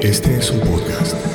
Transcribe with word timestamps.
Este 0.00 0.36
es 0.36 0.50
un 0.52 0.60
podcast. 0.60 1.27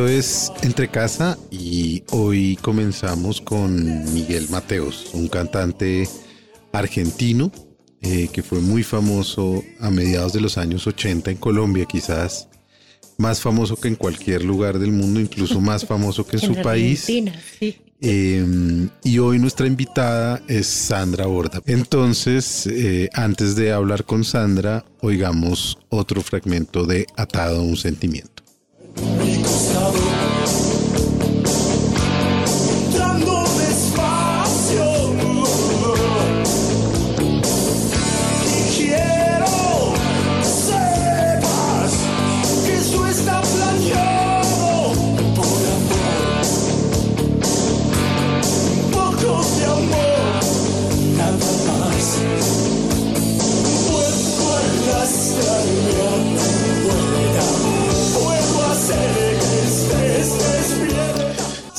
Esto 0.00 0.08
es 0.08 0.52
Entre 0.62 0.88
Casa 0.88 1.36
y 1.50 2.04
hoy 2.10 2.56
comenzamos 2.62 3.42
con 3.42 4.14
Miguel 4.14 4.48
Mateos, 4.48 5.10
un 5.12 5.28
cantante 5.28 6.08
argentino 6.72 7.52
eh, 8.00 8.30
que 8.32 8.42
fue 8.42 8.60
muy 8.60 8.82
famoso 8.82 9.62
a 9.78 9.90
mediados 9.90 10.32
de 10.32 10.40
los 10.40 10.56
años 10.56 10.86
80 10.86 11.32
en 11.32 11.36
Colombia, 11.36 11.84
quizás 11.84 12.48
más 13.18 13.42
famoso 13.42 13.76
que 13.76 13.88
en 13.88 13.94
cualquier 13.94 14.42
lugar 14.42 14.78
del 14.78 14.92
mundo, 14.92 15.20
incluso 15.20 15.60
más 15.60 15.84
famoso 15.84 16.26
que 16.26 16.36
en 16.36 16.42
su 16.44 16.54
país. 16.62 17.00
Sí. 17.00 17.76
Eh, 18.00 18.88
y 19.04 19.18
hoy 19.18 19.38
nuestra 19.38 19.66
invitada 19.66 20.40
es 20.48 20.66
Sandra 20.66 21.26
Borda. 21.26 21.60
Entonces, 21.66 22.66
eh, 22.66 23.10
antes 23.12 23.54
de 23.54 23.70
hablar 23.70 24.06
con 24.06 24.24
Sandra, 24.24 24.82
oigamos 25.02 25.76
otro 25.90 26.22
fragmento 26.22 26.86
de 26.86 27.06
Atado 27.18 27.58
a 27.58 27.62
un 27.62 27.76
sentimiento. 27.76 28.40
Mi 29.70 30.09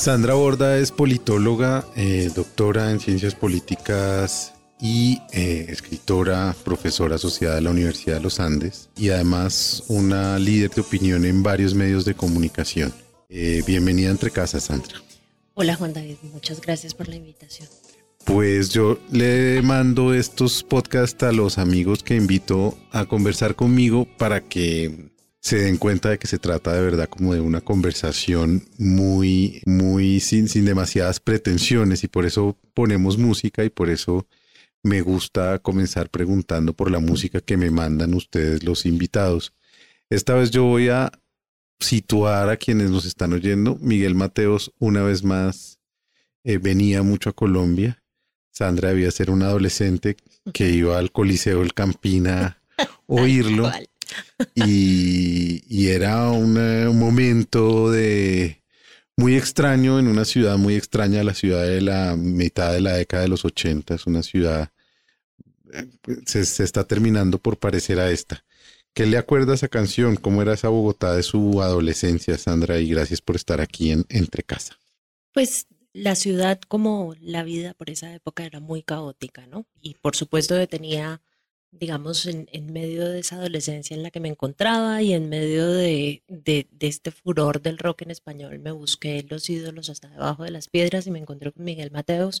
Sandra 0.02 0.34
Borda 0.34 0.78
es 0.78 0.90
politóloga, 0.90 1.86
eh, 1.94 2.28
doctora 2.34 2.90
en 2.90 2.98
ciencias 2.98 3.36
políticas 3.36 4.52
y 4.80 5.20
eh, 5.32 5.66
escritora, 5.68 6.56
profesora 6.64 7.14
asociada 7.14 7.58
a 7.58 7.60
la 7.60 7.70
Universidad 7.70 8.16
de 8.16 8.22
los 8.22 8.40
Andes 8.40 8.90
y 8.96 9.10
además 9.10 9.84
una 9.86 10.40
líder 10.40 10.70
de 10.70 10.80
opinión 10.80 11.24
en 11.24 11.44
varios 11.44 11.74
medios 11.74 12.04
de 12.04 12.14
comunicación. 12.14 12.92
Eh, 13.28 13.62
bienvenida 13.64 14.10
entre 14.10 14.32
casas, 14.32 14.64
Sandra. 14.64 15.00
Hola 15.54 15.76
Juan 15.76 15.92
David, 15.92 16.16
muchas 16.32 16.60
gracias 16.60 16.94
por 16.94 17.06
la 17.06 17.14
invitación. 17.14 17.68
Pues 18.24 18.70
yo 18.70 18.98
le 19.12 19.62
mando 19.62 20.14
estos 20.14 20.64
podcasts 20.64 21.22
a 21.22 21.30
los 21.30 21.58
amigos 21.58 22.02
que 22.02 22.16
invito 22.16 22.76
a 22.90 23.04
conversar 23.04 23.54
conmigo 23.54 24.08
para 24.18 24.40
que 24.40 25.11
se 25.42 25.58
den 25.58 25.76
cuenta 25.76 26.10
de 26.10 26.18
que 26.20 26.28
se 26.28 26.38
trata 26.38 26.72
de 26.72 26.82
verdad 26.82 27.08
como 27.08 27.34
de 27.34 27.40
una 27.40 27.60
conversación 27.60 28.64
muy, 28.78 29.60
muy 29.66 30.20
sin, 30.20 30.48
sin 30.48 30.64
demasiadas 30.64 31.18
pretensiones 31.18 32.04
y 32.04 32.08
por 32.08 32.24
eso 32.24 32.56
ponemos 32.74 33.18
música 33.18 33.64
y 33.64 33.68
por 33.68 33.90
eso 33.90 34.28
me 34.84 35.00
gusta 35.00 35.58
comenzar 35.58 36.10
preguntando 36.10 36.74
por 36.74 36.92
la 36.92 37.00
música 37.00 37.40
que 37.40 37.56
me 37.56 37.72
mandan 37.72 38.14
ustedes 38.14 38.62
los 38.62 38.86
invitados. 38.86 39.52
Esta 40.10 40.34
vez 40.34 40.52
yo 40.52 40.62
voy 40.62 40.90
a 40.90 41.10
situar 41.80 42.48
a 42.48 42.56
quienes 42.56 42.90
nos 42.90 43.04
están 43.04 43.32
oyendo. 43.32 43.76
Miguel 43.80 44.14
Mateos 44.14 44.72
una 44.78 45.02
vez 45.02 45.24
más 45.24 45.80
eh, 46.44 46.58
venía 46.58 47.02
mucho 47.02 47.30
a 47.30 47.32
Colombia. 47.32 48.00
Sandra 48.52 48.90
debía 48.90 49.10
ser 49.10 49.28
una 49.28 49.46
adolescente 49.46 50.16
que 50.52 50.70
iba 50.70 50.98
al 50.98 51.10
Coliseo 51.10 51.60
del 51.60 51.74
Campina 51.74 52.62
a 52.78 52.88
oírlo. 53.06 53.72
Y, 54.54 55.88
era 55.88 56.30
un 56.30 56.98
momento 56.98 57.90
de 57.90 58.62
muy 59.16 59.36
extraño 59.36 59.98
en 59.98 60.08
una 60.08 60.24
ciudad 60.24 60.56
muy 60.56 60.74
extraña, 60.74 61.22
la 61.22 61.34
ciudad 61.34 61.64
de 61.64 61.80
la 61.80 62.16
mitad 62.16 62.72
de 62.72 62.80
la 62.80 62.94
década 62.94 63.24
de 63.24 63.28
los 63.28 63.44
80, 63.44 63.94
es 63.94 64.06
una 64.06 64.22
ciudad, 64.22 64.70
se, 66.26 66.44
se 66.44 66.64
está 66.64 66.84
terminando 66.84 67.38
por 67.38 67.58
parecer 67.58 68.00
a 68.00 68.10
esta. 68.10 68.44
¿Qué 68.94 69.06
le 69.06 69.16
acuerda 69.16 69.52
a 69.52 69.54
esa 69.54 69.68
canción? 69.68 70.16
¿Cómo 70.16 70.42
era 70.42 70.52
esa 70.52 70.68
Bogotá 70.68 71.14
de 71.14 71.22
su 71.22 71.62
adolescencia, 71.62 72.36
Sandra? 72.36 72.78
Y 72.78 72.88
gracias 72.90 73.22
por 73.22 73.36
estar 73.36 73.60
aquí 73.60 73.90
en 73.90 74.04
Entre 74.10 74.42
Casa. 74.42 74.78
Pues 75.32 75.66
la 75.94 76.14
ciudad 76.14 76.60
como 76.68 77.14
la 77.20 77.42
vida 77.42 77.74
por 77.74 77.88
esa 77.88 78.14
época 78.14 78.44
era 78.44 78.60
muy 78.60 78.82
caótica, 78.82 79.46
¿no? 79.46 79.66
Y 79.80 79.94
por 79.94 80.14
supuesto 80.14 80.56
que 80.56 80.66
tenía, 80.66 81.22
digamos, 81.72 82.26
en, 82.26 82.48
en 82.52 82.72
medio 82.72 83.08
de 83.08 83.20
esa 83.20 83.36
adolescencia 83.36 83.96
en 83.96 84.02
la 84.02 84.10
que 84.10 84.20
me 84.20 84.28
encontraba 84.28 85.02
y 85.02 85.14
en 85.14 85.28
medio 85.28 85.66
de, 85.72 86.22
este 86.80 87.10
furor 87.10 87.62
del 87.62 87.78
rock 87.78 88.02
en 88.02 88.10
español, 88.10 88.58
me 88.58 88.72
busqué 88.72 89.24
los 89.28 89.48
ídolos 89.50 89.90
hasta 89.90 90.08
debajo 90.08 90.44
de 90.44 90.50
las 90.50 90.68
piedras 90.68 91.06
y 91.06 91.10
me 91.10 91.18
encontré 91.18 91.50
con 91.52 91.64
Miguel 91.64 91.90
Mateos, 91.90 92.40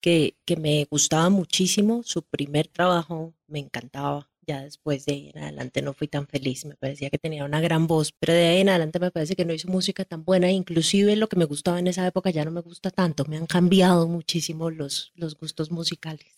que, 0.00 0.36
que 0.44 0.56
me 0.56 0.86
gustaba 0.90 1.30
muchísimo. 1.30 2.02
Su 2.04 2.22
primer 2.22 2.68
trabajo 2.68 3.34
me 3.48 3.60
encantaba. 3.60 4.28
Ya 4.46 4.62
después 4.62 5.06
de 5.06 5.12
ahí 5.14 5.30
en 5.34 5.42
adelante 5.42 5.82
no 5.82 5.92
fui 5.92 6.06
tan 6.08 6.28
feliz, 6.28 6.64
me 6.66 6.76
parecía 6.76 7.10
que 7.10 7.18
tenía 7.18 7.44
una 7.44 7.60
gran 7.60 7.88
voz, 7.88 8.12
pero 8.12 8.32
de 8.32 8.46
ahí 8.46 8.60
en 8.60 8.68
adelante 8.68 9.00
me 9.00 9.10
parece 9.10 9.34
que 9.36 9.44
no 9.44 9.52
hizo 9.52 9.68
música 9.68 10.04
tan 10.04 10.24
buena, 10.24 10.52
inclusive 10.52 11.16
lo 11.16 11.28
que 11.28 11.36
me 11.36 11.46
gustaba 11.46 11.80
en 11.80 11.88
esa 11.88 12.06
época 12.06 12.30
ya 12.30 12.44
no 12.44 12.52
me 12.52 12.60
gusta 12.60 12.90
tanto, 12.92 13.24
me 13.24 13.36
han 13.38 13.46
cambiado 13.46 14.06
muchísimo 14.06 14.70
los 14.70 15.12
gustos 15.40 15.72
musicales. 15.72 16.35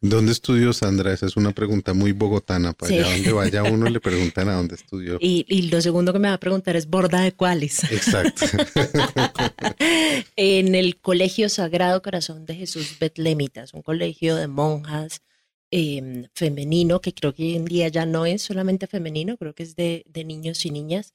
¿Dónde 0.00 0.32
estudió 0.32 0.72
Sandra? 0.72 1.12
Esa 1.12 1.26
es 1.26 1.36
una 1.36 1.52
pregunta 1.52 1.92
muy 1.94 2.12
bogotana. 2.12 2.72
Para 2.72 2.88
Sí. 2.90 2.98
allá 2.98 3.10
donde 3.12 3.32
vaya 3.32 3.62
uno 3.64 3.88
le 3.88 4.00
preguntan 4.00 4.48
a 4.48 4.54
dónde 4.54 4.74
estudió. 4.76 5.18
Y, 5.20 5.44
y 5.48 5.62
lo 5.62 5.80
segundo 5.80 6.12
que 6.12 6.18
me 6.18 6.28
va 6.28 6.34
a 6.34 6.40
preguntar 6.40 6.76
es 6.76 6.86
borda 6.88 7.20
de 7.22 7.32
cuáles. 7.32 7.82
Exacto. 7.90 8.46
en 10.36 10.74
el 10.74 10.98
Colegio 11.00 11.48
Sagrado 11.48 12.02
Corazón 12.02 12.46
de 12.46 12.54
Jesús 12.54 12.96
Betlemitas, 13.00 13.74
un 13.74 13.82
colegio 13.82 14.36
de 14.36 14.46
monjas 14.46 15.22
em, 15.70 16.26
femenino, 16.34 17.00
que 17.00 17.12
creo 17.12 17.34
que 17.34 17.42
hoy 17.42 17.56
en 17.56 17.64
día 17.64 17.88
ya 17.88 18.06
no 18.06 18.26
es 18.26 18.42
solamente 18.42 18.86
femenino, 18.86 19.36
creo 19.36 19.54
que 19.54 19.62
es 19.64 19.74
de, 19.76 20.04
de 20.08 20.24
niños 20.24 20.64
y 20.64 20.70
niñas. 20.70 21.12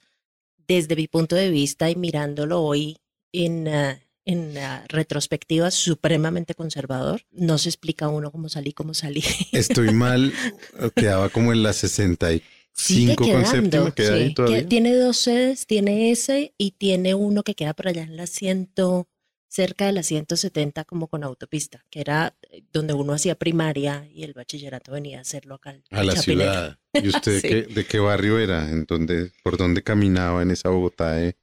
Desde 0.68 0.96
mi 0.96 1.08
punto 1.08 1.36
de 1.36 1.50
vista 1.50 1.90
y 1.90 1.96
mirándolo 1.96 2.62
hoy 2.62 2.98
en, 3.34 3.68
ah, 3.68 4.00
en 4.26 4.58
ah, 4.58 4.86
retrospectiva, 4.88 5.72
supremamente 5.72 6.54
conservador. 6.56 7.22
No 7.32 7.58
se 7.58 7.70
explica 7.70 8.08
uno 8.09 8.32
cómo 8.32 8.50
salí, 8.50 8.74
cómo 8.74 8.94
salí. 8.94 9.24
Estoy 9.52 9.94
mal, 9.94 10.34
quedaba 10.96 11.30
como 11.30 11.52
en 11.54 11.64
la 11.64 11.73
65 11.73 12.46
Sigue 12.73 13.16
con 13.16 13.46
séptima, 13.46 13.91
queda 13.94 14.14
ahí 14.16 14.28
sí. 14.29 14.34
todavía. 14.34 14.59
Que- 14.62 14.66
Tiene 14.68 14.96
dos 14.96 15.18
sedes, 15.18 15.68
tiene 15.68 16.12
ese 16.12 16.53
y 16.58 16.72
tiene 16.72 17.16
uno 17.16 17.44
que 17.44 17.53
queda 17.56 17.73
por 17.73 17.88
allá 17.90 18.03
en 18.03 18.16
la 18.16 18.28
ciento, 18.28 19.09
cerca 19.50 19.85
de 19.88 19.91
la 19.91 20.03
170 20.03 20.85
como 20.85 21.08
con 21.08 21.26
autopista, 21.26 21.84
que 21.90 22.00
era 22.00 22.38
eh, 22.50 22.64
donde 22.72 22.94
uno 22.94 23.12
hacía 23.12 23.35
primaria 23.35 24.08
y 24.14 24.23
el 24.23 24.32
bachillerato 24.34 24.94
venía 24.94 25.18
a 25.18 25.22
hacerlo 25.22 25.56
acá. 25.56 25.76
A 25.90 26.03
la 26.03 26.14
Chapinero. 26.14 26.52
ciudad. 26.52 26.78
¿Y 26.94 27.09
usted 27.09 27.40
Sí. 27.41 27.47
qué- 27.50 27.62
de 27.64 27.85
qué 27.85 28.00
barrio 28.00 28.40
era? 28.40 28.70
¿En 28.70 28.85
dónde, 28.85 29.32
¿Por 29.44 29.58
dónde 29.58 29.84
caminaba 29.84 30.41
en 30.41 30.52
esa 30.52 30.70
Bogotá 30.70 31.12
de, 31.14 31.35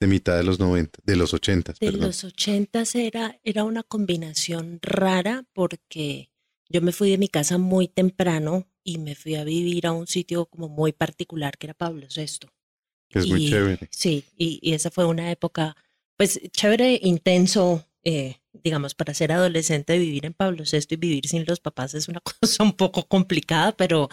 de 0.00 0.06
mitad 0.06 0.36
de 0.36 0.44
los 0.44 0.58
90, 0.58 0.98
de 1.04 1.16
los 1.16 1.32
80, 1.34 1.72
De 1.72 1.78
perdón? 1.90 2.08
los 2.08 2.24
ochentas 2.24 2.94
era, 2.94 3.38
era 3.44 3.64
una 3.64 3.82
combinación 3.82 4.78
rara 4.82 5.44
porque 5.52 6.30
yo 6.68 6.80
me 6.82 6.92
fui 6.92 7.10
de 7.10 7.18
mi 7.18 7.28
casa 7.28 7.58
muy 7.58 7.88
temprano 7.88 8.66
y 8.84 8.98
me 8.98 9.14
fui 9.14 9.34
a 9.36 9.44
vivir 9.44 9.86
a 9.86 9.92
un 9.92 10.06
sitio 10.06 10.46
como 10.46 10.68
muy 10.68 10.92
particular 10.92 11.56
que 11.58 11.66
era 11.68 11.74
Pablo 11.74 12.06
VI. 12.14 12.48
Que 13.08 13.20
es 13.20 13.28
muy 13.28 13.40
Y- 13.40 13.50
chévere. 13.50 13.88
Sí, 13.90 14.24
y, 14.36 14.58
y 14.62 14.74
esa 14.74 14.90
fue 14.90 15.06
una 15.06 15.30
época, 15.30 15.76
pues 16.16 16.40
chévere, 16.52 16.98
intenso, 17.02 17.84
eh, 18.04 18.36
digamos, 18.52 18.94
para 18.94 19.14
ser 19.14 19.32
adolescente, 19.32 19.98
vivir 19.98 20.26
en 20.26 20.34
Pablo 20.34 20.64
VI 20.64 20.86
y 20.90 20.96
vivir 20.96 21.26
sin 21.28 21.44
los 21.46 21.60
papás 21.60 21.94
es 21.94 22.08
una 22.08 22.20
cosa 22.40 22.62
un 22.64 22.72
poco 22.76 23.06
complicada, 23.08 23.76
pero 23.76 24.08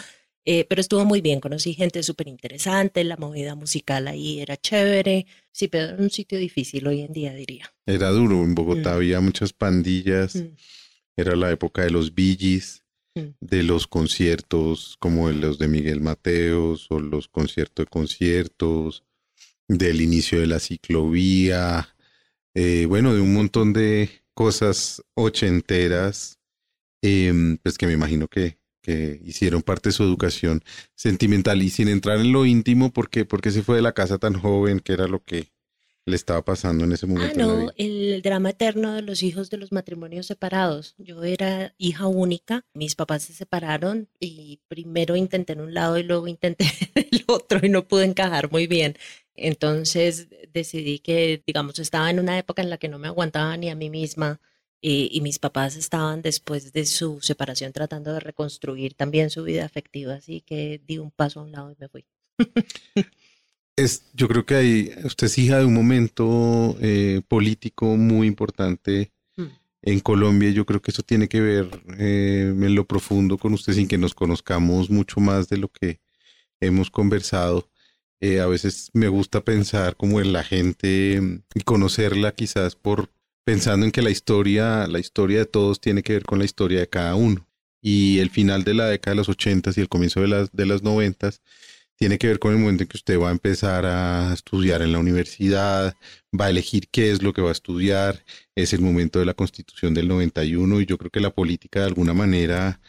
Eh, 0.46 0.66
pero 0.68 0.82
estuvo 0.82 1.06
muy 1.06 1.22
bien, 1.22 1.40
conocí 1.40 1.74
gente 1.74 2.04
súper 2.04 2.28
interesante, 2.28 3.04
la 3.04 3.16
movida 3.18 3.56
musical 3.56 4.08
ahí 4.08 4.40
era 4.42 4.58
chévere. 4.58 5.26
Sí, 5.52 5.68
pero 5.70 5.94
era 5.94 6.04
un 6.04 6.10
sitio 6.10 6.38
difícil 6.38 6.86
hoy 6.88 7.02
en 7.02 7.14
día, 7.14 7.34
diría. 7.34 7.74
Era 7.86 8.10
duro, 8.10 8.44
en 8.44 8.54
Bogotá 8.54 8.92
Mm. 8.92 8.96
había 8.96 9.22
muchas 9.22 9.54
pandillas, 9.54 10.36
Mm, 10.36 10.56
era 11.16 11.36
la 11.36 11.52
época 11.52 11.84
de 11.84 11.92
los 11.92 12.14
Billys, 12.14 12.84
mm. 13.16 13.22
de 13.40 13.64
los 13.64 13.88
conciertos 13.88 14.98
como 15.00 15.30
los 15.32 15.60
de 15.60 15.68
Miguel 15.70 16.02
Mateos 16.02 16.88
o 16.90 17.00
los 17.00 17.28
conciertos 17.30 17.86
de 17.86 17.90
conciertos, 17.90 19.04
del 19.70 20.02
inicio 20.02 20.40
de 20.42 20.48
la 20.48 20.60
ciclovía, 20.60 21.96
eh, 22.54 22.86
bueno, 22.88 23.14
de 23.14 23.22
un 23.22 23.34
montón 23.34 23.72
de 23.72 24.10
cosas 24.34 25.02
ochenteras, 25.16 26.40
em, 27.02 27.58
pues 27.58 27.78
que 27.78 27.88
me 27.88 27.94
imagino 27.94 28.28
que, 28.28 28.58
que 28.84 29.20
hicieron 29.26 29.64
parte 29.64 29.90
de 29.90 29.94
su 29.94 30.04
educación 30.04 30.64
sentimental 30.96 31.64
y 31.64 31.72
sin 31.72 31.88
entrar 31.90 32.20
en 32.20 32.34
lo 32.34 32.46
íntimo, 32.46 32.92
¿por 32.94 33.10
qué? 33.10 33.26
Porque 33.26 33.52
se 33.52 33.64
fue 33.64 33.78
de 33.78 33.82
la 33.82 33.94
casa 33.94 34.20
tan 34.20 34.36
joven, 34.36 34.82
que 34.82 34.94
era 34.94 35.08
lo 35.08 35.24
que 35.24 35.48
le 36.06 36.18
estaba 36.18 36.44
pasando 36.44 36.84
en 36.84 36.92
ese 36.92 37.06
Ah, 37.06 37.10
momento. 37.10 37.40
en 37.42 37.48
la 37.48 37.64
no, 37.66 37.72
el 37.78 38.22
drama 38.22 38.50
eterno 38.52 38.94
de 38.94 39.02
los 39.02 39.24
hijos 39.24 39.50
de 39.50 39.58
los 39.58 39.72
matrimonios 39.72 40.28
separados. 40.28 40.96
Yo 40.98 41.24
era 41.24 41.74
hija 41.78 42.08
única, 42.08 42.66
mis 42.74 42.96
papás 42.96 43.24
se 43.24 43.34
separaron 43.34 44.10
y 44.20 44.60
primero 44.68 45.16
intenté 45.16 45.54
en 45.54 45.62
un 45.62 45.74
lado 45.74 45.98
y 45.98 46.04
luego 46.04 46.28
intenté 46.28 46.66
en 46.96 47.08
el 47.12 47.24
otro 47.28 47.60
y 47.64 47.70
no 47.70 47.88
pude 47.88 48.06
encajar 48.06 48.52
muy 48.52 48.68
bien. 48.68 48.98
Entonces 49.36 50.28
decidí 50.54 51.00
que, 51.00 51.42
digamos, 51.48 51.80
estaba 51.80 52.10
en 52.10 52.20
una 52.20 52.38
época 52.38 52.62
en 52.62 52.70
la 52.70 52.78
que 52.78 52.90
no 52.90 53.00
me 53.00 53.08
aguantaba 53.08 53.56
ni 53.58 53.70
a 53.70 53.76
mí 53.76 53.90
misma 53.90 54.42
eh, 54.84 55.10
y 55.12 55.22
mis 55.22 55.40
papás 55.40 55.76
estaban 55.76 56.22
después 56.22 56.72
de 56.74 56.86
su 56.86 57.20
separación 57.22 57.74
tratando 57.74 58.14
de 58.14 58.20
reconstruir 58.20 58.94
también 58.94 59.32
su 59.32 59.44
vida 59.44 59.66
afectiva, 59.66 60.14
así 60.14 60.42
que 60.42 60.80
di 60.86 61.00
un 61.00 61.10
paso 61.10 61.40
a 61.40 61.44
un 61.44 61.52
lado 61.52 61.72
y 61.72 61.76
me 61.80 61.88
fui. 61.88 62.06
Es, 63.76 64.12
yo 64.14 64.28
creo 64.28 64.46
que 64.46 64.54
ahí 64.54 64.92
usted 65.04 65.26
es 65.26 65.38
hija 65.40 65.58
de 65.58 65.66
un 65.66 65.74
momento 65.74 66.78
eh, 66.80 67.22
político 67.28 67.98
muy 67.98 68.28
importante 68.28 69.12
Mm. 69.36 69.46
en 69.82 70.00
Colombia. 70.00 70.50
y 70.50 70.54
Yo 70.54 70.66
creo 70.66 70.82
que 70.82 70.92
eso 70.92 71.04
tiene 71.04 71.28
que 71.28 71.42
ver 71.42 71.70
eh, 71.98 72.54
en 72.56 72.76
lo 72.76 72.86
profundo 72.86 73.38
con 73.38 73.54
usted 73.54 73.74
sin 73.74 73.88
que 73.88 73.98
nos 73.98 74.14
conozcamos 74.14 74.90
mucho 74.90 75.20
más 75.20 75.50
de 75.50 75.58
lo 75.58 75.70
que 75.70 76.00
hemos 76.60 76.92
conversado. 76.92 77.70
Eh, 78.22 78.40
a 78.40 78.48
veces 78.48 78.90
me 78.94 79.08
gusta 79.10 79.44
pensar 79.44 79.98
como 79.98 80.22
en 80.22 80.32
la 80.34 80.44
gente 80.44 81.22
y 81.56 81.62
conocerla 81.62 82.34
quizás 82.34 82.76
por 82.76 83.10
pensando 83.44 83.86
en 83.86 83.92
que 83.92 84.02
la 84.02 84.10
historia, 84.10 84.88
la 84.88 85.00
historia 85.00 85.40
de 85.40 85.46
todos 85.46 85.80
tiene 85.82 86.04
que 86.04 86.14
ver 86.14 86.24
con 86.24 86.40
la 86.40 86.46
historia 86.46 86.80
de 86.80 86.90
cada 86.90 87.16
uno. 87.16 87.48
Y 87.82 88.20
el 88.20 88.30
final 88.30 88.64
de 88.64 88.74
la 88.74 88.88
década 88.88 89.12
de 89.14 89.18
los 89.18 89.30
ochentas 89.30 89.78
y 89.78 89.82
el 89.82 89.90
comienzo 89.90 90.22
de 90.22 90.28
las, 90.30 90.52
de 90.54 90.66
las 90.66 90.84
noventas 90.84 91.42
tiene 91.96 92.18
que 92.18 92.28
ver 92.28 92.40
con 92.40 92.54
el 92.54 92.60
momento 92.60 92.84
en 92.84 92.90
que 92.90 92.98
usted 92.98 93.20
va 93.20 93.30
a 93.30 93.32
empezar 93.32 93.86
a 93.86 94.34
estudiar 94.34 94.82
en 94.82 94.92
la 94.94 95.00
universidad, 95.00 95.96
va 96.38 96.46
a 96.46 96.50
elegir 96.50 96.88
qué 96.90 97.12
es 97.12 97.22
lo 97.22 97.34
que 97.34 97.42
va 97.42 97.50
a 97.50 97.52
estudiar, 97.54 98.24
es 98.56 98.74
el 98.74 98.82
momento 98.82 99.20
de 99.20 99.26
la 99.26 99.34
constitución 99.34 99.94
del 99.94 100.08
91 100.08 100.82
y 100.82 100.86
yo 100.86 100.98
creo 100.98 101.12
que 101.12 101.20
la 101.20 101.30
política 101.34 101.82
de 101.82 101.86
alguna 101.88 102.14
manera 102.14 102.80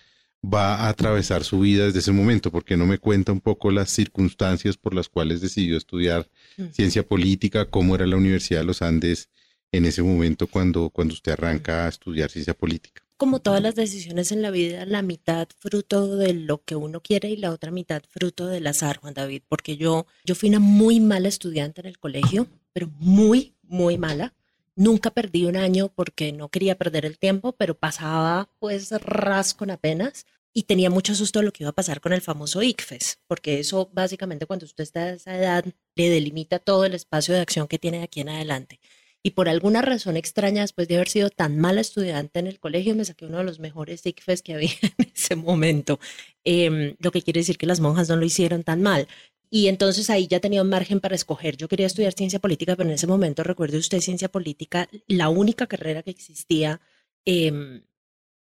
va 0.42 0.76
a 0.76 0.88
atravesar 0.88 1.44
su 1.44 1.60
vida 1.60 1.86
desde 1.86 2.00
ese 2.00 2.12
momento, 2.12 2.50
porque 2.50 2.76
no 2.76 2.86
me 2.86 2.98
cuenta 2.98 3.32
un 3.32 3.40
poco 3.40 3.70
las 3.70 3.90
circunstancias 3.90 4.76
por 4.76 4.94
las 4.94 5.08
cuales 5.08 5.40
decidió 5.40 5.76
estudiar 5.76 6.28
Mm. 6.56 6.70
ciencia 6.72 7.02
política, 7.06 7.64
cómo 7.66 7.94
era 7.94 8.06
la 8.06 8.16
Universidad 8.16 8.60
de 8.60 8.66
los 8.66 8.82
Andes 8.82 9.28
en 9.76 9.86
ese 9.86 10.02
momento 10.02 10.46
cuando, 10.46 10.88
cuando 10.90 11.14
usted 11.14 11.32
arranca 11.32 11.86
a 11.86 11.88
estudiar 11.88 12.30
ciencia 12.30 12.54
política. 12.54 13.02
como 13.16 13.40
todas 13.40 13.62
las 13.62 13.74
decisiones 13.74 14.32
en 14.32 14.42
la 14.42 14.50
vida, 14.50 14.84
la 14.84 15.00
mitad 15.00 15.48
fruto 15.58 16.16
de 16.16 16.34
lo 16.34 16.62
que 16.62 16.76
uno 16.76 17.00
quiere 17.00 17.30
y 17.30 17.36
la 17.36 17.52
otra 17.52 17.70
mitad 17.70 18.02
fruto 18.08 18.46
del 18.48 18.66
azar, 18.66 18.98
Juan 18.98 19.14
David, 19.14 19.42
porque 19.48 19.76
yo, 19.76 20.06
yo 20.24 20.34
fui 20.34 20.48
una 20.48 20.58
muy 20.58 21.00
mala 21.00 21.28
estudiante 21.28 21.80
en 21.80 21.86
el 21.86 21.98
colegio, 21.98 22.48
pero 22.72 22.90
muy, 22.98 23.54
muy 23.62 23.96
mala. 23.98 24.34
Nunca 24.76 25.10
perdí 25.10 25.44
un 25.44 25.56
año 25.56 25.90
porque 25.94 26.32
no 26.32 26.48
quería 26.48 26.76
perder 26.76 27.06
el 27.06 27.18
tiempo, 27.18 27.52
pero 27.52 27.76
pasaba 27.76 28.50
pues 28.58 28.90
ras 28.90 29.54
con 29.54 29.70
apenas 29.70 30.26
y 30.52 30.64
tenía 30.64 30.90
mucho 30.90 31.14
susto 31.14 31.38
de 31.38 31.46
lo 31.46 31.52
que 31.52 31.62
iba 31.62 31.70
a 31.70 31.74
pasar 31.74 32.00
con 32.00 32.12
el 32.12 32.20
famoso 32.20 32.62
ICFES, 32.62 33.20
porque 33.26 33.60
eso 33.60 33.88
básicamente 33.92 34.46
cuando 34.46 34.66
usted 34.66 34.82
está 34.82 35.00
a 35.04 35.10
esa 35.10 35.36
edad 35.36 35.64
le 35.94 36.10
delimita 36.10 36.58
todo 36.58 36.84
el 36.84 36.94
espacio 36.94 37.34
de 37.34 37.40
acción 37.40 37.68
que 37.68 37.78
tiene 37.78 37.98
de 37.98 38.04
aquí 38.04 38.20
en 38.20 38.28
adelante. 38.28 38.80
Y 39.26 39.30
por 39.30 39.48
alguna 39.48 39.80
razón 39.80 40.18
extraña, 40.18 40.60
después 40.60 40.86
de 40.86 40.96
haber 40.96 41.08
sido 41.08 41.30
tan 41.30 41.58
mala 41.58 41.80
estudiante 41.80 42.40
en 42.40 42.46
el 42.46 42.60
colegio, 42.60 42.94
me 42.94 43.06
saqué 43.06 43.24
uno 43.24 43.38
de 43.38 43.44
los 43.44 43.58
mejores 43.58 44.04
ICFES 44.04 44.42
que 44.42 44.52
había 44.52 44.68
en 44.98 45.10
ese 45.14 45.34
momento. 45.34 45.98
Em, 46.44 46.94
lo 47.00 47.10
que 47.10 47.22
quiere 47.22 47.40
decir 47.40 47.56
que 47.56 47.64
las 47.64 47.80
monjas 47.80 48.10
no 48.10 48.16
lo 48.16 48.26
hicieron 48.26 48.64
tan 48.64 48.82
mal. 48.82 49.08
Y 49.48 49.68
entonces 49.68 50.10
ahí 50.10 50.26
ya 50.26 50.40
tenía 50.40 50.62
margen 50.62 51.00
para 51.00 51.14
escoger. 51.14 51.56
Yo 51.56 51.68
quería 51.68 51.86
estudiar 51.86 52.12
ciencia 52.12 52.38
política, 52.38 52.76
pero 52.76 52.90
en 52.90 52.96
ese 52.96 53.06
momento, 53.06 53.42
recuerde 53.42 53.78
usted, 53.78 54.00
ciencia 54.00 54.28
política, 54.28 54.90
la 55.06 55.30
única 55.30 55.66
carrera 55.66 56.02
que 56.02 56.10
existía 56.10 56.82
em, 57.24 57.82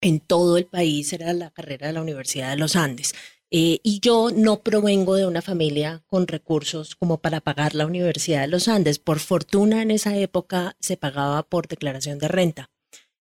en 0.01 0.19
todo 0.19 0.57
el 0.57 0.65
país 0.65 1.13
era 1.13 1.31
la 1.31 1.51
carrera 1.51 1.87
de 1.87 1.93
la 1.93 2.01
Universidad 2.01 2.49
de 2.49 2.57
los 2.57 2.75
Andes. 2.75 3.13
Eh, 3.55 3.79
y 3.83 3.99
yo 3.99 4.31
no 4.35 4.63
provengo 4.63 5.13
de 5.15 5.27
una 5.27 5.43
familia 5.43 6.03
con 6.07 6.27
recursos 6.27 6.95
como 6.95 7.19
para 7.21 7.39
pagar 7.39 7.75
la 7.75 7.85
Universidad 7.85 8.41
de 8.41 8.47
los 8.47 8.67
Andes. 8.67 8.97
Por 8.97 9.19
fortuna 9.19 9.83
en 9.83 9.91
esa 9.91 10.17
época 10.17 10.75
se 10.79 10.97
pagaba 10.97 11.43
por 11.43 11.67
declaración 11.67 12.17
de 12.17 12.27
renta. 12.29 12.71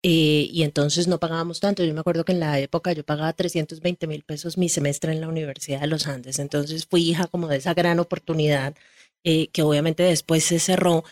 Eh, 0.03 0.47
y 0.51 0.61
entonces 0.61 1.07
no 1.07 1.19
pagábamos 1.19 1.59
tanto. 1.59 1.83
Yo 1.83 1.95
me 1.95 2.01
acuerdo 2.01 2.25
que 2.25 2.33
en 2.33 2.39
la 2.41 2.59
época 2.59 2.93
yo 2.93 3.03
pagaba 3.03 3.33
320 3.33 4.05
mil 4.05 4.23
pesos 4.23 4.55
mi 4.59 4.69
semestre 4.69 5.13
en 5.13 5.21
la 5.21 5.27
Universidad 5.29 5.81
de 5.81 5.87
los 5.87 6.05
Andes. 6.05 6.37
Entonces 6.37 6.85
fui 6.85 7.09
hija 7.09 7.25
como 7.25 7.47
de 7.47 7.57
esa 7.57 7.73
gran 7.73 7.99
oportunidad 7.99 8.75
eh, 9.23 9.47
que 9.49 9.63
obviamente 9.63 10.03
después 10.03 10.43
se 10.43 10.59
cerró. 10.59 11.05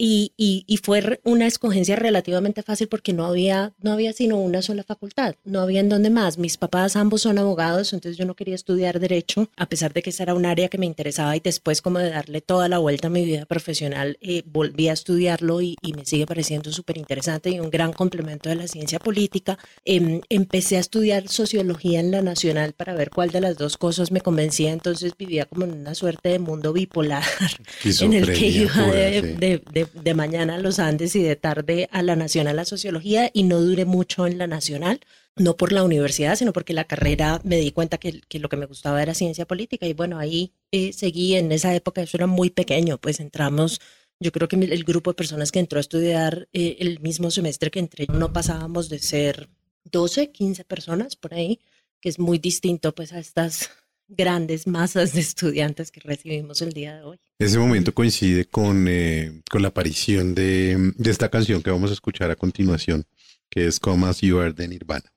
Y, 0.00 0.32
y, 0.36 0.62
y, 0.68 0.76
fue 0.76 1.20
una 1.24 1.48
escogencia 1.48 1.96
relativamente 1.96 2.62
fácil 2.62 2.86
porque 2.86 3.12
no 3.12 3.26
había, 3.26 3.72
no 3.82 3.90
había 3.92 4.12
sino 4.12 4.36
una 4.38 4.62
sola 4.62 4.84
facultad, 4.84 5.34
no 5.44 5.60
había 5.60 5.80
en 5.80 5.88
donde 5.88 6.08
más. 6.08 6.38
Mis 6.38 6.56
papás 6.56 6.94
ambos 6.94 7.22
son 7.22 7.36
abogados, 7.36 7.92
entonces 7.92 8.16
yo 8.16 8.24
no 8.24 8.36
quería 8.36 8.54
estudiar 8.54 9.00
derecho, 9.00 9.50
a 9.56 9.66
pesar 9.68 9.92
de 9.92 10.02
que 10.02 10.10
esa 10.10 10.22
era 10.22 10.34
un 10.34 10.46
área 10.46 10.68
que 10.68 10.78
me 10.78 10.86
interesaba 10.86 11.36
y 11.36 11.40
después 11.40 11.82
como 11.82 11.98
de 11.98 12.10
darle 12.10 12.40
toda 12.40 12.68
la 12.68 12.78
vuelta 12.78 13.08
a 13.08 13.10
mi 13.10 13.24
vida 13.24 13.44
profesional, 13.44 14.18
eh, 14.20 14.44
volví 14.46 14.88
a 14.88 14.92
estudiarlo 14.92 15.60
y, 15.62 15.74
y 15.82 15.92
me 15.94 16.04
sigue 16.06 16.26
pareciendo 16.26 16.70
súper 16.70 16.96
interesante 16.96 17.50
y 17.50 17.58
un 17.58 17.68
gran 17.68 17.92
complemento 17.92 18.48
de 18.48 18.54
la 18.54 18.68
ciencia 18.68 19.00
política. 19.00 19.58
Em, 19.84 20.20
empecé 20.28 20.76
a 20.76 20.80
estudiar 20.80 21.26
sociología 21.26 21.98
en 21.98 22.12
la 22.12 22.22
nacional 22.22 22.72
para 22.72 22.94
ver 22.94 23.10
cuál 23.10 23.30
de 23.30 23.40
las 23.40 23.56
dos 23.58 23.76
cosas 23.76 24.12
me 24.12 24.20
convencía, 24.20 24.70
entonces 24.72 25.14
vivía 25.18 25.46
como 25.46 25.64
en 25.64 25.72
una 25.72 25.96
suerte 25.96 26.28
de 26.28 26.38
mundo 26.38 26.72
bipolar 26.72 27.24
en 28.00 28.12
el 28.12 28.32
que 28.32 28.46
iba 28.46 28.86
de, 28.86 29.22
de- 29.22 29.62
de- 29.72 29.87
de 29.94 30.14
mañana 30.14 30.56
a 30.56 30.58
los 30.58 30.78
Andes 30.78 31.16
y 31.16 31.22
de 31.22 31.36
tarde 31.36 31.88
a 31.92 32.02
la 32.02 32.16
Nacional 32.16 32.58
a 32.58 32.64
Sociología 32.64 33.30
y 33.32 33.42
no 33.42 33.60
duré 33.60 33.84
mucho 33.84 34.26
en 34.26 34.38
la 34.38 34.46
Nacional, 34.46 35.00
no 35.36 35.56
por 35.56 35.72
la 35.72 35.84
universidad, 35.84 36.36
sino 36.36 36.52
porque 36.52 36.72
la 36.72 36.84
carrera 36.84 37.40
me 37.44 37.56
di 37.56 37.72
cuenta 37.72 37.98
que, 37.98 38.20
que 38.28 38.38
lo 38.38 38.48
que 38.48 38.56
me 38.56 38.66
gustaba 38.66 39.02
era 39.02 39.14
ciencia 39.14 39.46
política 39.46 39.86
y 39.86 39.92
bueno, 39.92 40.18
ahí 40.18 40.52
eh, 40.72 40.92
seguí 40.92 41.36
en 41.36 41.52
esa 41.52 41.74
época, 41.74 42.02
eso 42.02 42.16
era 42.16 42.26
muy 42.26 42.50
pequeño, 42.50 42.98
pues 42.98 43.20
entramos, 43.20 43.80
yo 44.20 44.32
creo 44.32 44.48
que 44.48 44.56
el 44.56 44.84
grupo 44.84 45.10
de 45.10 45.16
personas 45.16 45.52
que 45.52 45.60
entró 45.60 45.78
a 45.78 45.80
estudiar 45.80 46.48
eh, 46.52 46.76
el 46.80 47.00
mismo 47.00 47.30
semestre 47.30 47.70
que 47.70 47.78
entré, 47.78 48.06
no 48.12 48.32
pasábamos 48.32 48.88
de 48.88 48.98
ser 48.98 49.48
12, 49.84 50.32
15 50.32 50.64
personas 50.64 51.16
por 51.16 51.34
ahí, 51.34 51.60
que 52.00 52.08
es 52.08 52.18
muy 52.18 52.38
distinto 52.38 52.94
pues 52.94 53.12
a 53.12 53.18
estas 53.18 53.70
grandes 54.08 54.66
masas 54.66 55.12
de 55.12 55.20
estudiantes 55.20 55.90
que 55.90 56.00
recibimos 56.00 56.62
el 56.62 56.72
día 56.72 56.96
de 56.96 57.02
hoy. 57.02 57.18
Ese 57.38 57.58
momento 57.58 57.94
coincide 57.94 58.46
con, 58.46 58.86
eh, 58.88 59.42
con 59.50 59.62
la 59.62 59.68
aparición 59.68 60.34
de, 60.34 60.92
de 60.96 61.10
esta 61.10 61.28
canción 61.28 61.62
que 61.62 61.70
vamos 61.70 61.90
a 61.90 61.94
escuchar 61.94 62.30
a 62.30 62.36
continuación, 62.36 63.04
que 63.50 63.66
es 63.66 63.78
Come 63.78 64.06
As 64.06 64.20
You 64.20 64.40
Are 64.40 64.52
de 64.52 64.68
Nirvana. 64.68 65.12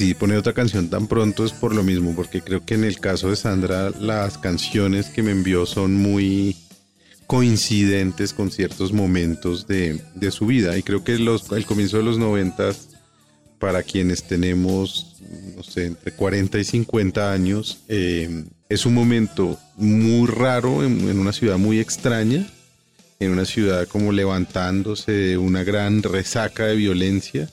Decidí 0.00 0.14
poner 0.14 0.38
otra 0.38 0.54
canción 0.54 0.88
tan 0.88 1.06
pronto 1.08 1.44
es 1.44 1.52
por 1.52 1.74
lo 1.74 1.82
mismo, 1.82 2.14
porque 2.16 2.40
creo 2.40 2.64
que 2.64 2.72
en 2.72 2.84
el 2.84 3.00
caso 3.00 3.28
de 3.28 3.36
Sandra 3.36 3.90
las 3.90 4.38
canciones 4.38 5.10
que 5.10 5.22
me 5.22 5.30
envió 5.30 5.66
son 5.66 5.94
muy 5.94 6.56
coincidentes 7.26 8.32
con 8.32 8.50
ciertos 8.50 8.94
momentos 8.94 9.66
de, 9.66 10.00
su 10.30 10.46
vida 10.46 10.78
y 10.78 10.82
creo 10.82 11.04
que 11.04 11.18
los, 11.18 11.52
el 11.52 11.66
comienzo 11.66 11.98
de 11.98 12.04
los 12.04 12.16
noventas 12.16 12.88
para 13.58 13.82
quienes 13.82 14.22
tenemos, 14.22 15.20
no 15.54 15.62
sé, 15.62 15.84
entre 15.84 16.12
40 16.12 16.58
y 16.58 16.64
50 16.64 17.30
años, 17.30 17.80
eh, 17.88 18.44
es 18.70 18.86
un 18.86 18.94
momento 18.94 19.58
muy 19.76 20.26
raro 20.28 20.82
en, 20.82 21.18
una 21.18 21.34
ciudad 21.34 21.58
muy 21.58 21.78
extraña, 21.78 22.46
en 23.18 23.32
una 23.32 23.44
ciudad 23.44 23.86
como 23.86 24.12
levantándose 24.12 25.12
de 25.12 25.36
una 25.36 25.62
gran 25.62 26.02
resaca 26.02 26.64
de 26.64 26.76
violencia. 26.76 27.50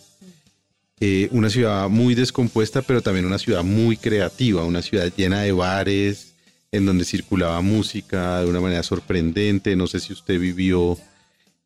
Eh, 0.99 1.29
una 1.31 1.49
ciudad 1.49 1.89
muy 1.89 2.15
descompuesta, 2.15 2.81
pero 2.81 3.01
también 3.01 3.25
una 3.25 3.37
ciudad 3.37 3.63
muy 3.63 3.97
creativa, 3.97 4.65
una 4.65 4.81
ciudad 4.81 5.11
llena 5.15 5.41
de 5.41 5.51
bares, 5.51 6.33
en 6.71 6.85
donde 6.85 7.05
circulaba 7.05 7.61
música 7.61 8.41
de 8.41 8.49
una 8.49 8.59
manera 8.59 8.83
sorprendente. 8.83 9.75
No 9.75 9.87
sé 9.87 9.99
si 9.99 10.13
usted 10.13 10.39
vivió 10.39 10.97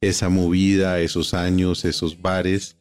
esa 0.02 0.30
movida, 0.30 1.00
esos 1.00 1.34
años, 1.34 1.86
esos 1.86 2.22
bares, 2.22 2.76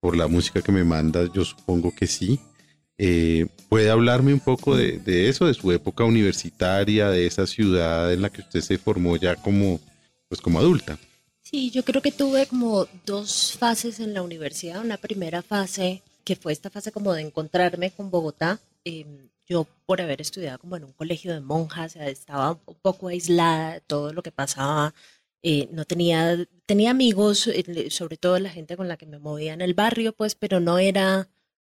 por 0.00 0.16
la 0.16 0.28
música 0.28 0.62
que 0.62 0.72
me 0.72 0.84
manda, 0.84 1.28
yo 1.32 1.44
supongo 1.44 1.92
que 1.94 2.06
sí. 2.06 2.38
Eh, 2.98 3.46
¿Puede 3.68 3.90
hablarme 3.90 4.32
un 4.32 4.40
poco 4.40 4.76
de, 4.76 5.28
eso, 5.28 5.46
de 5.46 5.54
su 5.54 5.72
época 5.72 6.04
universitaria, 6.04 7.10
de 7.10 7.26
esa 7.26 7.46
ciudad 7.46 8.12
en 8.12 8.22
la 8.22 8.30
que 8.30 8.42
usted 8.42 8.60
se 8.60 8.78
formó 8.78 9.16
ya 9.16 9.36
como, 9.36 9.80
pues 10.28 10.40
como 10.40 10.58
adulta? 10.58 10.98
Sí, 11.48 11.70
yo 11.70 11.84
creo 11.84 12.02
que 12.02 12.10
tuve 12.10 12.48
como 12.48 12.88
dos 13.04 13.52
fases 13.56 14.00
en 14.00 14.14
la 14.14 14.22
universidad. 14.22 14.80
Una 14.84 14.96
primera 14.96 15.42
fase 15.42 16.02
que 16.24 16.34
fue 16.34 16.52
esta 16.52 16.70
fase 16.70 16.90
como 16.90 17.12
de 17.12 17.22
encontrarme 17.22 17.92
con 17.92 18.10
Bogotá. 18.10 18.58
Em, 18.84 19.28
yo 19.46 19.64
por 19.86 20.00
haber 20.00 20.20
estudiado 20.20 20.58
como 20.58 20.76
en 20.76 20.82
un 20.82 20.92
colegio 20.92 21.32
de 21.32 21.40
monjas, 21.40 21.94
estaba 21.94 22.58
un 22.66 22.74
poco 22.82 23.06
aislada 23.08 23.74
de 23.74 23.80
todo 23.80 24.12
lo 24.12 24.22
que 24.24 24.32
pasaba. 24.32 24.92
Eh, 25.42 25.68
no 25.70 25.84
tenía, 25.84 26.36
tenía 26.66 26.90
amigos, 26.90 27.46
eh, 27.46 27.90
sobre 27.90 28.16
todo 28.16 28.40
la 28.40 28.50
gente 28.50 28.76
con 28.76 28.88
la 28.88 28.96
que 28.96 29.06
me 29.06 29.20
movía 29.20 29.52
en 29.52 29.60
el 29.60 29.74
barrio, 29.74 30.12
pues, 30.14 30.34
pero 30.34 30.58
no 30.58 30.78
era, 30.78 31.28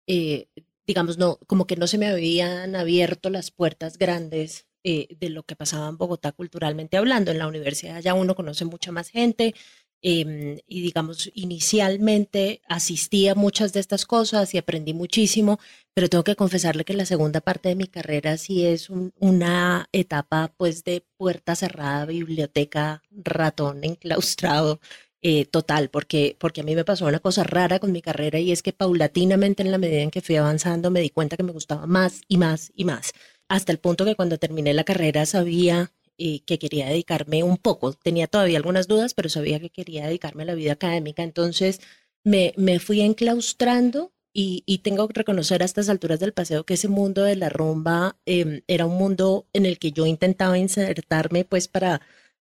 eh, 0.09 0.49
digamos, 0.87 1.17
no, 1.17 1.39
como 1.47 1.67
que 1.67 1.77
no 1.77 1.87
se 1.87 1.99
me 1.99 2.09
habían 2.09 2.75
abierto 2.75 3.31
las 3.31 3.53
puertas 3.53 3.99
grandes 3.99 4.67
de 4.83 5.29
lo 5.31 5.43
que 5.43 5.57
pasaba 5.57 5.89
en 5.89 5.99
Bogotá 5.99 6.33
culturalmente 6.33 6.97
hablando. 6.97 7.31
En 7.31 7.39
la 7.39 7.47
universidad 7.47 8.01
ya 8.01 8.15
uno 8.15 8.35
conoce 8.35 8.65
mucha 8.65 8.93
más 8.93 9.09
gente, 9.11 9.55
Em, 10.03 10.59
y 10.67 10.81
digamos, 10.81 11.31
inicialmente 11.35 12.63
asistí 12.69 13.29
a 13.29 13.35
muchas 13.35 13.75
de 13.75 13.81
estas 13.81 14.07
cosas 14.07 14.55
y 14.55 14.59
aprendí 14.59 14.95
muchísimo, 14.95 15.59
pero 15.93 16.09
tengo 16.09 16.25
que 16.25 16.37
confesarle 16.37 16.87
que 16.87 16.95
la 16.95 17.05
segunda 17.05 17.43
parte 17.43 17.69
de 17.69 17.75
mi 17.75 17.87
carrera 17.87 18.39
sí 18.39 18.65
es 18.65 18.89
una 18.89 19.89
etapa 19.93 20.55
pues 20.57 20.85
de 20.85 21.05
puerta 21.19 21.55
cerrada, 21.55 22.07
biblioteca, 22.07 23.03
ratón 23.11 23.85
enclaustrado. 23.85 24.81
Eh, 25.23 25.45
total, 25.45 25.91
porque, 25.91 26.35
porque 26.41 26.63
a 26.63 26.65
mí 26.65 26.75
me 26.75 26.85
pasó 26.87 27.05
una 27.05 27.19
cosa 27.19 27.45
rara 27.45 27.79
con 27.79 27.93
mi 27.93 28.01
carrera 28.01 28.39
y 28.39 28.53
es 28.53 28.63
que 28.63 28.73
paulatinamente 28.73 29.63
en 29.63 29.71
la 29.71 29.77
medida 29.77 30.01
en 30.01 30.11
que 30.11 30.23
fui 30.23 30.37
avanzando 30.37 30.91
me 30.91 31.01
di 31.03 31.11
cuenta 31.11 31.37
que 31.37 31.43
me 31.43 31.53
gustaba 31.53 31.87
más 31.87 32.23
y 32.27 32.39
más 32.39 32.73
y 32.75 32.87
más, 32.87 33.13
hasta 33.51 33.73
el 33.73 33.79
punto 33.79 34.05
que 34.05 34.15
cuando 34.15 34.39
terminé 34.39 34.73
la 34.73 34.85
carrera 34.85 35.27
sabía 35.27 35.93
que 36.17 36.59
quería 36.59 36.87
dedicarme 36.87 37.43
un 37.43 37.57
poco. 37.57 37.95
Tenía 37.95 38.27
todavía 38.27 38.59
algunas 38.59 38.87
dudas, 38.87 39.13
pero 39.15 39.29
sabía 39.29 39.59
que 39.59 39.71
quería 39.71 40.07
dedicarme 40.07 40.45
a 40.45 40.47
la 40.47 40.55
vida 40.55 40.73
académica. 40.73 41.23
Entonces 41.25 41.81
me, 42.23 42.55
me 42.57 42.79
fui 42.79 43.01
enclaustrando 43.01 44.13
y, 44.33 44.63
y, 44.67 44.79
tengo 44.79 45.09
que 45.09 45.15
reconocer 45.15 45.63
a 45.63 45.65
estas 45.65 45.89
alturas 45.89 46.21
del 46.21 46.33
paseo 46.33 46.65
que 46.65 46.75
ese 46.75 46.87
mundo 46.87 47.25
de 47.25 47.35
la 47.35 47.49
rumba 47.49 48.17
em, 48.27 48.61
era 48.69 48.87
un 48.87 48.97
mundo 48.97 49.49
en 49.53 49.67
el 49.67 49.81
que 49.81 49.91
yo 49.91 50.07
intentaba 50.07 50.57
insertarme 50.57 51.45
pues 51.45 51.67
para, 51.67 52.01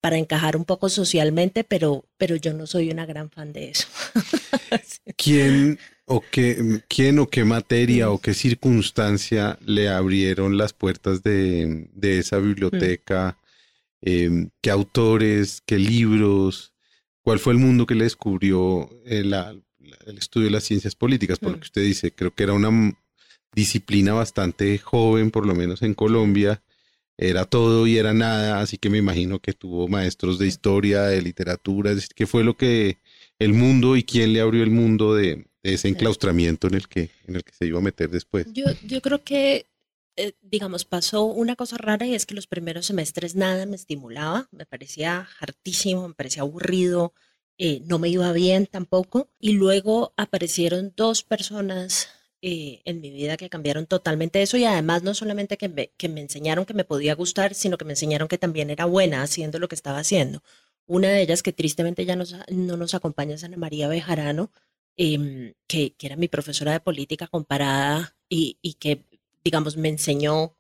para 0.02 0.18
encajar 0.18 0.58
un 0.58 0.66
poco 0.66 0.90
socialmente, 0.90 1.64
pero, 1.64 2.04
pero 2.18 2.36
yo 2.36 2.52
no 2.54 2.68
soy 2.68 2.92
una 2.92 3.06
gran 3.06 3.30
fan 3.30 3.54
de 3.54 3.70
eso. 3.70 3.88
¿Quién 5.16 5.80
o 6.12 6.24
qué, 6.32 6.82
quién 6.88 7.20
o 7.20 7.28
qué 7.28 7.44
materia 7.46 8.10
o 8.10 8.20
qué 8.20 8.34
circunstancia 8.34 9.58
le 9.66 9.90
abrieron 9.90 10.58
las 10.58 10.74
puertas 10.74 11.24
de, 11.24 11.88
de 11.94 12.20
esa 12.20 12.38
biblioteca 12.38 13.38
Em, 14.02 14.50
qué 14.62 14.72
autores, 14.72 15.62
qué 15.66 15.78
libros, 15.78 16.74
cuál 17.22 17.40
fue 17.40 17.54
el 17.54 17.60
mundo 17.60 17.86
que 17.86 17.94
le 17.94 18.06
descubrió 18.06 18.90
el, 19.06 19.34
el 19.34 20.18
estudio 20.18 20.46
de 20.46 20.52
las 20.52 20.64
ciencias 20.64 20.96
políticas, 20.96 21.38
por 21.38 21.52
lo 21.52 21.60
que 21.60 21.66
usted 21.66 21.84
dice, 21.84 22.12
creo 22.12 22.34
que 22.34 22.44
era 22.44 22.54
una 22.54 22.72
disciplina 23.54 24.14
bastante 24.14 24.78
joven, 24.80 25.30
por 25.30 25.46
lo 25.46 25.54
menos 25.54 25.84
en 25.84 25.94
Colombia, 25.94 26.64
era 27.18 27.46
todo 27.46 27.86
y 27.86 27.98
era 27.98 28.14
nada, 28.14 28.62
así 28.62 28.78
que 28.80 28.90
me 28.90 28.98
imagino 28.98 29.40
que 29.40 29.54
tuvo 29.54 29.88
maestros 29.88 30.40
de 30.40 30.48
historia, 30.48 31.04
de 31.04 31.22
literatura, 31.22 31.92
es 31.92 31.98
decir, 31.98 32.12
qué 32.16 32.26
fue 32.26 32.44
lo 32.44 32.58
que 32.58 32.98
el 33.38 33.54
mundo 33.54 33.98
y 33.98 34.04
quién 34.04 34.34
le 34.34 34.42
abrió 34.42 34.64
el 34.64 34.72
mundo 34.72 35.14
de, 35.14 35.46
ese 35.64 35.88
enclaustramiento 35.88 36.68
en 36.68 36.74
el 36.76 36.88
que 36.88 37.12
en 37.28 37.36
el 37.36 37.44
que 37.44 37.54
se 37.54 37.66
iba 37.66 37.80
a 37.80 37.84
meter 37.84 38.10
después. 38.10 38.48
Yo, 38.54 38.66
yo 38.84 39.02
creo 39.02 39.24
que 39.24 39.68
eh, 40.18 40.34
digamos, 40.42 40.84
pasó 40.86 41.24
una 41.24 41.56
cosa 41.56 41.78
rara 41.78 42.06
y 42.06 42.16
es 42.16 42.26
que 42.26 42.36
los 42.36 42.48
primeros 42.48 42.86
semestres 42.86 43.36
nada 43.36 43.66
me 43.66 43.76
estimulaba, 43.76 44.50
me 44.52 44.66
parecía 44.66 45.28
hartísimo, 45.40 46.08
me 46.08 46.14
parecía 46.14 46.42
aburrido, 46.42 47.14
eh, 47.58 47.82
no 47.86 47.98
me 47.98 48.10
iba 48.10 48.32
bien 48.34 48.68
tampoco. 48.68 49.30
Y 49.40 49.54
luego 49.54 50.14
aparecieron 50.18 50.94
dos 50.98 51.24
personas 51.24 52.10
eh, 52.42 52.82
en 52.86 53.00
mi 53.02 53.10
vida 53.12 53.38
que 53.38 53.50
cambiaron 53.50 53.86
totalmente 53.86 54.42
eso 54.42 54.58
y 54.58 54.66
además 54.66 55.04
no 55.04 55.14
solamente 55.14 55.58
que 55.58 55.70
me, 55.70 55.92
que 55.98 56.10
me 56.10 56.22
enseñaron 56.22 56.66
que 56.66 56.74
me 56.74 56.84
podía 56.84 57.16
gustar, 57.16 57.54
sino 57.54 57.78
que 57.78 57.86
me 57.86 57.94
enseñaron 57.94 58.28
que 58.28 58.38
también 58.38 58.70
era 58.70 58.86
buena 58.86 59.24
haciendo 59.24 59.60
lo 59.60 59.70
que 59.70 59.76
estaba 59.76 60.00
haciendo. 60.00 60.44
Una 60.88 61.10
de 61.10 61.22
ellas 61.22 61.44
que 61.44 61.54
tristemente 61.54 62.06
ya 62.06 62.16
nos, 62.16 62.36
no 62.50 62.78
nos 62.78 62.96
acompaña 62.96 63.36
es 63.36 63.44
Ana 63.44 63.58
María 63.58 63.88
Bejarano, 63.88 64.52
em, 64.98 65.54
que, 65.68 65.94
que, 65.96 66.08
era 66.08 66.16
mi 66.16 66.28
profesora 66.28 66.74
de 66.74 66.80
política 66.80 67.28
comparada 67.28 68.16
y, 68.30 68.56
que 68.80 69.06
digamos, 69.44 69.78
me 69.78 69.90
enseñó 69.90 70.58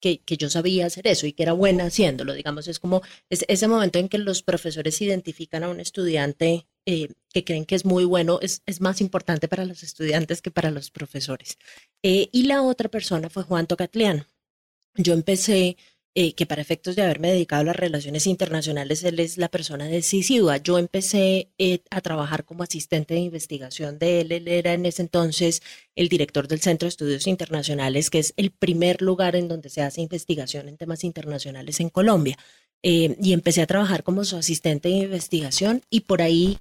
que, 0.00 0.20
que, 0.20 0.36
yo 0.36 0.50
sabía 0.50 0.86
hacer 0.86 1.06
eso 1.06 1.26
y 1.26 1.32
que 1.32 1.42
era 1.42 1.52
buena 1.52 1.86
haciéndolo. 1.86 2.34
Digamos, 2.34 2.68
es 2.68 2.78
como 2.78 3.02
es, 3.30 3.44
ese 3.48 3.68
momento 3.68 3.98
en 3.98 4.08
que 4.08 4.18
los 4.18 4.42
profesores 4.42 5.00
identifican 5.00 5.64
a 5.64 5.68
un 5.68 5.80
estudiante 5.80 6.66
eh, 6.86 7.08
que 7.32 7.44
creen 7.44 7.64
que 7.64 7.74
es 7.74 7.84
muy 7.84 8.04
bueno, 8.04 8.38
es, 8.42 8.62
es, 8.66 8.80
más 8.80 9.00
importante 9.00 9.48
para 9.48 9.64
los 9.64 9.82
estudiantes 9.82 10.42
que 10.42 10.50
para 10.50 10.70
los 10.70 10.90
profesores. 10.90 11.58
Eh, 12.02 12.28
y 12.32 12.44
la 12.44 12.62
otra 12.62 12.90
persona 12.90 13.30
fue 13.30 13.42
Juan 13.44 13.66
Tocatlián. 13.66 14.26
Yo 14.96 15.14
empecé 15.14 15.76
eh, 16.16 16.34
que 16.34 16.46
para 16.46 16.62
efectos 16.62 16.94
de 16.94 17.02
haberme 17.02 17.32
dedicado 17.32 17.62
a 17.62 17.64
las 17.64 17.76
relaciones 17.76 18.28
internacionales, 18.28 19.02
él 19.02 19.18
es 19.18 19.36
la 19.36 19.48
persona 19.48 19.86
decisiva. 19.86 20.58
Yo 20.58 20.78
empecé 20.78 21.50
eh, 21.58 21.80
a 21.90 22.00
trabajar 22.02 22.44
como 22.44 22.62
asistente 22.62 23.14
de 23.14 23.20
investigación 23.20 23.98
de 23.98 24.20
él. 24.20 24.30
Él 24.30 24.46
era 24.46 24.74
en 24.74 24.86
ese 24.86 25.02
entonces 25.02 25.60
el 25.96 26.08
director 26.08 26.46
del 26.46 26.60
Centro 26.60 26.86
de 26.86 26.90
Estudios 26.90 27.26
Internacionales, 27.26 28.10
que 28.10 28.20
es 28.20 28.32
el 28.36 28.52
primer 28.52 29.02
lugar 29.02 29.34
en 29.34 29.48
donde 29.48 29.70
se 29.70 29.82
hace 29.82 30.02
investigación 30.02 30.68
en 30.68 30.76
temas 30.76 31.02
internacionales 31.02 31.80
en 31.80 31.90
Colombia. 31.90 32.38
Eh, 32.84 33.16
y 33.20 33.32
empecé 33.32 33.62
a 33.62 33.66
trabajar 33.66 34.04
como 34.04 34.24
su 34.24 34.36
asistente 34.36 34.90
de 34.90 34.96
investigación 34.96 35.82
y 35.90 36.02
por 36.02 36.22
ahí 36.22 36.58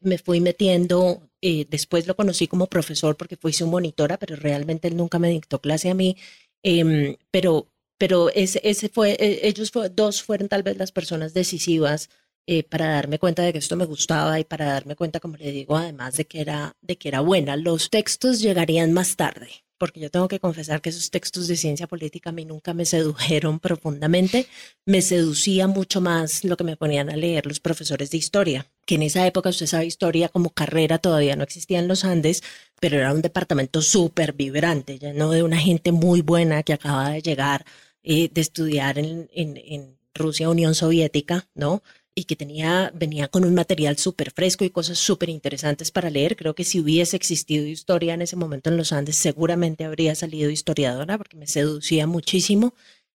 me 0.00 0.16
fui 0.18 0.40
metiendo. 0.40 1.28
después 1.42 2.06
lo 2.06 2.16
conocí 2.16 2.48
como 2.48 2.66
profesor 2.66 3.16
porque 3.16 3.36
fui 3.36 3.52
su 3.52 3.66
monitora, 3.66 4.16
pero 4.16 4.36
realmente 4.36 4.88
él 4.88 4.96
nunca 4.96 5.18
me 5.18 5.28
dictó 5.30 5.60
clase 5.60 5.90
a 5.90 5.94
mí. 5.94 6.16
Em, 6.62 7.16
pero 7.30 7.68
pero 7.98 8.30
ese, 8.30 8.60
ese 8.64 8.88
fue, 8.88 9.12
e, 9.18 9.48
ellos 9.48 9.72
dos 9.92 10.22
fueron 10.22 10.48
tal 10.48 10.62
vez 10.62 10.76
las 10.76 10.92
personas 10.92 11.34
decisivas 11.34 12.08
eh, 12.48 12.62
para 12.62 12.92
darme 12.92 13.18
cuenta 13.18 13.42
de 13.42 13.52
que 13.52 13.58
esto 13.58 13.74
me 13.74 13.86
gustaba 13.86 14.38
y 14.38 14.44
para 14.44 14.66
darme 14.66 14.94
cuenta, 14.94 15.18
como 15.18 15.36
le 15.36 15.50
digo, 15.50 15.76
además 15.76 16.16
de 16.16 16.26
que 16.26 16.40
era, 16.40 16.76
de 16.80 16.96
que 16.96 17.08
era 17.08 17.20
buena. 17.20 17.56
Los 17.56 17.90
textos 17.90 18.40
llegarían 18.40 18.92
más 18.92 19.16
tarde, 19.16 19.48
porque 19.78 19.98
yo 19.98 20.12
tengo 20.12 20.28
que 20.28 20.38
confesar 20.38 20.80
que 20.80 20.90
esos 20.90 21.10
textos 21.10 21.48
de 21.48 21.56
ciencia 21.56 21.88
política 21.88 22.30
a 22.30 22.32
mí 22.32 22.44
nunca 22.44 22.72
me 22.72 22.84
sedujeron 22.84 23.58
profundamente. 23.58 24.46
Me 24.84 25.02
seducía 25.02 25.66
mucho 25.66 26.00
más 26.00 26.44
lo 26.44 26.56
que 26.56 26.62
me 26.62 26.76
ponían 26.76 27.10
a 27.10 27.16
leer 27.16 27.46
los 27.46 27.58
profesores 27.58 28.12
de 28.12 28.18
historia, 28.18 28.70
que 28.86 28.94
en 28.94 29.02
esa 29.02 29.26
época, 29.26 29.48
usted 29.48 29.66
sabe, 29.66 29.86
historia 29.86 30.28
como 30.28 30.50
carrera 30.50 30.98
todavía 30.98 31.34
no 31.34 31.42
existía 31.42 31.80
en 31.80 31.88
los 31.88 32.04
Andes, 32.04 32.44
pero 32.78 32.96
era 32.96 33.12
un 33.12 33.22
departamento 33.22 33.82
súper 33.82 34.34
vibrante, 34.34 35.00
lleno 35.00 35.30
de 35.30 35.42
una 35.42 35.58
gente 35.58 35.90
muy 35.90 36.20
buena 36.20 36.62
que 36.62 36.74
acaba 36.74 37.10
de 37.10 37.22
llegar 37.22 37.64
eh, 38.08 38.30
de 38.32 38.40
estudiar 38.40 39.00
en, 39.00 39.28
en, 39.34 39.96
Rusia, 40.14 40.48
Unión 40.48 40.76
Soviética, 40.76 41.48
¿no? 41.56 41.82
Y 42.14 42.24
que 42.24 42.36
tenía, 42.36 42.92
venía 42.94 43.26
con 43.26 43.44
un 43.44 43.52
material 43.52 43.98
súper 43.98 44.30
fresco 44.30 44.64
y 44.64 44.70
cosas 44.70 44.96
súper 44.96 45.28
interesantes 45.28 45.90
para 45.90 46.08
leer. 46.08 46.36
Creo 46.36 46.54
que 46.54 46.62
si 46.62 46.78
hubiese 46.78 47.16
existido 47.16 47.66
historia 47.66 48.14
en 48.14 48.22
ese 48.22 48.36
momento 48.36 48.70
en 48.70 48.76
los 48.76 48.92
Andes, 48.92 49.16
seguramente 49.16 49.84
habría 49.84 50.14
salido 50.14 50.50
historiadora 50.50 51.18
porque 51.18 51.36
me 51.36 51.48
seducía 51.48 52.06
muchísimo 52.06 52.74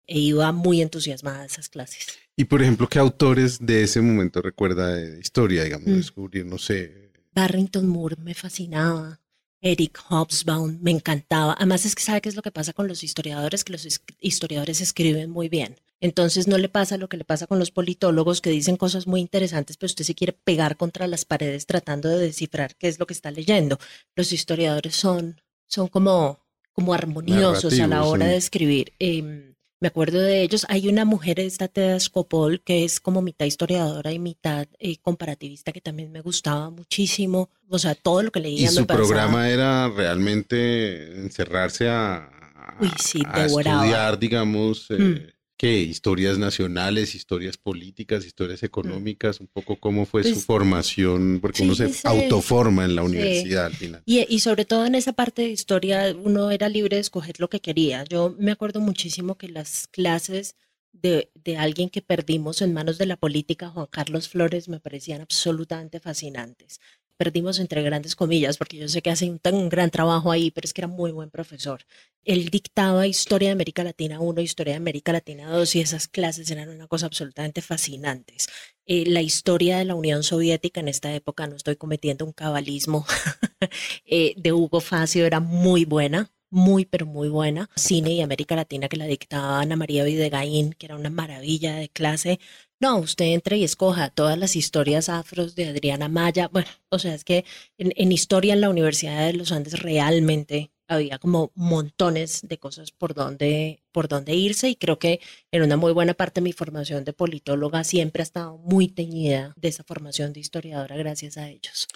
e 0.08 0.18
iba 0.18 0.50
muy 0.50 0.82
entusiasmada 0.82 1.42
a 1.42 1.46
esas 1.46 1.68
clases. 1.68 2.08
Y 2.36 2.46
por 2.46 2.60
ejemplo, 2.60 2.88
¿qué 2.88 2.98
autores 2.98 3.64
de 3.64 3.84
ese 3.84 4.00
momento 4.00 4.42
recuerda 4.42 4.96
de 4.96 5.20
historia, 5.20 5.62
digamos, 5.62 5.86
mm. 5.86 5.96
descubrir, 5.96 6.44
no 6.44 6.58
sé? 6.58 7.12
Barrington 7.32 7.86
Moore 7.86 8.16
me 8.20 8.34
fascinaba. 8.34 9.20
Eric 9.62 9.98
Hobsbawm, 10.08 10.78
me 10.80 10.90
encantaba. 10.90 11.54
Además 11.54 11.84
es 11.84 11.94
que 11.94 12.02
sabe 12.02 12.20
qué 12.20 12.28
es 12.28 12.36
lo 12.36 12.42
que 12.42 12.50
pasa 12.50 12.72
con 12.72 12.88
los 12.88 13.04
historiadores, 13.04 13.64
que 13.64 13.72
los 13.72 14.02
historiadores 14.20 14.80
escriben 14.80 15.30
muy 15.30 15.48
bien. 15.48 15.76
Entonces 16.00 16.48
no 16.48 16.56
le 16.56 16.70
pasa 16.70 16.96
lo 16.96 17.08
que 17.08 17.18
le 17.18 17.24
pasa 17.24 17.46
con 17.46 17.58
los 17.58 17.70
politólogos 17.70 18.40
que 18.40 18.50
dicen 18.50 18.76
cosas 18.76 19.06
muy 19.06 19.20
interesantes, 19.20 19.76
pero 19.76 19.88
usted 19.88 20.04
se 20.04 20.14
quiere 20.14 20.32
pegar 20.32 20.76
contra 20.78 21.06
las 21.06 21.26
paredes 21.26 21.66
tratando 21.66 22.08
de 22.08 22.18
descifrar 22.18 22.74
qué 22.76 22.88
es 22.88 22.98
lo 22.98 23.06
que 23.06 23.12
está 23.12 23.30
leyendo. 23.30 23.78
Los 24.16 24.32
historiadores 24.32 24.96
son, 24.96 25.40
son 25.66 25.88
como, 25.88 26.40
como 26.72 26.94
armoniosos 26.94 27.78
a 27.78 27.86
la 27.86 28.04
hora 28.04 28.26
de 28.26 28.36
escribir. 28.36 28.94
Em, 28.98 29.49
me 29.80 29.88
acuerdo 29.88 30.20
de 30.20 30.42
ellos. 30.42 30.66
Hay 30.68 30.88
una 30.88 31.04
mujer, 31.04 31.40
esta 31.40 31.66
Teda 31.68 31.98
Scopol, 31.98 32.60
que 32.62 32.84
es 32.84 33.00
como 33.00 33.22
mitad 33.22 33.46
historiadora 33.46 34.12
y 34.12 34.18
mitad 34.18 34.66
eh, 34.78 34.96
comparativista, 34.98 35.72
que 35.72 35.80
también 35.80 36.12
me 36.12 36.20
gustaba 36.20 36.70
muchísimo. 36.70 37.48
O 37.68 37.78
sea, 37.78 37.94
todo 37.94 38.22
lo 38.22 38.30
que 38.30 38.40
leía 38.40 38.60
y 38.60 38.64
me 38.64 38.70
su 38.70 38.86
pasaba- 38.86 39.06
programa 39.06 39.48
era 39.48 39.88
realmente 39.88 41.18
encerrarse 41.20 41.88
a, 41.88 42.16
a- 42.16 42.76
Uy, 42.80 42.90
sí, 42.98 43.22
a 43.26 43.42
devoraba. 43.42 43.80
estudiar, 43.82 44.18
digamos, 44.18 44.86
eh, 44.90 44.98
Mm. 44.98 45.39
¿Qué? 45.60 45.78
Historias 45.82 46.38
nacionales, 46.38 47.14
historias 47.14 47.56
políticas, 47.58 48.24
historias 48.24 48.62
económicas, 48.62 49.40
un 49.40 49.46
poco 49.48 49.76
cómo 49.78 50.06
fue 50.06 50.22
su 50.24 50.30
Pues, 50.34 50.46
formación, 50.46 51.38
porque 51.40 51.62
uno 51.62 51.74
sí, 51.74 51.88
se 51.88 51.88
sí. 51.92 52.00
autoforma 52.04 52.84
en 52.84 52.96
la 52.96 53.02
Sí. 53.02 53.08
universidad 53.08 53.66
al 53.66 53.74
final. 53.74 54.02
Y, 54.06 54.26
y 54.34 54.40
sobre 54.40 54.64
todo 54.64 54.86
en 54.86 54.94
esa 54.94 55.12
parte 55.12 55.42
de 55.42 55.48
historia, 55.50 56.14
uno 56.16 56.50
era 56.50 56.68
libre 56.68 56.96
de 56.96 57.00
escoger 57.02 57.38
lo 57.40 57.48
que 57.48 57.60
quería. 57.60 58.04
Yo 58.04 58.34
me 58.38 58.52
acuerdo 58.52 58.80
muchísimo 58.80 59.36
que 59.36 59.48
las 59.48 59.86
clases 59.88 60.56
de, 60.92 61.30
de 61.34 61.56
alguien 61.56 61.90
que 61.90 62.02
perdimos 62.02 62.62
en 62.62 62.72
manos 62.72 62.98
de 62.98 63.06
la 63.06 63.16
política, 63.16 63.68
Juan 63.68 63.86
Carlos 63.90 64.28
Flores, 64.28 64.68
me 64.68 64.80
parecían 64.80 65.20
absolutamente 65.20 66.00
fascinantes. 66.00 66.80
Perdimos 67.20 67.58
entre 67.58 67.82
grandes 67.82 68.16
comillas, 68.16 68.56
porque 68.56 68.78
yo 68.78 68.88
sé 68.88 69.02
que 69.02 69.10
hace 69.10 69.28
un, 69.30 69.38
tan- 69.38 69.68
gran 69.68 69.90
trabajo 69.90 70.32
ahí, 70.32 70.50
pero 70.50 70.64
es 70.64 70.72
que 70.72 70.80
era 70.80 70.88
muy 70.88 71.12
buen 71.12 71.30
profesor. 71.30 71.82
Él 72.24 72.48
dictaba 72.50 73.06
Historia 73.06 73.48
de 73.48 73.52
América 73.52 73.84
Latina 73.84 74.20
1, 74.20 74.40
Historia 74.40 74.72
de 74.74 74.78
América 74.78 75.12
Latina 75.12 75.50
2, 75.50 75.74
y 75.76 75.80
esas 75.80 76.08
clases 76.08 76.50
eran 76.50 76.70
una 76.70 76.86
cosa 76.86 77.06
absolutamente 77.06 77.60
fascinantes. 77.60 78.48
Eh, 78.86 79.04
la 79.06 79.20
historia 79.22 79.78
de 79.78 79.84
la 79.84 79.94
Unión 79.94 80.22
Soviética 80.22 80.80
en 80.80 80.88
esta 80.88 81.12
época, 81.14 81.46
no 81.46 81.56
estoy 81.56 81.76
cometiendo 81.76 82.24
un 82.24 82.32
cabalismo, 82.32 83.04
eh, 84.06 84.34
de 84.36 84.52
Hugo 84.52 84.80
Facio 84.80 85.26
era 85.26 85.40
muy 85.40 85.84
buena, 85.84 86.30
muy, 86.50 86.84
pero 86.84 87.06
muy 87.06 87.28
buena. 87.28 87.70
Cine 87.76 88.12
y 88.12 88.22
América 88.22 88.56
Latina 88.56 88.88
que 88.88 88.96
la 88.96 89.06
dictaba 89.06 89.60
Ana 89.60 89.76
María 89.76 90.04
Videgaín, 90.04 90.72
que 90.72 90.86
era 90.86 90.96
una 90.96 91.10
maravilla 91.10 91.74
de 91.76 91.88
clase. 91.88 92.40
No, 92.80 92.96
usted 92.96 93.26
entre 93.26 93.58
y 93.58 93.64
escoja 93.64 94.08
todas 94.08 94.38
las 94.38 94.56
historias 94.56 95.10
afros 95.10 95.54
de 95.54 95.68
Adriana 95.68 96.08
Maya. 96.08 96.48
Bueno, 96.48 96.68
o 96.88 96.98
sea, 96.98 97.14
es 97.14 97.24
que 97.24 97.44
en, 97.76 98.10
historia 98.10 98.54
en 98.54 98.62
la 98.62 98.70
Universidad 98.70 99.26
de 99.26 99.34
los 99.34 99.52
Andes 99.52 99.80
realmente 99.80 100.72
había 100.88 101.18
como 101.18 101.52
montones 101.54 102.40
de 102.42 102.58
cosas 102.58 102.90
por 102.90 103.12
donde, 103.12 103.82
por 103.92 104.08
donde 104.08 104.34
irse 104.34 104.70
y 104.70 104.76
creo 104.76 104.98
que 104.98 105.20
en 105.52 105.62
una 105.62 105.76
muy 105.76 105.92
buena 105.92 106.14
parte 106.14 106.40
de 106.40 106.44
mi 106.44 106.54
formación 106.54 107.04
de 107.04 107.12
politóloga 107.12 107.84
siempre 107.84 108.22
ha 108.22 108.24
estado 108.24 108.56
muy 108.56 108.88
teñida 108.88 109.52
de 109.56 109.68
esa 109.68 109.84
formación 109.84 110.32
de 110.32 110.40
historiadora 110.40 110.96
gracias 110.96 111.36
a 111.36 111.50
ellos. 111.50 111.86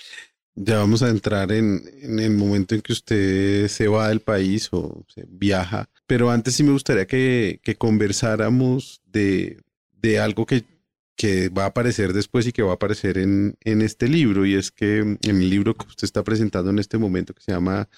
Ya 0.54 0.76
vamos 0.76 1.02
a 1.02 1.08
entrar 1.08 1.50
en, 1.50 1.82
en 2.02 2.20
el 2.20 2.30
momento 2.30 2.74
en 2.74 2.82
que 2.82 2.92
usted 2.92 3.68
se 3.68 3.88
va 3.88 4.10
del 4.10 4.20
país 4.20 4.68
o 4.70 5.02
se 5.08 5.24
viaja, 5.26 5.88
pero 6.06 6.30
antes 6.30 6.54
sí 6.54 6.62
me 6.62 6.72
gustaría 6.72 7.06
que, 7.06 7.58
que 7.64 7.74
conversáramos 7.74 9.00
de, 9.06 9.58
de 10.00 10.20
algo 10.20 10.44
que, 10.44 10.62
que 11.16 11.48
va 11.48 11.64
a 11.64 11.66
aparecer 11.66 12.12
después 12.12 12.46
y 12.46 12.52
que 12.52 12.62
va 12.62 12.72
a 12.72 12.74
aparecer 12.74 13.18
en, 13.18 13.56
en 13.60 13.82
este 13.82 14.08
libro, 14.08 14.44
y 14.46 14.54
es 14.54 14.70
que 14.72 14.98
en 14.98 15.18
el 15.22 15.48
libro 15.50 15.74
que 15.74 15.86
usted 15.86 16.04
está 16.04 16.24
presentando 16.24 16.70
en 16.70 16.78
este 16.78 16.98
momento, 16.98 17.34
que 17.34 17.42
se 17.42 17.52
llama 17.52 17.88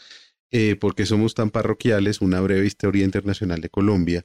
eh, 0.50 0.76
¿Por 0.76 0.94
qué 0.94 1.06
somos 1.06 1.35
tan 1.35 1.50
parroquiales? 1.50 2.20
Una 2.20 2.40
breve 2.40 2.66
historia 2.66 3.04
internacional 3.04 3.61
de 3.61 3.68
Colombia. 3.68 4.25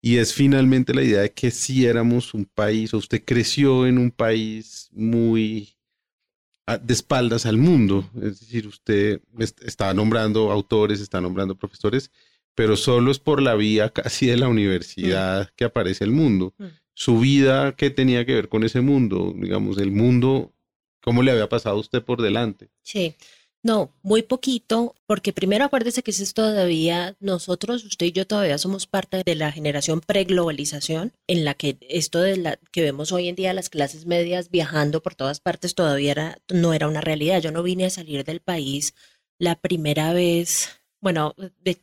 Y 0.00 0.16
es 0.16 0.34
finalmente 0.34 0.92
la 0.94 1.02
idea 1.04 1.20
de 1.20 1.32
que 1.32 1.50
si 1.52 1.86
éramos 1.86 2.34
un 2.34 2.44
país, 2.46 2.92
o 2.92 2.98
usted 2.98 3.22
creció 3.24 3.86
en 3.86 3.98
un 3.98 4.10
país 4.10 4.88
muy 4.92 5.76
a- 6.66 6.78
de 6.78 6.92
espaldas 6.94 7.46
al 7.46 7.56
mundo. 7.58 8.10
Es 8.16 8.40
decir, 8.40 8.66
usted 8.66 9.20
est- 9.38 9.62
está 9.62 9.94
nombrando 9.94 10.50
autores, 10.50 11.00
está 11.00 11.20
nombrando 11.20 11.54
profesores, 11.56 12.10
pero 12.56 12.76
solo 12.76 13.10
es 13.12 13.18
por 13.20 13.40
la 13.40 13.54
vía 13.54 13.90
casi 13.94 14.26
de 14.26 14.36
la 14.36 14.48
universidad 14.48 15.50
que 15.56 15.64
aparece 15.64 16.02
el 16.04 16.10
mundo. 16.10 16.54
Mm. 16.58 16.64
Su 16.94 17.18
vida, 17.20 17.74
¿qué 17.76 17.90
tenía 17.90 18.24
que 18.26 18.34
ver 18.34 18.48
con 18.48 18.64
ese 18.64 18.80
mundo? 18.80 19.32
Digamos, 19.36 19.78
el 19.78 19.92
mundo, 19.92 20.52
¿cómo 21.00 21.22
le 21.22 21.30
había 21.30 21.48
pasado 21.48 21.76
a 21.76 21.80
usted 21.80 22.02
por 22.02 22.22
delante? 22.22 22.70
Sí, 22.82 23.16
no, 23.64 23.94
muy 24.02 24.22
poquito, 24.22 24.96
porque 25.06 25.32
primero 25.32 25.64
acuérdese 25.64 26.02
que 26.02 26.10
ese 26.10 26.24
es 26.24 26.34
todavía, 26.34 27.16
nosotros, 27.20 27.84
usted 27.84 28.06
y 28.06 28.12
yo 28.12 28.26
todavía 28.26 28.58
somos 28.58 28.88
parte 28.88 29.22
de 29.24 29.36
la 29.36 29.52
generación 29.52 30.00
preglobalización, 30.00 31.12
en 31.28 31.44
la 31.44 31.54
que 31.54 31.78
esto 31.88 32.20
de 32.20 32.36
la 32.38 32.58
que 32.72 32.82
vemos 32.82 33.12
hoy 33.12 33.28
en 33.28 33.36
día 33.36 33.52
las 33.52 33.70
clases 33.70 34.04
medias 34.04 34.50
viajando 34.50 35.00
por 35.00 35.14
todas 35.14 35.38
partes 35.38 35.76
todavía 35.76 36.10
era, 36.10 36.38
no 36.52 36.74
era 36.74 36.88
una 36.88 37.00
realidad. 37.00 37.40
Yo 37.40 37.52
no 37.52 37.62
vine 37.62 37.84
a 37.84 37.90
salir 37.90 38.24
del 38.24 38.40
país 38.40 38.94
la 39.38 39.54
primera 39.54 40.12
vez, 40.12 40.68
bueno, 41.00 41.36
de 41.60 41.78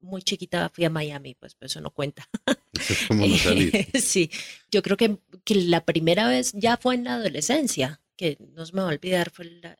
muy 0.00 0.22
chiquita 0.22 0.70
fui 0.72 0.84
a 0.84 0.90
Miami, 0.90 1.34
pues, 1.34 1.54
pues 1.54 1.72
eso 1.72 1.80
no 1.80 1.90
cuenta. 1.90 2.28
Eso 2.72 2.92
es 2.92 3.02
como 3.08 3.26
no 3.26 3.36
salir. 3.38 3.72
Sí, 4.00 4.30
yo 4.70 4.82
creo 4.82 4.96
que, 4.96 5.18
que 5.44 5.54
la 5.56 5.84
primera 5.84 6.28
vez 6.28 6.52
ya 6.54 6.76
fue 6.76 6.94
en 6.94 7.04
la 7.04 7.14
adolescencia, 7.14 8.00
que 8.16 8.36
no 8.54 8.64
se 8.66 8.72
me 8.74 8.82
va 8.82 8.88
a 8.88 8.92
olvidar, 8.92 9.30
fue 9.30 9.44
la- 9.46 9.78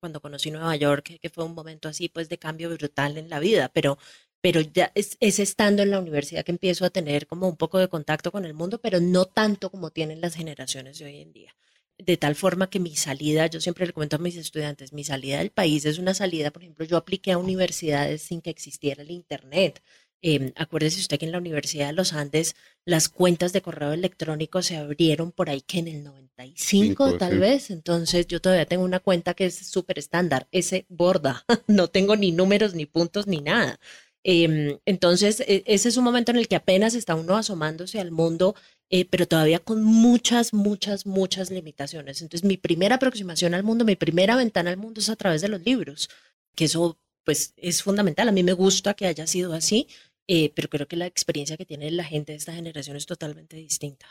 cuando 0.00 0.20
conocí 0.20 0.50
Nueva 0.50 0.76
York, 0.76 1.04
que, 1.04 1.18
que 1.18 1.30
fue 1.30 1.44
un 1.44 1.54
momento 1.54 1.88
así, 1.88 2.08
pues 2.08 2.28
de 2.28 2.38
cambio 2.38 2.70
brutal 2.70 3.16
en 3.18 3.28
la 3.28 3.40
vida, 3.40 3.68
pero, 3.72 3.98
pero 4.40 4.60
ya 4.60 4.92
es, 4.94 5.16
es 5.20 5.38
estando 5.40 5.82
en 5.82 5.90
la 5.90 5.98
universidad 5.98 6.44
que 6.44 6.52
empiezo 6.52 6.84
a 6.84 6.90
tener 6.90 7.26
como 7.26 7.48
un 7.48 7.56
poco 7.56 7.78
de 7.78 7.88
contacto 7.88 8.30
con 8.30 8.44
el 8.44 8.54
mundo, 8.54 8.80
pero 8.80 9.00
no 9.00 9.24
tanto 9.26 9.70
como 9.70 9.90
tienen 9.90 10.20
las 10.20 10.34
generaciones 10.36 10.98
de 10.98 11.06
hoy 11.06 11.20
en 11.20 11.32
día. 11.32 11.54
De 11.98 12.16
tal 12.16 12.36
forma 12.36 12.70
que 12.70 12.78
mi 12.78 12.94
salida, 12.94 13.46
yo 13.48 13.60
siempre 13.60 13.86
le 13.86 13.92
comento 13.92 14.16
a 14.16 14.20
mis 14.20 14.36
estudiantes, 14.36 14.92
mi 14.92 15.02
salida 15.04 15.38
del 15.38 15.50
país 15.50 15.84
es 15.84 15.98
una 15.98 16.14
salida, 16.14 16.52
por 16.52 16.62
ejemplo, 16.62 16.84
yo 16.84 16.96
apliqué 16.96 17.32
a 17.32 17.38
universidades 17.38 18.22
sin 18.22 18.40
que 18.40 18.50
existiera 18.50 19.02
el 19.02 19.10
Internet. 19.10 19.82
Eh, 20.20 20.52
acuérdese 20.56 21.00
usted 21.00 21.18
que 21.18 21.26
en 21.26 21.32
la 21.32 21.38
Universidad 21.38 21.86
de 21.88 21.92
los 21.92 22.12
Andes 22.12 22.56
las 22.84 23.08
cuentas 23.08 23.52
de 23.52 23.62
correo 23.62 23.92
electrónico 23.92 24.62
se 24.62 24.76
abrieron 24.76 25.30
por 25.30 25.48
ahí 25.48 25.60
que 25.60 25.78
en 25.78 25.86
el 25.86 26.02
95 26.02 26.56
Cinco, 26.56 27.16
tal 27.18 27.34
sí. 27.34 27.38
vez, 27.38 27.70
entonces 27.70 28.26
yo 28.26 28.40
todavía 28.40 28.66
tengo 28.66 28.84
una 28.84 28.98
cuenta 28.98 29.34
que 29.34 29.46
es 29.46 29.54
súper 29.54 29.98
estándar, 29.98 30.48
ese 30.50 30.86
borda, 30.88 31.44
no 31.68 31.88
tengo 31.88 32.16
ni 32.16 32.32
números 32.32 32.74
ni 32.74 32.86
puntos 32.86 33.26
ni 33.28 33.40
nada. 33.40 33.78
Em, 34.24 34.78
entonces 34.84 35.40
e- 35.40 35.62
ese 35.66 35.88
es 35.88 35.96
un 35.96 36.04
momento 36.04 36.30
en 36.32 36.38
el 36.38 36.48
que 36.48 36.56
apenas 36.56 36.94
está 36.94 37.14
uno 37.14 37.36
asomándose 37.36 38.00
al 38.00 38.10
mundo, 38.10 38.54
eh, 38.90 39.04
pero 39.04 39.26
todavía 39.26 39.58
con 39.60 39.82
muchas, 39.84 40.52
muchas, 40.52 41.06
muchas 41.06 41.50
limitaciones. 41.50 42.22
Entonces 42.22 42.46
mi 42.46 42.56
primera 42.56 42.96
aproximación 42.96 43.54
al 43.54 43.62
mundo, 43.64 43.84
mi 43.84 43.96
primera 43.96 44.36
ventana 44.36 44.70
al 44.70 44.76
mundo 44.76 45.00
es 45.00 45.08
a 45.08 45.16
través 45.16 45.40
de 45.42 45.48
los 45.48 45.62
libros, 45.64 46.08
que 46.54 46.64
eso 46.66 46.98
pues 47.24 47.52
es 47.56 47.82
fundamental. 47.82 48.28
A 48.28 48.32
mí 48.32 48.42
me 48.42 48.52
gusta 48.54 48.94
que 48.94 49.06
haya 49.06 49.26
sido 49.26 49.52
así, 49.52 49.86
eh, 50.26 50.50
pero 50.54 50.68
creo 50.68 50.88
que 50.88 50.96
la 50.96 51.06
experiencia 51.06 51.56
que 51.56 51.66
tiene 51.66 51.90
la 51.90 52.04
gente 52.04 52.32
de 52.32 52.38
esta 52.38 52.52
generación 52.54 52.96
es 52.96 53.06
totalmente 53.06 53.56
distinta. 53.56 54.06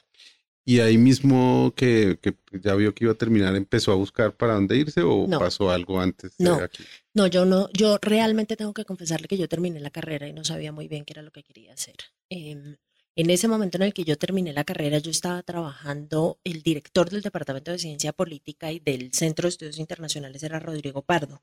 Y 0.69 0.82
ahí 0.82 0.97
mismo 0.97 1.71
que, 1.77 2.19
que 2.21 2.36
ya 2.62 2.75
vio 2.75 2.93
que 2.93 3.06
iba 3.06 3.13
a 3.13 3.17
terminar, 3.17 3.56
¿empezó 3.56 3.93
a 3.93 3.95
buscar 3.95 4.36
para 4.36 4.56
dónde 4.56 4.75
irse 4.75 5.01
o 5.01 5.25
No. 5.25 5.39
pasó 5.39 5.71
algo 5.71 6.01
antes 6.01 6.38
de 6.38 6.43
No. 6.43 6.56
aquí? 6.56 6.84
No, 7.13 7.25
yo 7.27 7.45
no, 7.45 7.69
yo 7.71 7.97
realmente 8.01 8.58
tengo 8.58 8.73
que 8.73 8.84
confesarle 8.84 9.30
que 9.30 9.38
yo 9.38 9.47
terminé 9.47 9.80
la 9.80 9.91
carrera 9.91 10.27
y 10.27 10.34
no 10.34 10.43
sabía 10.43 10.73
muy 10.73 10.89
bien 10.89 11.06
qué 11.06 11.13
era 11.13 11.21
lo 11.21 11.32
que 11.32 11.41
quería 11.41 11.71
hacer. 11.71 11.95
Em, 12.30 12.75
en 13.15 13.30
ese 13.30 13.47
momento 13.47 13.77
en 13.77 13.84
el 13.84 13.93
que 13.93 14.03
yo 14.03 14.17
terminé 14.17 14.51
la 14.51 14.65
carrera, 14.65 14.97
yo 14.97 15.10
estaba 15.10 15.41
trabajando, 15.41 16.38
el 16.43 16.62
director 16.63 17.10
del 17.10 17.21
Departamento 17.21 17.71
de 17.71 17.80
Ciencia 17.80 18.12
Política 18.12 18.69
y 18.73 18.80
del 18.80 19.13
Centro 19.13 19.43
de 19.43 19.51
Estudios 19.51 19.80
Internacionales 19.80 20.43
era 20.43 20.60
Rodrigo 20.60 21.01
Pardo 21.01 21.41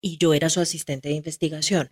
y 0.00 0.16
yo 0.16 0.32
era 0.32 0.48
su 0.48 0.60
asistente 0.60 1.10
de 1.10 1.16
investigación. 1.16 1.90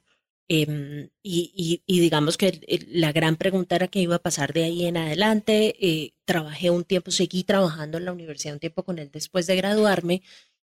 Em, 0.52 1.10
y, 1.22 1.82
y- 1.86 2.00
digamos 2.00 2.36
que 2.36 2.60
la 2.88 3.12
gran 3.12 3.36
pregunta 3.36 3.76
era 3.76 3.88
qué 3.88 4.00
iba 4.00 4.16
a 4.16 4.18
pasar 4.28 4.52
de 4.52 4.64
ahí 4.64 4.84
en 4.86 4.96
adelante. 4.96 5.76
Eh, 5.80 6.14
trabajé 6.24 6.70
un 6.70 6.84
tiempo, 6.84 7.10
seguí 7.12 7.44
trabajando 7.44 7.98
en 7.98 8.04
la 8.06 8.12
universidad 8.12 8.54
un 8.54 8.60
tiempo 8.60 8.84
con 8.84 8.98
él 8.98 9.10
después 9.12 9.46
de 9.46 9.56
graduarme 9.56 10.22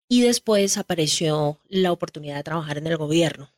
y 0.08 0.22
después 0.22 0.76
apareció 0.78 1.60
la 1.68 1.92
oportunidad 1.92 2.36
de 2.36 2.42
trabajar 2.44 2.78
en 2.78 2.86
el 2.88 2.96
gobierno. 2.96 3.50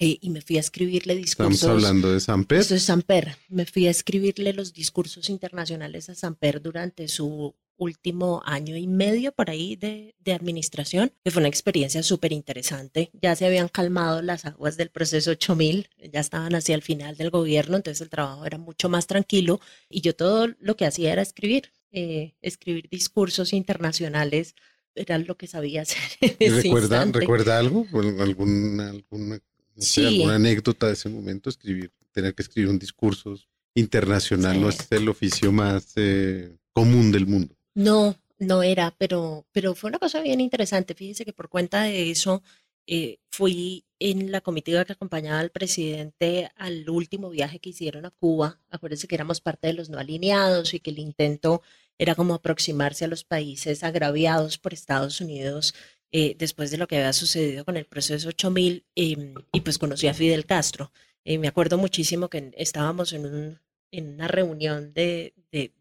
Eh, 0.00 0.18
y 0.20 0.30
me 0.30 0.40
fui 0.40 0.56
a 0.56 0.60
escribirle 0.60 1.16
discursos. 1.16 1.54
Estamos 1.54 1.84
hablando 1.84 2.12
de 2.12 2.20
San 2.20 2.44
Pedro. 2.44 2.62
Esto 2.62 2.74
es 2.76 2.84
Samper. 2.84 3.36
Me 3.48 3.66
fui 3.66 3.88
a 3.88 3.90
escribirle 3.90 4.52
los 4.52 4.72
discursos 4.72 5.28
internacionales 5.28 6.08
a 6.08 6.14
Samper 6.14 6.62
durante 6.62 7.08
su 7.08 7.56
último 7.76 8.42
año 8.44 8.76
y 8.76 8.86
medio 8.86 9.32
por 9.32 9.50
ahí 9.50 9.76
de, 9.76 10.14
de 10.18 10.32
administración, 10.32 11.12
que 11.24 11.30
fue 11.30 11.40
una 11.40 11.48
experiencia 11.48 12.02
súper 12.02 12.32
interesante. 12.32 13.10
Ya 13.12 13.34
se 13.34 13.46
habían 13.46 13.68
calmado 13.68 14.22
las 14.22 14.44
aguas 14.44 14.76
del 14.76 14.90
proceso 14.90 15.32
8000, 15.32 15.88
ya 16.12 16.20
estaban 16.20 16.54
hacia 16.54 16.74
el 16.74 16.82
final 16.82 17.16
del 17.16 17.30
gobierno, 17.30 17.76
entonces 17.76 18.00
el 18.00 18.10
trabajo 18.10 18.44
era 18.46 18.58
mucho 18.58 18.88
más 18.88 19.06
tranquilo 19.06 19.60
y 19.88 20.00
yo 20.00 20.14
todo 20.14 20.48
lo 20.60 20.76
que 20.76 20.86
hacía 20.86 21.12
era 21.12 21.22
escribir, 21.22 21.72
eh, 21.92 22.34
escribir 22.42 22.88
discursos 22.88 23.52
internacionales, 23.52 24.54
era 24.94 25.18
lo 25.18 25.36
que 25.36 25.46
sabía 25.46 25.82
hacer. 25.82 25.98
en 26.20 26.36
¿Y 26.38 26.44
ese 26.44 26.62
¿Recuerda, 26.62 26.96
instante. 26.96 27.20
¿Recuerda 27.20 27.58
algo? 27.58 27.86
¿O 27.92 28.00
¿Alguna, 28.00 28.90
alguna, 28.90 29.40
no 29.78 29.82
sé, 29.84 30.00
Sí. 30.00 30.06
alguna 30.06 30.34
anécdota 30.36 30.86
de 30.88 30.92
ese 30.94 31.08
momento? 31.08 31.48
Escribir, 31.48 31.90
tener 32.12 32.34
que 32.34 32.42
escribir 32.42 32.68
un 32.70 32.78
discurso 32.78 33.36
internacional 33.74 34.60
no 34.60 34.70
Sí. 34.72 34.78
es 34.80 34.92
el 34.92 35.08
oficio 35.08 35.52
más 35.52 35.92
eh, 35.96 36.56
común 36.72 37.12
del 37.12 37.26
mundo. 37.26 37.54
No, 37.74 38.16
no 38.38 38.62
era, 38.62 38.94
pero, 38.98 39.46
pero 39.52 39.74
fue 39.74 39.88
una 39.88 39.98
cosa 39.98 40.20
bien 40.20 40.40
interesante. 40.40 40.94
Fíjese 40.94 41.24
que 41.24 41.32
por 41.32 41.48
cuenta 41.48 41.82
de 41.82 42.10
eso, 42.10 42.42
eh, 42.86 43.18
fui 43.30 43.84
en 44.00 44.32
la 44.32 44.40
comitiva 44.40 44.84
que 44.84 44.92
acompañaba 44.94 45.40
al 45.40 45.50
presidente 45.50 46.50
al 46.56 46.88
último 46.88 47.30
viaje 47.30 47.58
que 47.60 47.70
hicieron 47.70 48.06
a 48.06 48.10
Cuba. 48.10 48.60
Acuérdense 48.70 49.06
que 49.08 49.14
éramos 49.14 49.40
parte 49.40 49.66
de 49.68 49.74
los 49.74 49.90
no 49.90 49.98
alineados 49.98 50.72
y 50.74 50.80
que 50.80 50.90
el 50.90 50.98
intento 50.98 51.62
era 51.98 52.14
como 52.14 52.34
aproximarse 52.34 53.04
a 53.04 53.08
los 53.08 53.24
países 53.24 53.82
agraviados 53.84 54.56
por 54.58 54.72
Estados 54.72 55.20
Unidos 55.20 55.74
eh, 56.10 56.34
después 56.38 56.70
de 56.70 56.78
lo 56.78 56.88
que 56.88 56.96
había 56.96 57.12
sucedido 57.12 57.64
con 57.64 57.76
el 57.76 57.84
proceso 57.84 58.28
8000 58.28 58.84
em, 58.94 59.34
y 59.52 59.60
pues 59.60 59.78
conocí 59.78 60.06
a 60.08 60.14
Fidel 60.14 60.46
Castro. 60.46 60.90
Eh, 61.24 61.38
me 61.38 61.48
acuerdo 61.48 61.76
muchísimo 61.76 62.30
que 62.30 62.50
estábamos 62.56 63.12
en, 63.12 63.26
un, 63.26 63.60
en 63.90 64.14
una 64.14 64.28
reunión 64.28 64.94
de, 64.94 65.34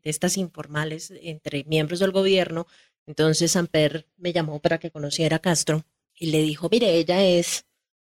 estas 0.03 0.37
informales 0.37 1.13
entre 1.21 1.63
miembros 1.63 1.99
del 1.99 2.11
gobierno. 2.11 2.67
Entonces 3.05 3.51
Samper 3.51 4.05
me 4.17 4.33
llamó 4.33 4.59
para 4.59 4.79
que 4.79 4.91
conociera 4.91 5.37
a 5.37 5.41
Castro 5.41 5.85
y 6.13 6.27
le 6.27 6.41
dijo, 6.41 6.67
mire, 6.69 6.95
ella 6.97 7.23
es 7.23 7.65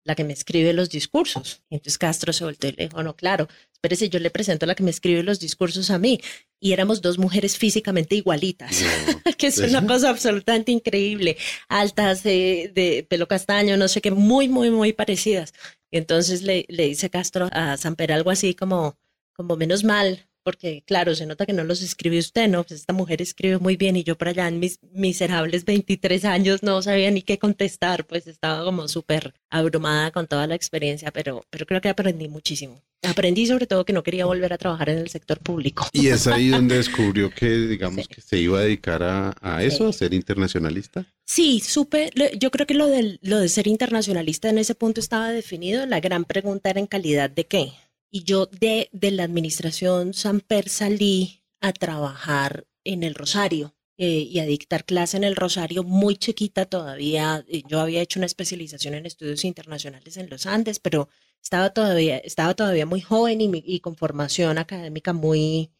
la 0.05 0.15
que 0.15 0.25
me 0.25 0.33
escribe 0.33 0.73
los 0.73 0.89
discursos. 0.89 1.63
Entonces 1.69 1.99
Castro 1.99 2.33
se 2.33 2.45
volteó 2.45 2.71
y 2.71 2.75
le 2.75 2.89
dijo, 2.89 3.17
claro, 3.17 3.49
espérese, 3.87 4.09
yo 4.09 4.19
le 4.19 4.31
presento 4.31 4.65
a 4.65 4.69
la 4.69 4.75
que 4.75 4.83
me 4.83 4.91
escribe 4.91 5.23
los 5.23 5.39
discursos 5.39 5.91
a 5.91 5.99
mí. 5.99 6.21
Y 6.61 6.73
éramos 6.73 7.03
dos 7.03 7.19
mujeres 7.19 7.57
físicamente 7.57 8.17
igualitas, 8.17 8.83
que 9.39 9.47
es 9.47 9.59
una 9.59 9.87
cosa 9.87 10.11
absolutamente 10.11 10.73
increíble, 10.73 11.37
altas, 11.69 12.23
de, 12.23 12.73
de, 12.75 13.07
pelo 13.09 13.29
castaño, 13.29 13.77
no 13.77 13.89
sé 13.89 14.01
qué, 14.01 14.11
muy, 14.11 14.49
muy, 14.49 14.71
muy 14.71 14.93
parecidas. 14.93 15.53
Y 15.91 15.99
entonces 15.99 16.43
le, 16.43 16.65
le 16.69 16.87
dice 16.89 17.11
Castro 17.11 17.49
a 17.53 17.77
Samper 17.77 18.13
algo 18.13 18.31
así 18.31 18.55
como, 18.55 18.99
como 19.35 19.57
menos 19.57 19.85
mal, 19.85 20.27
porque 20.47 20.85
claro, 20.87 21.17
se 21.17 21.27
nota 21.27 21.45
que 21.45 21.53
no 21.53 21.65
los 21.65 21.83
escribe 21.83 22.21
usted, 22.21 22.49
¿no? 22.49 22.63
Pues 22.63 22.79
esta 22.79 22.93
mujer 22.93 23.21
escribe 23.21 23.59
muy 23.59 23.77
bien 23.77 23.97
y 23.97 24.05
yo 24.05 24.17
por 24.17 24.29
allá 24.29 24.47
en 24.47 24.61
mis 24.61 24.79
miserables 24.93 25.65
23 25.65 26.25
años 26.25 26.63
no 26.63 26.81
sabía 26.83 27.11
ni 27.11 27.23
qué 27.23 27.37
contestar, 27.37 28.07
pues 28.07 28.29
estaba 28.29 28.63
como 28.63 28.87
súper 28.87 29.35
abrumada 29.51 30.13
con 30.13 30.29
toda 30.29 30.47
la 30.47 30.55
experiencia, 30.55 31.11
pero, 31.11 31.45
pero 31.51 31.67
creo 31.67 31.81
que 31.81 31.89
aprendí 31.89 32.29
muchísimo. 32.29 32.81
Aprendí 33.03 33.47
sobre 33.47 33.67
todo 33.67 33.85
que 33.85 33.93
no 33.93 34.05
quería 34.05 34.25
volver 34.25 34.53
a 34.53 34.59
trabajar 34.59 34.89
en 34.89 34.99
el 34.99 35.09
sector 35.09 35.41
público. 35.41 35.89
Y 35.93 36.09
es 36.09 36.29
ahí 36.29 36.51
donde 36.51 36.77
descubrió 36.77 37.29
que, 37.31 37.49
digamos, 37.49 38.05
sí. 38.09 38.15
que 38.15 38.21
se 38.21 38.39
iba 38.39 38.61
a 38.61 38.63
dedicar 38.63 39.03
a, 39.03 39.35
a 39.41 39.65
eso, 39.65 39.93
sí. 39.93 39.97
a 39.97 39.99
ser 39.99 40.15
internacionalista. 40.15 41.07
Sí, 41.25 41.59
supe, 41.59 42.11
yo 42.39 42.53
creo 42.53 42.69
que 42.69 42.75
lo 42.75 42.87
de, 42.87 43.19
lo 43.21 43.39
de 43.39 43.49
ser 43.49 43.67
internacionalista 43.67 44.49
en 44.49 44.59
ese 44.59 44.77
punto 44.77 45.01
estaba 45.01 45.31
definido. 45.31 45.85
La 45.87 45.99
gran 45.99 46.25
pregunta 46.25 46.71
era 46.71 46.79
en 46.79 46.87
calidad 46.87 47.31
de 47.31 47.47
qué. 47.47 47.73
Y 48.11 48.25
yo 48.25 48.47
de, 48.47 48.89
de 48.93 49.11
la 49.11 49.25
administración 49.25 50.15
Samper 50.15 50.69
salí 50.69 51.43
a 51.61 51.73
trabajar 51.73 52.67
en 52.85 53.03
el 53.03 53.15
Rosario 53.15 53.75
eh, 53.99 54.27
y 54.31 54.39
a 54.41 54.47
dictar 54.47 54.85
clase 54.85 55.17
en 55.17 55.25
el 55.25 55.37
Rosario 55.37 55.83
muy 55.83 56.17
chiquita 56.17 56.67
todavía. 56.67 57.45
Eh, 57.49 57.63
yo 57.67 57.81
había 57.81 58.03
hecho 58.03 58.21
una 58.21 58.27
especialización 58.27 58.95
en 58.95 59.07
estudios 59.07 59.45
internacionales 59.45 60.17
en 60.17 60.29
los 60.31 60.47
Andes, 60.47 60.79
pero 60.79 61.09
estaba 61.43 61.71
todavía, 61.71 62.19
estaba 62.19 62.55
todavía 62.55 62.87
muy 62.87 63.01
joven 63.01 63.41
y, 63.41 63.81
con 63.81 63.97
formación 63.97 64.59
académica 64.59 65.13
muy, 65.13 65.71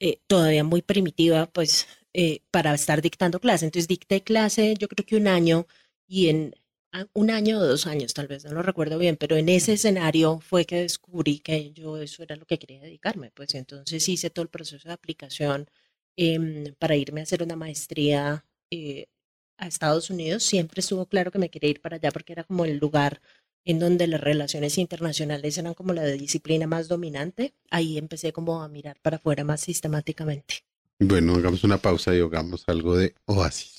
eh, 0.00 0.20
todavía 0.26 0.64
muy 0.64 0.82
primitiva, 0.82 1.46
pues, 1.46 1.86
eh, 2.12 2.42
para 2.50 2.74
estar 2.74 3.02
dictando 3.02 3.40
clase. 3.40 3.66
Entonces 3.66 3.88
dicté 3.88 4.22
clase 4.22 4.74
yo 4.78 4.88
creo 4.88 5.06
que 5.06 5.16
un 5.16 5.28
año 5.28 5.66
y 6.06 6.28
en 6.28 6.54
un 7.12 7.30
año 7.30 7.58
o 7.58 7.66
dos 7.66 7.86
años, 7.86 8.14
tal 8.14 8.26
vez, 8.26 8.44
no 8.44 8.52
lo 8.52 8.62
recuerdo 8.62 8.98
bien, 8.98 9.16
pero 9.16 9.36
en 9.36 9.48
ese 9.48 9.74
escenario 9.74 10.40
fue 10.40 10.64
que 10.64 10.82
descubrí 10.82 11.40
que 11.40 11.72
yo 11.72 11.98
eso 11.98 12.22
era 12.22 12.36
lo 12.36 12.46
que 12.46 12.58
quería 12.58 12.80
dedicarme, 12.80 13.30
pues 13.34 13.54
entonces 13.54 14.08
hice 14.08 14.30
todo 14.30 14.42
el 14.42 14.48
proceso 14.48 14.88
de 14.88 14.94
aplicación 14.94 15.68
eh, 16.16 16.74
para 16.78 16.96
irme 16.96 17.20
a 17.20 17.24
hacer 17.24 17.42
una 17.42 17.56
maestría 17.56 18.44
eh, 18.70 19.06
a 19.58 19.66
Estados 19.66 20.10
Unidos. 20.10 20.42
Siempre 20.44 20.80
estuvo 20.80 21.06
claro 21.06 21.30
que 21.30 21.38
me 21.38 21.50
quería 21.50 21.70
ir 21.70 21.80
para 21.80 21.96
allá 21.96 22.10
porque 22.10 22.32
era 22.32 22.44
como 22.44 22.64
el 22.64 22.78
lugar 22.78 23.20
en 23.64 23.80
donde 23.80 24.06
las 24.06 24.20
relaciones 24.20 24.78
internacionales 24.78 25.58
eran 25.58 25.74
como 25.74 25.92
la 25.92 26.02
de 26.02 26.16
disciplina 26.16 26.66
más 26.66 26.88
dominante. 26.88 27.52
Ahí 27.70 27.98
empecé 27.98 28.32
como 28.32 28.62
a 28.62 28.68
mirar 28.68 28.96
para 29.02 29.16
afuera 29.16 29.44
más 29.44 29.60
sistemáticamente. 29.60 30.64
Bueno, 30.98 31.34
hagamos 31.34 31.62
una 31.64 31.76
pausa 31.76 32.14
y 32.14 32.20
hagamos 32.20 32.64
algo 32.68 32.96
de 32.96 33.14
oasis. 33.26 33.75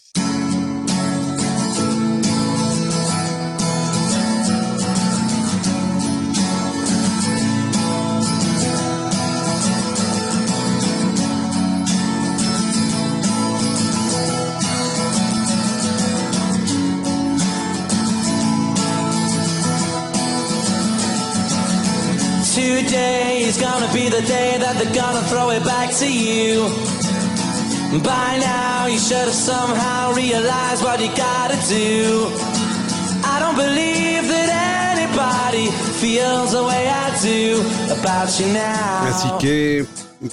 Gonna 23.48 23.92
be 23.94 24.10
the 24.10 24.22
day 24.28 24.58
that 24.60 24.76
they're 24.76 24.94
gonna 24.94 25.22
throw 25.30 25.52
it 25.52 25.64
back 25.64 25.90
to 26.00 26.06
you. 26.06 26.68
By 28.04 28.38
now, 28.40 28.88
you 28.88 29.00
should 29.00 29.24
have 29.24 29.34
somehow 29.34 30.14
realized 30.14 30.84
what 30.84 31.00
you 31.00 31.08
gotta 31.16 31.56
do. 31.70 32.28
I 33.24 33.40
don't 33.40 33.56
believe 33.56 34.28
that 34.28 34.50
anybody 34.98 35.72
feels 36.02 36.52
the 36.52 36.64
way 36.66 36.90
I 36.90 37.10
do 37.22 37.64
about 37.90 38.38
you 38.38 38.48
now. 38.52 39.08
Así 39.08 39.30
que 39.40 39.86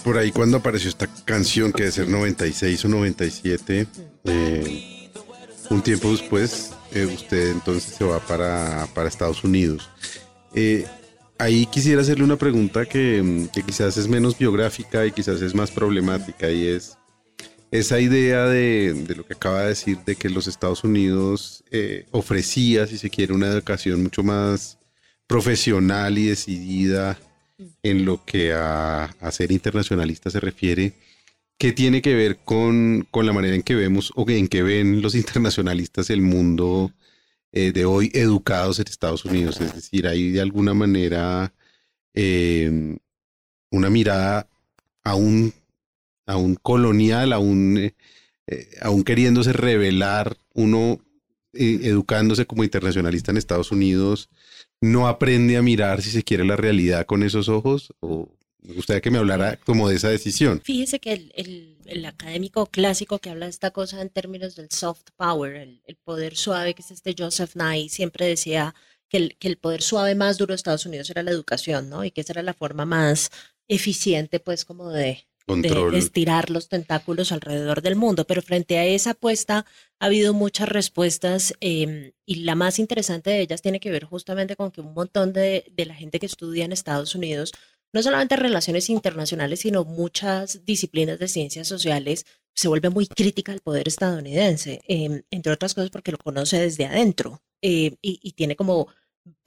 por 0.02 0.18
ahí 0.18 0.32
cuando 0.32 0.56
apareció 0.56 0.88
esta 0.88 1.06
canción 1.24 1.72
que 1.72 1.84
debe 1.84 1.92
ser 1.92 2.08
96 2.08 2.84
o 2.84 2.88
97, 2.88 3.86
eh, 4.24 5.08
un 5.70 5.82
tiempo 5.82 6.10
después, 6.10 6.72
eh, 6.92 7.06
usted 7.06 7.52
entonces 7.52 7.94
se 7.96 8.04
va 8.04 8.18
para, 8.18 8.88
para 8.92 9.08
Estados 9.08 9.44
Unidos. 9.44 9.88
Eh, 10.52 10.84
ahí 11.44 11.66
quisiera 11.66 12.00
hacerle 12.00 12.24
una 12.24 12.36
pregunta 12.36 12.86
que, 12.86 13.48
que, 13.52 13.62
quizás 13.62 13.96
es 13.98 14.08
menos 14.08 14.38
biográfica 14.38 15.04
y 15.04 15.12
quizás 15.12 15.42
es 15.42 15.54
más 15.54 15.70
problemática 15.70 16.50
y 16.50 16.66
es 16.66 16.96
esa 17.70 18.00
idea 18.00 18.46
de, 18.46 19.04
lo 19.14 19.26
que 19.26 19.34
acaba 19.34 19.62
de 19.62 19.68
decir 19.68 19.98
de 20.06 20.16
que 20.16 20.30
los 20.30 20.46
Estados 20.46 20.84
Unidos 20.84 21.62
eh, 21.70 22.06
ofrecía, 22.12 22.86
si 22.86 22.96
se 22.96 23.10
quiere, 23.10 23.34
una 23.34 23.48
educación 23.48 24.02
mucho 24.02 24.22
más 24.22 24.78
profesional 25.26 26.16
y 26.16 26.28
decidida 26.28 27.18
en 27.82 28.06
lo 28.06 28.24
que 28.24 28.54
a, 28.54 29.04
a 29.04 29.30
ser 29.30 29.52
internacionalista 29.52 30.30
se 30.30 30.40
refiere. 30.40 30.94
¿Qué 31.58 31.72
tiene 31.72 32.00
que 32.00 32.14
ver 32.14 32.38
con, 32.38 33.06
con, 33.10 33.26
la 33.26 33.32
manera 33.32 33.54
en 33.54 33.62
que 33.62 33.74
vemos 33.74 34.12
o 34.16 34.24
en 34.30 34.48
que 34.48 34.62
ven 34.62 35.02
los 35.02 35.14
internacionalistas 35.14 36.08
el 36.10 36.22
mundo 36.22 36.92
eh, 37.56 37.70
de 37.70 37.84
hoy 37.84 38.10
educados 38.14 38.80
en 38.80 38.88
Estados 38.88 39.24
Unidos. 39.24 39.60
Es 39.60 39.72
decir, 39.76 40.08
hay 40.08 40.32
de 40.32 40.40
alguna 40.40 40.74
manera 40.74 41.54
eh, 42.12 42.96
una 43.70 43.90
mirada 43.90 44.48
aún, 45.04 45.54
aún 46.26 46.56
colonial, 46.56 47.32
aún, 47.32 47.78
eh, 47.78 47.94
aún 48.82 49.04
queriéndose 49.04 49.52
revelar, 49.52 50.36
uno 50.52 50.98
educándose 51.52 52.44
como 52.44 52.64
internacionalista 52.64 53.30
en 53.30 53.36
Estados 53.36 53.70
Unidos, 53.70 54.30
no 54.80 55.06
aprende 55.06 55.56
a 55.56 55.62
mirar, 55.62 56.02
si 56.02 56.10
se 56.10 56.24
quiere, 56.24 56.44
la 56.44 56.56
realidad 56.56 57.06
con 57.06 57.22
esos 57.22 57.48
ojos. 57.48 57.94
O, 58.00 58.36
me 58.64 58.74
gustaría 58.74 59.02
que 59.02 59.10
me 59.10 59.18
hablara 59.18 59.58
como 59.58 59.88
de 59.88 59.96
esa 59.96 60.08
decisión. 60.08 60.60
Fíjese 60.64 60.98
que 60.98 61.12
el, 61.12 61.32
el, 61.36 61.76
el, 61.84 62.06
académico 62.06 62.66
clásico 62.66 63.18
que 63.18 63.28
habla 63.28 63.46
de 63.46 63.50
esta 63.50 63.70
cosa 63.70 64.00
en 64.00 64.08
términos 64.08 64.56
del 64.56 64.70
soft 64.70 65.04
power, 65.16 65.54
el, 65.54 65.82
el 65.86 65.96
poder 65.96 66.34
suave, 66.34 66.74
que 66.74 66.80
es 66.80 66.90
este 66.90 67.14
Joseph 67.16 67.56
Nye, 67.56 67.90
siempre 67.90 68.26
decía 68.26 68.74
que 69.08 69.18
el, 69.18 69.36
que 69.36 69.48
el 69.48 69.58
poder 69.58 69.82
suave 69.82 70.14
más 70.14 70.38
duro 70.38 70.52
de 70.52 70.56
Estados 70.56 70.86
Unidos 70.86 71.10
era 71.10 71.22
la 71.22 71.30
educación, 71.30 71.90
¿no? 71.90 72.04
Y 72.04 72.10
que 72.10 72.22
esa 72.22 72.32
era 72.32 72.42
la 72.42 72.54
forma 72.54 72.86
más 72.86 73.30
eficiente, 73.68 74.40
pues, 74.40 74.64
como 74.64 74.90
de, 74.90 75.26
de, 75.46 75.98
estirar 75.98 76.48
los 76.48 76.68
tentáculos 76.68 77.32
alrededor 77.32 77.82
del 77.82 77.96
mundo. 77.96 78.26
Pero 78.26 78.40
frente 78.40 78.78
a 78.78 78.86
esa 78.86 79.10
apuesta 79.10 79.66
ha 79.98 80.06
habido 80.06 80.32
muchas 80.32 80.70
respuestas 80.70 81.54
eh, 81.60 82.14
y 82.24 82.36
la 82.36 82.54
más 82.54 82.78
interesante 82.78 83.30
de 83.30 83.40
ellas 83.40 83.60
tiene 83.60 83.80
que 83.80 83.90
ver 83.90 84.04
justamente 84.04 84.56
con 84.56 84.70
que 84.70 84.80
un 84.80 84.94
montón 84.94 85.34
de, 85.34 85.70
de 85.70 85.86
la 85.86 85.94
gente 85.94 86.18
que 86.18 86.26
estudia 86.26 86.64
en 86.64 86.72
Estados 86.72 87.14
Unidos 87.14 87.52
no 87.94 88.02
solamente 88.02 88.36
relaciones 88.36 88.90
internacionales, 88.90 89.60
sino 89.60 89.84
muchas 89.84 90.64
disciplinas 90.64 91.18
de 91.20 91.28
ciencias 91.28 91.68
sociales, 91.68 92.26
se 92.52 92.68
vuelve 92.68 92.90
muy 92.90 93.06
crítica 93.06 93.52
al 93.52 93.60
poder 93.60 93.88
estadounidense, 93.88 94.80
eh, 94.88 95.22
entre 95.30 95.52
otras 95.52 95.74
cosas 95.74 95.90
porque 95.90 96.12
lo 96.12 96.18
conoce 96.18 96.58
desde 96.58 96.86
adentro 96.86 97.40
eh, 97.62 97.96
y, 98.02 98.18
y, 98.20 98.32
tiene 98.32 98.56
como 98.56 98.88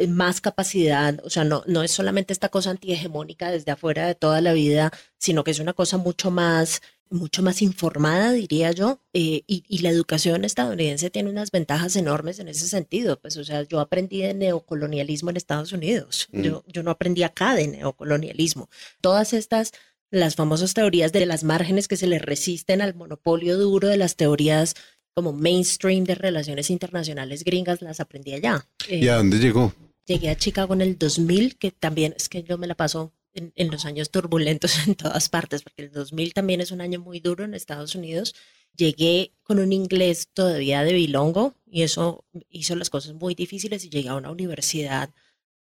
más 0.08 0.42
capacidad, 0.42 1.20
o 1.24 1.30
sea, 1.30 1.44
no, 1.44 1.64
no 1.68 1.84
es 1.84 1.92
solamente 1.92 2.34
esta 2.34 2.50
cosa 2.50 2.72
antihegemónica 2.72 3.52
desde 3.52 3.72
afuera 3.72 4.08
de 4.08 4.16
toda 4.16 4.42
la 4.42 4.54
vida, 4.54 4.92
sino 5.20 5.44
que 5.44 5.52
es 5.52 5.60
una 5.60 5.74
cosa 5.74 5.98
mucho 5.98 6.32
más 6.32 6.82
mucho 7.10 7.44
más 7.44 7.62
informada, 7.62 8.32
diría 8.32 8.72
yo, 8.72 9.00
eh, 9.14 9.44
y, 9.48 9.64
y, 9.68 9.80
la 9.80 9.90
educación 9.90 10.46
estadounidense 10.46 11.10
tiene 11.10 11.30
unas 11.30 11.52
ventajas 11.52 11.96
enormes 11.96 12.40
en 12.40 12.48
ese 12.48 12.68
sentido. 12.68 13.20
Pues, 13.20 13.38
o 13.38 13.44
sea, 13.44 13.64
yo 13.64 13.80
aprendí 13.80 14.22
de 14.22 14.34
neocolonialismo 14.34 15.30
en 15.30 15.38
Estados 15.38 15.72
Unidos, 15.72 16.28
mm. 16.32 16.42
yo, 16.42 16.64
yo 16.68 16.84
no 16.84 16.92
aprendí 16.92 17.24
acá 17.24 17.56
de 17.56 17.68
neocolonialismo. 17.68 18.70
Todas 19.02 19.34
estas, 19.34 19.72
las 20.12 20.36
famosas 20.36 20.74
teorías 20.74 21.12
de 21.12 21.26
las 21.26 21.44
márgenes 21.44 21.88
que 21.88 21.98
se 21.98 22.08
le 22.08 22.20
resisten 22.20 22.82
al 22.82 22.96
monopolio 22.96 23.58
duro 23.58 23.88
de 23.88 23.98
las 23.98 24.16
teorías 24.16 24.76
como 25.18 25.34
mainstream 25.34 26.04
de 26.04 26.14
relaciones 26.14 26.70
internacionales 26.70 27.44
gringas 27.44 27.82
las 27.82 28.00
aprendí 28.00 28.34
allá. 28.34 28.68
¿Y 28.88 29.08
a 29.08 29.16
Eh, 29.16 29.18
dónde 29.18 29.40
llegó? 29.40 29.74
Llegué 30.06 30.30
a 30.30 30.38
Chicago 30.38 30.76
en 30.76 30.82
el 30.82 30.98
2000, 30.98 31.58
que 31.58 31.72
también 31.72 32.14
es 32.16 32.30
que 32.30 32.44
yo 32.44 32.60
me 32.60 32.68
la 32.68 32.76
paso 32.76 33.12
en, 33.38 33.54
en 33.56 33.72
los 33.72 33.86
años 33.86 34.12
turbulentos 34.12 34.76
en 34.88 34.96
todas 34.96 35.30
partes, 35.30 35.64
porque 35.64 35.84
el 35.84 35.92
2000 35.92 36.34
también 36.34 36.62
es 36.62 36.72
un 36.72 36.82
año 36.82 37.00
muy 37.00 37.20
duro 37.20 37.44
en 37.46 37.54
Estados 37.54 37.96
Unidos. 37.96 38.36
Llegué 38.76 39.34
con 39.44 39.60
un 39.60 39.72
inglés 39.74 40.30
todavía 40.34 40.84
de 40.84 40.94
bilongo 40.94 41.56
y 41.66 41.84
eso 41.84 42.26
hizo 42.50 42.76
las 42.76 42.90
cosas 42.90 43.14
muy 43.14 43.36
difíciles 43.36 43.86
y 43.86 43.90
llegué 43.90 44.10
a 44.10 44.16
una 44.16 44.32
universidad, 44.32 45.12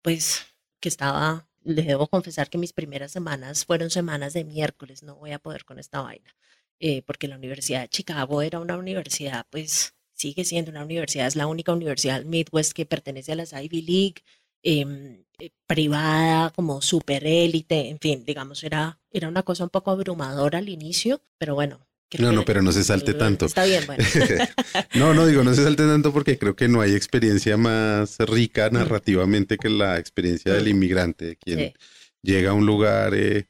pues, 0.03 0.43
que 0.81 0.89
estaba, 0.89 1.49
le 1.63 1.83
debo 1.83 2.09
confesar 2.09 2.51
que 2.51 2.59
mis 2.59 2.73
primeras 2.73 3.13
semanas 3.13 3.65
fueron 3.65 3.91
semanas 3.91 4.33
de 4.35 4.45
miércoles, 4.45 5.03
no 5.03 5.17
voy 5.17 5.33
a 5.33 5.39
poder 5.39 5.65
con 5.65 5.79
esta 5.79 6.01
vaina, 6.03 6.35
eh, 6.81 7.03
porque 7.03 7.29
la 7.29 7.37
Universidad 7.37 7.83
de 7.83 7.89
Chicago 7.89 8.43
era 8.43 8.61
una 8.61 8.77
universidad, 8.77 9.47
pues, 9.51 9.95
sigue 10.13 10.45
siendo 10.45 10.71
una 10.71 10.85
universidad, 10.85 11.27
es 11.27 11.37
la 11.37 11.47
única 11.47 11.73
universidad 11.73 12.25
Midwest 12.25 12.73
que 12.73 12.87
pertenece 12.87 13.33
a 13.33 13.37
las 13.37 13.53
Ivy 13.53 13.83
League, 13.83 14.23
eh, 14.63 15.23
privada, 15.67 16.51
como 16.51 16.81
super 16.83 17.27
élite, 17.27 17.89
en 17.91 17.99
fin, 17.99 18.25
digamos, 18.25 18.65
era, 18.65 18.99
era 19.11 19.29
una 19.29 19.43
cosa 19.43 19.65
un 19.65 19.71
poco 19.71 19.91
abrumadora 19.91 20.59
al 20.59 20.69
inicio, 20.69 21.21
pero 21.39 21.55
bueno. 21.55 21.87
creo 22.09 22.31
No, 22.31 22.37
no, 22.37 22.45
pero 22.45 22.63
no 22.63 22.73
se 22.73 22.85
salte 22.85 23.15
tanto. 23.15 23.47
Está 23.47 23.65
bien, 23.65 23.85
bueno. 23.87 24.03
no, 24.95 25.13
no 25.13 25.27
digo, 25.27 25.43
no 25.45 25.53
se 25.55 25.65
salte 25.65 25.83
tanto 25.87 26.13
porque 26.13 26.39
creo 26.39 26.55
que 26.57 26.69
no 26.69 26.81
hay 26.81 26.95
experiencia 26.95 27.57
más 27.57 28.17
rica 28.21 28.71
narrativamente 28.71 29.59
que 29.59 29.69
la 29.69 29.99
experiencia 29.99 30.53
del 30.55 30.65
Mm. 30.65 30.69
inmigrante, 30.69 31.37
quien 31.37 31.59
Sí. 31.59 31.75
llega 32.23 32.51
a 32.51 32.55
un 32.55 32.65
lugar, 32.67 33.13
eh, 33.15 33.49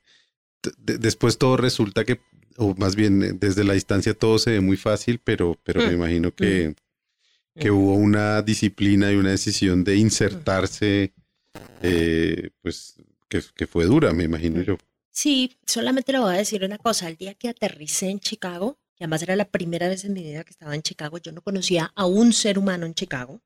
después 0.79 1.39
todo 1.39 1.57
resulta 1.57 2.05
que, 2.05 2.21
o 2.57 2.75
más 2.77 2.97
bien 2.97 3.23
eh, 3.23 3.33
desde 3.35 3.63
la 3.65 3.75
distancia 3.75 4.15
todo 4.15 4.39
se 4.39 4.53
ve 4.53 4.61
muy 4.61 4.77
fácil, 4.77 5.21
pero, 5.23 5.59
pero 5.63 5.81
me 5.83 5.91
Mm. 5.91 5.95
imagino 5.95 6.35
que, 6.35 6.75
que 7.59 7.71
hubo 7.71 7.95
una 7.95 8.43
disciplina 8.43 9.11
y 9.13 9.17
una 9.17 9.31
decisión 9.31 9.85
de 9.85 9.97
insertarse, 9.97 11.13
eh, 11.83 12.51
pues 12.63 12.97
que, 13.29 13.43
que 13.55 13.67
fue 13.67 13.87
dura, 13.87 14.13
me 14.13 14.25
imagino 14.25 14.63
yo. 14.63 14.77
Sí, 15.11 15.57
solamente 15.67 16.13
le 16.13 16.19
voy 16.19 16.35
a 16.35 16.39
decir 16.39 16.63
una 16.63 16.79
cosa. 16.79 17.09
El 17.09 17.17
día 17.17 17.35
que 17.35 17.49
aterricé 17.49 18.11
en 18.11 18.21
Chicago, 18.21 18.79
que 18.97 19.05
además 19.05 19.23
era 19.23 19.35
la 19.35 19.49
primera 19.49 19.89
vez 19.89 20.05
en 20.05 20.13
mi 20.13 20.23
vida 20.23 20.45
que 20.45 20.51
estaba 20.51 20.75
en 20.75 20.83
Chicago, 20.83 21.19
yo 21.19 21.33
no 21.33 21.41
conocía 21.41 21.93
a 21.95 22.07
un 22.07 22.33
ser 22.33 22.59
humano 22.59 22.85
en 22.85 22.95
Chicago. 22.95 23.41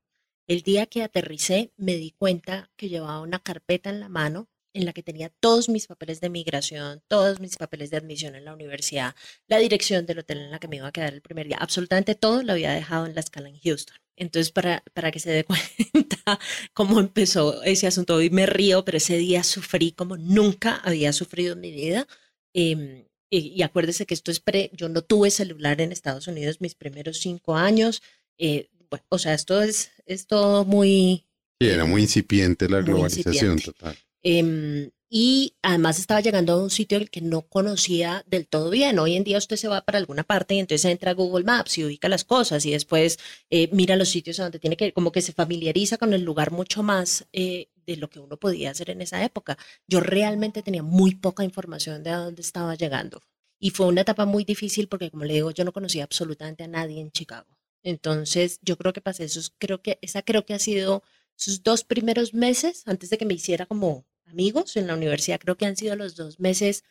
El 0.47 0.63
día 0.63 0.85
que 0.85 1.01
aterricé 1.01 1.71
me 1.77 1.95
di 1.95 2.11
cuenta 2.11 2.69
que 2.75 2.89
llevaba 2.89 3.21
una 3.21 3.39
carpeta 3.39 3.89
en 3.89 4.01
la 4.01 4.09
mano 4.09 4.49
en 4.73 4.85
la 4.85 4.93
que 4.93 5.03
tenía 5.03 5.29
todos 5.39 5.69
mis 5.69 5.87
papeles 5.87 6.21
de 6.21 6.29
migración, 6.29 7.01
todos 7.07 7.39
mis 7.39 7.57
papeles 7.57 7.89
de 7.89 7.97
admisión 7.97 8.35
en 8.35 8.45
la 8.45 8.53
universidad, 8.53 9.15
la 9.47 9.57
dirección 9.57 10.05
del 10.05 10.19
hotel 10.19 10.39
en 10.39 10.51
la 10.51 10.59
que 10.59 10.67
me 10.67 10.77
iba 10.77 10.87
a 10.87 10.91
quedar 10.91 11.13
el 11.13 11.21
primer 11.21 11.47
día, 11.47 11.57
absolutamente 11.59 12.15
todo 12.15 12.43
lo 12.43 12.53
había 12.53 12.71
dejado 12.71 13.05
en 13.05 13.15
la 13.15 13.21
escala 13.21 13.49
en 13.49 13.59
Houston. 13.59 13.97
Entonces, 14.15 14.51
para, 14.51 14.83
para 14.93 15.11
que 15.11 15.19
se 15.19 15.31
dé 15.31 15.45
cuenta 15.93 16.39
cómo 16.73 16.99
empezó 16.99 17.63
ese 17.63 17.87
asunto, 17.87 18.15
hoy 18.15 18.29
me 18.29 18.45
río, 18.45 18.85
pero 18.85 18.97
ese 18.97 19.17
día 19.17 19.43
sufrí 19.43 19.91
como 19.91 20.17
nunca 20.17 20.75
había 20.83 21.11
sufrido 21.13 21.53
en 21.53 21.59
mi 21.61 21.71
vida. 21.71 22.07
Em, 22.53 23.05
y, 23.29 23.39
y 23.55 23.61
acuérdese 23.63 24.05
que 24.05 24.13
esto 24.13 24.31
es 24.31 24.39
pre, 24.39 24.69
yo 24.73 24.89
no 24.89 25.01
tuve 25.03 25.31
celular 25.31 25.79
en 25.81 25.91
Estados 25.91 26.27
Unidos 26.27 26.61
mis 26.61 26.75
primeros 26.75 27.17
cinco 27.19 27.55
años. 27.55 28.01
eh, 28.37 28.69
bueno, 28.89 29.05
o 29.09 29.17
sea, 29.19 29.33
esto 29.33 29.61
es, 29.61 29.91
es 30.05 30.27
todo 30.27 30.65
muy, 30.65 31.25
Sí, 31.61 31.67
era 31.69 31.85
muy 31.85 32.01
incipiente 32.01 32.67
la 32.67 32.81
Muy 32.81 32.85
globalización 32.87 33.59
incipiente. 33.59 33.61
total. 33.61 33.97
Em, 34.23 34.91
y 35.13 35.55
además 35.61 35.99
estaba 35.99 36.21
llegando 36.21 36.53
a 36.53 36.63
un 36.63 36.69
sitio 36.69 36.99
que 37.11 37.19
no 37.21 37.41
conocía 37.41 38.23
del 38.27 38.47
todo 38.47 38.69
bien. 38.69 38.97
Hoy 38.97 39.17
en 39.17 39.25
día 39.25 39.37
usted 39.37 39.57
se 39.57 39.67
va 39.67 39.81
para 39.81 39.97
alguna 39.97 40.23
parte 40.23 40.55
y 40.55 40.59
entonces 40.59 40.89
entra 40.89 41.11
a 41.11 41.13
Google 41.13 41.43
Maps 41.43 41.77
y 41.77 41.83
ubica 41.83 42.07
las 42.07 42.23
cosas 42.23 42.65
y 42.65 42.71
después 42.71 43.19
eh, 43.49 43.69
mira 43.73 43.97
los 43.97 44.07
sitios 44.09 44.39
a 44.39 44.43
donde 44.43 44.59
tiene 44.59 44.77
que 44.77 44.87
ir, 44.87 44.93
como 44.93 45.11
que 45.11 45.21
se 45.21 45.33
familiariza 45.33 45.97
con 45.97 46.13
el 46.13 46.21
lugar 46.23 46.51
mucho 46.51 46.81
más 46.81 47.27
eh, 47.33 47.67
de 47.85 47.97
lo 47.97 48.09
que 48.09 48.19
uno 48.19 48.37
podía 48.37 48.71
hacer 48.71 48.89
en 48.89 49.01
esa 49.01 49.23
época. 49.23 49.57
Yo 49.85 49.99
realmente 49.99 50.63
tenía 50.63 50.83
muy 50.83 51.15
poca 51.15 51.43
información 51.43 52.03
de 52.03 52.11
a 52.11 52.17
dónde 52.17 52.41
estaba 52.41 52.75
llegando. 52.75 53.21
Y 53.59 53.71
fue 53.71 53.87
una 53.87 54.01
etapa 54.01 54.25
muy 54.25 54.43
difícil 54.45 54.87
porque, 54.87 55.11
como 55.11 55.25
le 55.25 55.33
digo, 55.35 55.51
yo 55.51 55.65
no 55.65 55.73
conocía 55.73 56.03
absolutamente 56.03 56.63
a 56.63 56.67
nadie 56.67 57.01
en 57.01 57.11
Chicago. 57.11 57.47
Entonces, 57.83 58.59
yo 58.61 58.77
creo 58.77 58.93
que 58.93 59.01
pasé 59.01 59.25
esos, 59.25 59.53
creo 59.57 59.81
que 59.81 59.99
esa 60.01 60.21
creo 60.21 60.45
que 60.45 60.53
ha 60.53 60.59
sido 60.59 61.03
sus 61.35 61.63
dos 61.63 61.83
primeros 61.83 62.33
meses 62.33 62.83
antes 62.85 63.09
de 63.09 63.17
que 63.17 63.25
me 63.25 63.33
hiciera 63.33 63.65
como 63.65 64.05
amigos 64.31 64.75
en 64.77 64.87
la 64.87 64.95
universidad, 64.95 65.39
creo 65.39 65.55
que 65.57 65.65
han 65.65 65.75
sido 65.77 65.95
los 65.95 66.15
dos 66.15 66.39
meses 66.39 66.83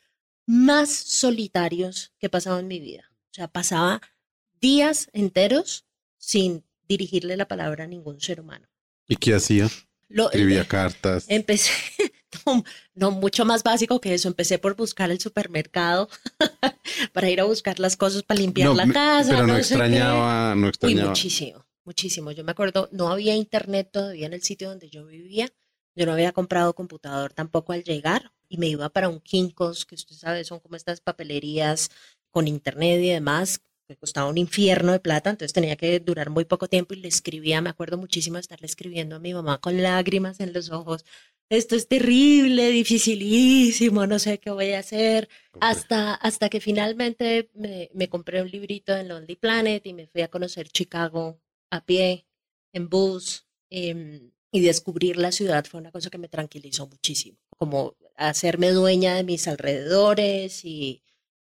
más 0.46 0.90
solitarios 0.90 2.12
que 2.18 2.26
he 2.26 2.30
pasado 2.30 2.58
en 2.58 2.68
mi 2.68 2.80
vida. 2.80 3.10
O 3.30 3.34
sea, 3.34 3.48
pasaba 3.48 4.00
días 4.60 5.08
enteros 5.12 5.84
sin 6.18 6.64
dirigirle 6.88 7.36
la 7.36 7.46
palabra 7.48 7.84
a 7.84 7.86
ningún 7.86 8.20
ser 8.20 8.40
humano. 8.40 8.68
¿Y 9.08 9.16
qué 9.16 9.34
hacía? 9.34 9.68
Lo, 10.08 10.26
Escribía 10.30 10.66
cartas. 10.68 11.24
Empecé, 11.28 11.70
no, 12.46 12.64
no, 12.94 13.10
mucho 13.12 13.44
más 13.44 13.62
básico 13.62 14.00
que 14.00 14.14
eso. 14.14 14.28
Empecé 14.28 14.58
por 14.58 14.74
buscar 14.76 15.10
el 15.10 15.20
supermercado 15.20 16.08
para 17.12 17.30
ir 17.30 17.40
a 17.40 17.44
buscar 17.44 17.78
las 17.78 17.96
cosas 17.96 18.22
para 18.24 18.40
limpiar 18.40 18.68
No, 18.70 18.74
la 18.74 18.86
casa. 18.92 19.30
pero 19.30 19.46
no, 19.46 19.54
qué. 19.54 19.60
extrañaba, 19.60 20.54
no 20.56 20.62
Uy, 20.62 20.68
extrañaba. 20.68 21.08
muchísimo, 21.10 21.64
muchísimo. 21.84 22.32
Yo 22.32 22.42
me 22.44 22.50
acuerdo, 22.52 22.88
no 22.92 23.08
había 23.08 23.36
internet 23.36 23.90
todavía 23.92 24.26
en 24.26 24.32
el 24.32 24.42
sitio 24.42 24.68
donde 24.68 24.90
yo 24.90 25.06
vivía. 25.06 25.48
Yo 25.94 26.06
no 26.06 26.12
había 26.12 26.32
comprado 26.32 26.74
computador 26.74 27.32
tampoco 27.32 27.72
al 27.72 27.84
llegar 27.84 28.32
y 28.48 28.58
me 28.58 28.68
iba 28.68 28.88
para 28.88 29.08
un 29.08 29.20
Kinkos, 29.20 29.86
que 29.86 29.94
usted 29.94 30.16
sabe, 30.16 30.44
son 30.44 30.60
como 30.60 30.76
estas 30.76 31.00
papelerías 31.00 31.90
con 32.30 32.48
internet 32.48 33.00
y 33.02 33.10
demás, 33.10 33.60
que 33.88 33.96
costaba 33.96 34.28
un 34.28 34.38
infierno 34.38 34.92
de 34.92 35.00
plata, 35.00 35.30
entonces 35.30 35.52
tenía 35.52 35.76
que 35.76 35.98
durar 35.98 36.30
muy 36.30 36.44
poco 36.44 36.68
tiempo 36.68 36.94
y 36.94 36.98
le 36.98 37.08
escribía, 37.08 37.60
me 37.60 37.70
acuerdo 37.70 37.98
muchísimo 37.98 38.36
de 38.36 38.42
estarle 38.42 38.66
escribiendo 38.66 39.16
a 39.16 39.18
mi 39.18 39.34
mamá 39.34 39.58
con 39.58 39.82
lágrimas 39.82 40.38
en 40.40 40.52
los 40.52 40.70
ojos. 40.70 41.04
Esto 41.48 41.74
es 41.74 41.88
terrible, 41.88 42.68
dificilísimo, 42.70 44.06
no 44.06 44.20
sé 44.20 44.38
qué 44.38 44.50
voy 44.50 44.72
a 44.72 44.78
hacer. 44.78 45.28
Hasta, 45.58 46.14
hasta 46.14 46.48
que 46.48 46.60
finalmente 46.60 47.50
me, 47.54 47.90
me 47.92 48.08
compré 48.08 48.40
un 48.42 48.50
librito 48.50 48.96
en 48.96 49.08
Lonely 49.08 49.34
Planet 49.34 49.84
y 49.84 49.92
me 49.92 50.06
fui 50.06 50.22
a 50.22 50.28
conocer 50.28 50.68
Chicago 50.68 51.40
a 51.70 51.84
pie, 51.84 52.26
en 52.72 52.88
bus, 52.88 53.46
em, 53.70 54.30
y 54.52 54.60
descubrir 54.60 55.16
la 55.16 55.32
ciudad 55.32 55.64
fue 55.64 55.80
una 55.80 55.92
cosa 55.92 56.10
que 56.10 56.18
me 56.18 56.28
tranquilizó 56.28 56.86
muchísimo, 56.86 57.38
como 57.56 57.96
hacerme 58.16 58.70
dueña 58.70 59.14
de 59.14 59.24
mis 59.24 59.46
alrededores 59.48 60.64
y, 60.64 61.02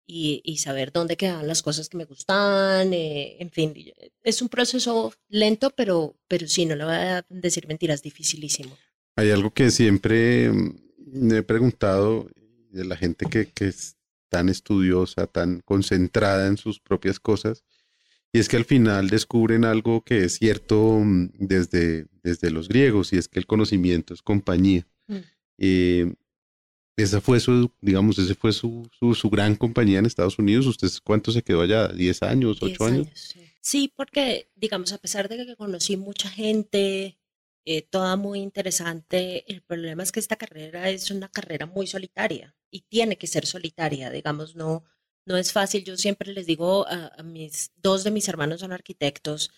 y, 0.07 0.57
saber 0.59 0.93
dónde 0.93 1.17
quedaban 1.17 1.47
las 1.47 1.63
cosas 1.63 1.89
que 1.89 1.97
me 1.97 2.05
gustaban, 2.05 2.93
eh, 2.93 3.37
en 3.41 3.51
fin, 3.51 3.73
y- 3.77 3.93
es 4.23 4.43
un 4.43 4.49
proceso 4.49 5.13
lento, 5.29 5.71
pero, 5.71 6.17
pero 6.29 6.47
sí, 6.47 6.67
no 6.67 6.77
le 6.77 6.85
voy 6.85 6.95
a 6.95 7.25
decir 7.29 7.67
mentiras, 7.69 8.03
dificilísimo. 8.03 8.77
Hay 9.17 9.31
algo 9.31 9.53
que 9.53 9.71
siempre 9.71 10.51
mm, 10.51 10.77
me 10.99 11.39
he 11.39 11.43
preguntado 11.43 12.29
de 12.71 12.85
la 12.85 12.97
gente 12.97 13.27
que, 13.31 13.47
que 13.47 13.69
es 13.69 13.97
tan 14.29 14.49
estudiosa, 14.49 15.27
tan 15.27 15.61
concentrada 15.61 16.49
en 16.49 16.57
sus 16.57 16.81
propias 16.81 17.21
cosas, 17.21 17.65
y 18.33 18.41
es 18.41 18.49
que 18.49 18.57
al 18.57 18.65
final 18.65 19.09
descubren 19.09 19.65
algo 19.65 20.03
que 20.03 20.25
es 20.25 20.35
cierto 20.39 20.99
mm, 21.01 21.31
desde, 21.39 22.07
desde 22.25 22.51
los 22.51 22.69
griegos, 22.69 23.13
y 23.13 23.19
es 23.19 23.29
que 23.29 23.39
el 23.39 23.47
conocimiento 23.47 24.15
es 24.15 24.23
compañía. 24.23 24.85
Mm. 25.07 25.17
Eh, 25.59 26.15
esa 26.97 27.21
fue 27.21 27.39
su, 27.39 27.71
digamos, 27.81 28.19
ese 28.19 28.35
fue 28.35 28.53
su, 28.53 28.89
su, 28.99 29.15
su 29.15 29.31
gran 29.31 29.55
compañía 29.55 30.01
en 30.01 30.07
Estados 30.07 30.39
Unidos. 30.39 30.67
¿Usted 30.67 30.89
cuánto 31.05 31.31
se 31.31 31.43
quedó 31.43 31.61
allá? 31.61 31.89
¿10 31.93 32.27
años? 32.27 32.59
Diez 32.59 32.79
¿8 32.79 32.87
años? 32.87 33.09
sí. 33.15 33.41
Sí, 33.65 33.91
porque, 33.97 34.51
digamos, 34.57 34.93
a 34.93 34.99
pesar 34.99 35.27
de 35.27 35.47
que 35.47 35.57
conocí 35.57 35.97
mucha 35.97 36.29
gente, 36.29 37.19
eh, 37.65 37.81
toda 37.81 38.15
muy 38.17 38.41
interesante, 38.41 39.51
el 39.51 39.63
problema 39.63 40.03
es 40.03 40.13
que 40.13 40.21
esta 40.21 40.37
carrera 40.37 40.91
es 40.91 41.11
una 41.11 41.31
carrera 41.31 41.65
muy 41.65 41.87
solitaria 41.87 42.55
y 42.71 42.83
tiene 42.83 43.17
que 43.17 43.27
ser 43.27 43.47
solitaria, 43.47 44.11
digamos, 44.11 44.55
no, 44.55 44.85
no 45.25 45.39
es 45.39 45.53
fácil. 45.53 45.83
Yo 45.83 45.97
siempre 45.97 46.31
les 46.35 46.45
digo 46.45 46.87
a, 46.87 47.13
a 47.17 47.23
mis, 47.23 47.73
dos 47.77 48.05
de 48.05 48.11
mis 48.11 48.29
hermanos 48.29 48.61
son 48.61 48.73
arquitectos, 48.73 49.51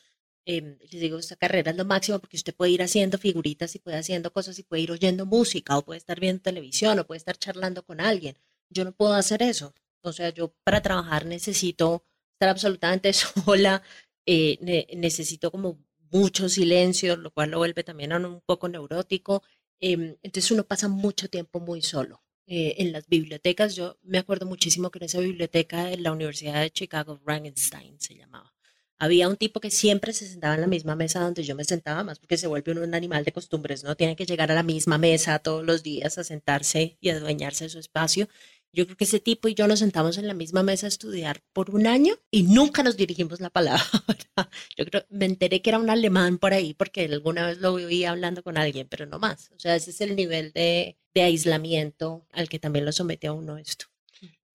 em, 0.46 0.78
les 0.90 1.00
digo, 1.00 1.18
esta 1.18 1.36
carrera 1.36 1.70
es 1.72 1.76
lo 1.76 1.84
máximo 1.84 2.18
porque 2.20 2.36
usted 2.36 2.54
puede 2.54 2.72
ir 2.72 2.82
haciendo 2.82 3.18
figuritas 3.18 3.74
y 3.74 3.78
puede 3.80 3.98
haciendo 3.98 4.32
cosas 4.32 4.58
y 4.58 4.62
puede 4.62 4.82
ir 4.82 4.92
oyendo 4.92 5.26
música 5.26 5.76
o 5.78 5.84
puede 5.84 5.98
estar 5.98 6.20
viendo 6.20 6.42
televisión 6.42 6.98
o 6.98 7.06
puede 7.06 7.18
estar 7.18 7.36
charlando 7.38 7.84
con 7.84 8.00
alguien. 8.00 8.36
Yo 8.70 8.84
no 8.84 8.92
puedo 8.92 9.14
hacer 9.14 9.42
eso. 9.42 9.74
O 10.02 10.12
sea, 10.12 10.30
yo 10.30 10.54
para 10.64 10.80
trabajar 10.82 11.26
necesito 11.26 12.04
estar 12.34 12.48
absolutamente 12.50 13.12
sola, 13.12 13.82
eh, 14.26 14.58
ne- 14.60 14.86
necesito 14.96 15.50
como 15.50 15.78
mucho 16.10 16.48
silencio, 16.48 17.16
lo 17.16 17.30
cual 17.32 17.50
lo 17.50 17.58
vuelve 17.58 17.82
también 17.84 18.12
a 18.12 18.16
un 18.18 18.40
poco 18.46 18.68
neurótico. 18.68 19.42
em, 19.80 20.16
entonces 20.22 20.50
uno 20.52 20.64
pasa 20.64 20.88
mucho 20.88 21.28
tiempo 21.28 21.60
muy 21.60 21.82
solo. 21.82 22.22
Eh, 22.48 22.76
en 22.78 22.92
las 22.92 23.08
bibliotecas, 23.08 23.74
yo 23.74 23.98
me 24.02 24.18
acuerdo 24.18 24.46
muchísimo 24.46 24.90
que 24.90 24.98
en 25.00 25.04
esa 25.06 25.18
biblioteca 25.20 25.86
de 25.86 25.96
la 25.98 26.12
Universidad 26.12 26.60
de 26.60 26.70
Chicago, 26.70 27.18
Frankenstein 27.24 27.98
se 28.00 28.14
llamaba, 28.14 28.54
había 28.98 29.28
un 29.28 29.36
tipo 29.36 29.60
que 29.60 29.70
siempre 29.70 30.12
se 30.12 30.28
sentaba 30.28 30.54
en 30.54 30.60
la 30.62 30.66
misma 30.66 30.96
mesa 30.96 31.20
donde 31.20 31.42
yo 31.42 31.54
me 31.54 31.64
sentaba, 31.64 32.04
más 32.04 32.18
porque 32.18 32.38
se 32.38 32.46
vuelve 32.46 32.72
un 32.72 32.94
animal 32.94 33.24
de 33.24 33.32
costumbres, 33.32 33.84
¿no? 33.84 33.96
Tiene 33.96 34.16
que 34.16 34.26
llegar 34.26 34.50
a 34.50 34.54
la 34.54 34.62
misma 34.62 34.98
mesa 34.98 35.38
todos 35.38 35.64
los 35.64 35.82
días 35.82 36.18
a 36.18 36.24
sentarse 36.24 36.96
y 37.00 37.10
a 37.10 37.16
adueñarse 37.16 37.64
de 37.64 37.70
su 37.70 37.78
espacio. 37.78 38.28
Yo 38.72 38.84
creo 38.84 38.96
que 38.96 39.04
ese 39.04 39.20
tipo 39.20 39.48
y 39.48 39.54
yo 39.54 39.66
nos 39.66 39.78
sentamos 39.78 40.18
en 40.18 40.26
la 40.26 40.34
misma 40.34 40.62
mesa 40.62 40.86
a 40.86 40.88
estudiar 40.88 41.42
por 41.52 41.70
un 41.70 41.86
año 41.86 42.14
y 42.30 42.42
nunca 42.42 42.82
nos 42.82 42.96
dirigimos 42.96 43.40
la 43.40 43.48
palabra. 43.48 43.82
Yo 44.76 44.84
creo, 44.84 45.06
me 45.08 45.24
enteré 45.24 45.62
que 45.62 45.70
era 45.70 45.78
un 45.78 45.88
alemán 45.88 46.36
por 46.36 46.52
ahí 46.52 46.74
porque 46.74 47.06
alguna 47.06 47.46
vez 47.46 47.58
lo 47.58 47.72
oí 47.72 48.04
hablando 48.04 48.42
con 48.42 48.58
alguien, 48.58 48.86
pero 48.86 49.06
no 49.06 49.18
más. 49.18 49.50
O 49.56 49.58
sea, 49.58 49.76
ese 49.76 49.92
es 49.92 50.00
el 50.02 50.14
nivel 50.14 50.52
de, 50.52 50.98
de 51.14 51.22
aislamiento 51.22 52.26
al 52.32 52.50
que 52.50 52.58
también 52.58 52.84
lo 52.84 52.92
somete 52.92 53.28
a 53.28 53.32
uno 53.32 53.56
esto. 53.56 53.86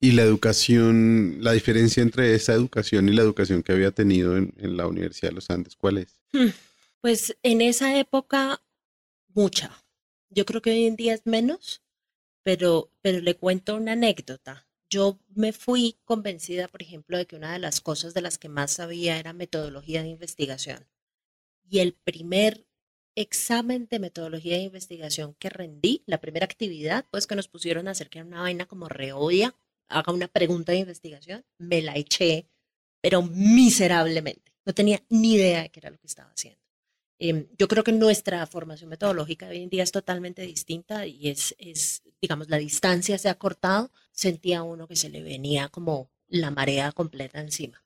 Y 0.03 0.13
la 0.13 0.23
educación, 0.23 1.37
la 1.41 1.51
diferencia 1.51 2.01
entre 2.01 2.33
esa 2.33 2.53
educación 2.53 3.07
y 3.07 3.13
la 3.13 3.21
educación 3.21 3.61
que 3.61 3.71
había 3.71 3.91
tenido 3.91 4.35
en, 4.35 4.51
en 4.57 4.75
la 4.75 4.87
Universidad 4.87 5.29
de 5.29 5.35
los 5.35 5.51
Andes, 5.51 5.75
¿cuál 5.75 5.99
es? 5.99 6.19
Hmm, 6.33 6.49
pues 7.01 7.37
en 7.43 7.61
esa 7.61 7.95
época, 7.99 8.63
mucha. 9.27 9.71
Yo 10.31 10.43
creo 10.45 10.63
que 10.63 10.71
hoy 10.71 10.85
en 10.85 10.95
día 10.95 11.13
es 11.13 11.27
menos, 11.27 11.83
pero, 12.41 12.91
pero 13.01 13.19
le 13.19 13.35
cuento 13.35 13.75
una 13.75 13.91
anécdota. 13.91 14.67
Yo 14.89 15.19
me 15.35 15.53
fui 15.53 15.97
convencida, 16.03 16.67
por 16.67 16.81
ejemplo, 16.81 17.19
de 17.19 17.27
que 17.27 17.35
una 17.35 17.53
de 17.53 17.59
las 17.59 17.79
cosas 17.79 18.15
de 18.15 18.21
las 18.21 18.39
que 18.39 18.49
más 18.49 18.71
sabía 18.71 19.19
era 19.19 19.33
metodología 19.33 20.01
de 20.01 20.09
investigación. 20.09 20.87
Y 21.69 21.77
el 21.77 21.93
primer 21.93 22.65
examen 23.15 23.87
de 23.87 23.99
metodología 23.99 24.57
de 24.57 24.63
investigación 24.63 25.35
que 25.35 25.49
rendí, 25.49 26.01
la 26.07 26.19
primera 26.19 26.45
actividad, 26.45 27.05
pues 27.11 27.27
que 27.27 27.35
nos 27.35 27.47
pusieron 27.47 27.87
a 27.87 27.91
hacer, 27.91 28.09
que 28.09 28.17
era 28.17 28.27
una 28.27 28.41
vaina 28.41 28.65
como 28.65 28.89
reodia, 28.89 29.55
haga 29.91 30.13
una 30.13 30.27
pregunta 30.27 30.71
de 30.71 30.80
investigación, 30.80 31.45
me 31.58 31.82
la 31.82 31.95
eché, 31.95 32.47
pero 33.01 33.21
miserablemente. 33.21 34.54
No 34.65 34.73
tenía 34.73 35.04
ni 35.10 35.34
idea 35.36 35.63
de 35.63 35.69
qué 35.69 35.80
era 35.80 35.89
lo 35.89 35.97
que 35.97 36.08
estaba 36.08 36.32
haciendo. 36.32 36.62
Em, 37.19 37.47
yo 37.58 37.67
creo 37.67 37.84
que 37.84 37.91
nuestra 37.91 38.45
formación 38.47 38.89
metodológica 38.89 39.47
hoy 39.47 39.62
en 39.62 39.69
día 39.69 39.84
es 39.84 39.91
totalmente 39.91 40.41
distinta 40.41 41.06
y 41.06 41.30
es, 41.30 41.56
es, 41.60 42.01
digamos, 42.19 42.49
la 42.49 42.58
distancia 42.58 43.17
se 43.17 43.30
ha 43.30 43.36
cortado. 43.36 43.91
Sentía 44.12 44.63
uno 44.63 44.88
que 44.88 44.95
se 44.95 45.10
le 45.10 45.21
venía 45.21 45.69
como 45.69 46.10
la 46.27 46.49
marea 46.51 46.91
completa 46.91 47.39
encima. 47.39 47.84